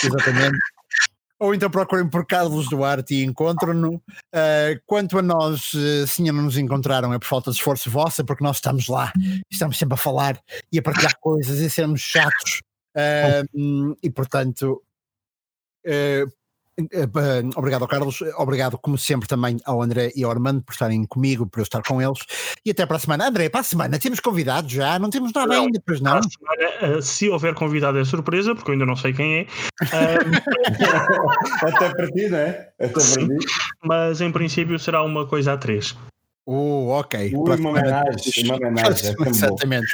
exatamente. 0.04 0.58
Ou 1.40 1.54
então 1.54 1.70
procurem 1.70 2.08
por 2.08 2.26
Carlos 2.26 2.68
Duarte 2.68 3.14
e 3.14 3.24
encontram-no. 3.24 3.94
Uh, 3.94 4.80
quanto 4.86 5.18
a 5.18 5.22
nós, 5.22 5.72
uh, 5.72 6.06
se 6.06 6.22
ainda 6.22 6.32
não 6.32 6.42
nos 6.44 6.58
encontraram, 6.58 7.12
é 7.12 7.18
por 7.18 7.26
falta 7.26 7.50
de 7.50 7.56
esforço 7.56 7.88
vossa, 7.90 8.24
porque 8.24 8.42
nós 8.42 8.56
estamos 8.56 8.88
lá, 8.88 9.12
estamos 9.50 9.78
sempre 9.78 9.94
a 9.94 9.98
falar 9.98 10.40
e 10.72 10.78
a 10.78 10.82
partilhar 10.82 11.16
coisas 11.20 11.60
e 11.60 11.70
sermos 11.70 12.00
chatos. 12.00 12.60
Uh, 12.96 13.96
e 14.02 14.10
portanto, 14.10 14.82
obrigado 17.56 17.82
ao 17.82 17.88
Carlos, 17.88 18.20
obrigado 18.36 18.78
como 18.78 18.96
sempre 18.96 19.28
também 19.28 19.58
ao 19.64 19.82
André 19.82 20.12
e 20.14 20.24
ao 20.24 20.30
Armando 20.30 20.62
por 20.62 20.72
estarem 20.72 21.04
comigo, 21.04 21.46
por 21.46 21.60
eu 21.60 21.62
estar 21.64 21.82
com 21.82 22.00
eles. 22.00 22.18
E 22.64 22.70
até 22.70 22.86
para 22.86 22.96
a 22.96 23.00
semana. 23.00 23.28
André, 23.28 23.48
para 23.48 23.60
a 23.60 23.64
semana 23.64 23.98
temos 23.98 24.20
convidados 24.20 24.70
já, 24.72 24.98
não 24.98 25.10
temos 25.10 25.32
nada 25.32 25.54
Não. 25.54 25.64
ainda, 25.64 25.82
pois 25.84 26.00
não? 26.00 26.20
Semana, 26.22 26.96
eh, 26.98 27.00
se 27.02 27.28
houver 27.28 27.54
convidado 27.54 27.98
é 27.98 28.04
surpresa, 28.04 28.54
porque 28.54 28.70
eu 28.70 28.72
ainda 28.74 28.86
não 28.86 28.96
sei 28.96 29.12
quem 29.12 29.38
é. 29.40 29.46
Até 31.62 31.88
para 31.90 32.06
ti, 32.10 32.28
não 32.28 32.38
é? 32.38 32.68
Até 32.78 32.88
para 32.88 33.00
Sim. 33.00 33.28
ti. 33.38 33.46
mas 33.84 34.20
em 34.20 34.30
princípio 34.30 34.78
será 34.78 35.02
uma 35.02 35.26
coisa 35.26 35.52
a 35.52 35.56
três. 35.56 35.96
Oh, 36.50 36.88
ok. 36.98 37.34
Ui, 37.34 37.44
Para 37.44 37.56
uma 37.56 37.56
semana- 37.56 37.80
homenagem, 38.02 38.44
uma 38.44 38.54
homenagem, 38.56 39.10
é. 39.10 39.28
Exatamente. 39.28 39.86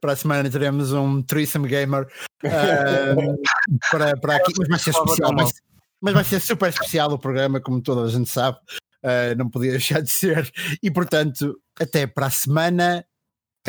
Para 0.00 0.12
a 0.12 0.16
semana 0.16 0.50
teremos 0.50 0.92
um 0.92 1.22
Threesome 1.22 1.68
Gamer 1.68 2.06
ahm, 2.44 3.36
para, 3.92 4.16
para 4.16 4.36
aqui, 4.36 4.52
mas 4.58 4.68
vai 4.68 4.78
ser 4.80 4.90
especial. 4.90 5.32
Mas, 5.32 5.52
mas 6.00 6.14
vai 6.14 6.24
ser 6.24 6.40
super 6.40 6.68
especial 6.70 7.12
o 7.12 7.18
programa, 7.18 7.60
como 7.60 7.82
toda 7.82 8.02
a 8.02 8.08
gente 8.08 8.28
sabe. 8.28 8.58
Ah, 9.02 9.34
não 9.36 9.48
podia 9.48 9.72
deixar 9.72 10.02
de 10.02 10.10
ser. 10.10 10.50
E 10.82 10.90
portanto, 10.90 11.56
até 11.78 12.06
para 12.06 12.26
a 12.26 12.30
semana. 12.30 13.04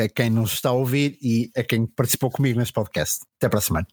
A 0.00 0.08
quem 0.08 0.30
nos 0.30 0.54
está 0.54 0.70
a 0.70 0.72
ouvir 0.72 1.18
e 1.20 1.50
a 1.54 1.62
quem 1.62 1.86
participou 1.86 2.30
comigo 2.30 2.58
neste 2.58 2.72
podcast. 2.72 3.20
Até 3.36 3.46
para 3.46 3.58
a 3.58 3.62
semana. 3.62 3.86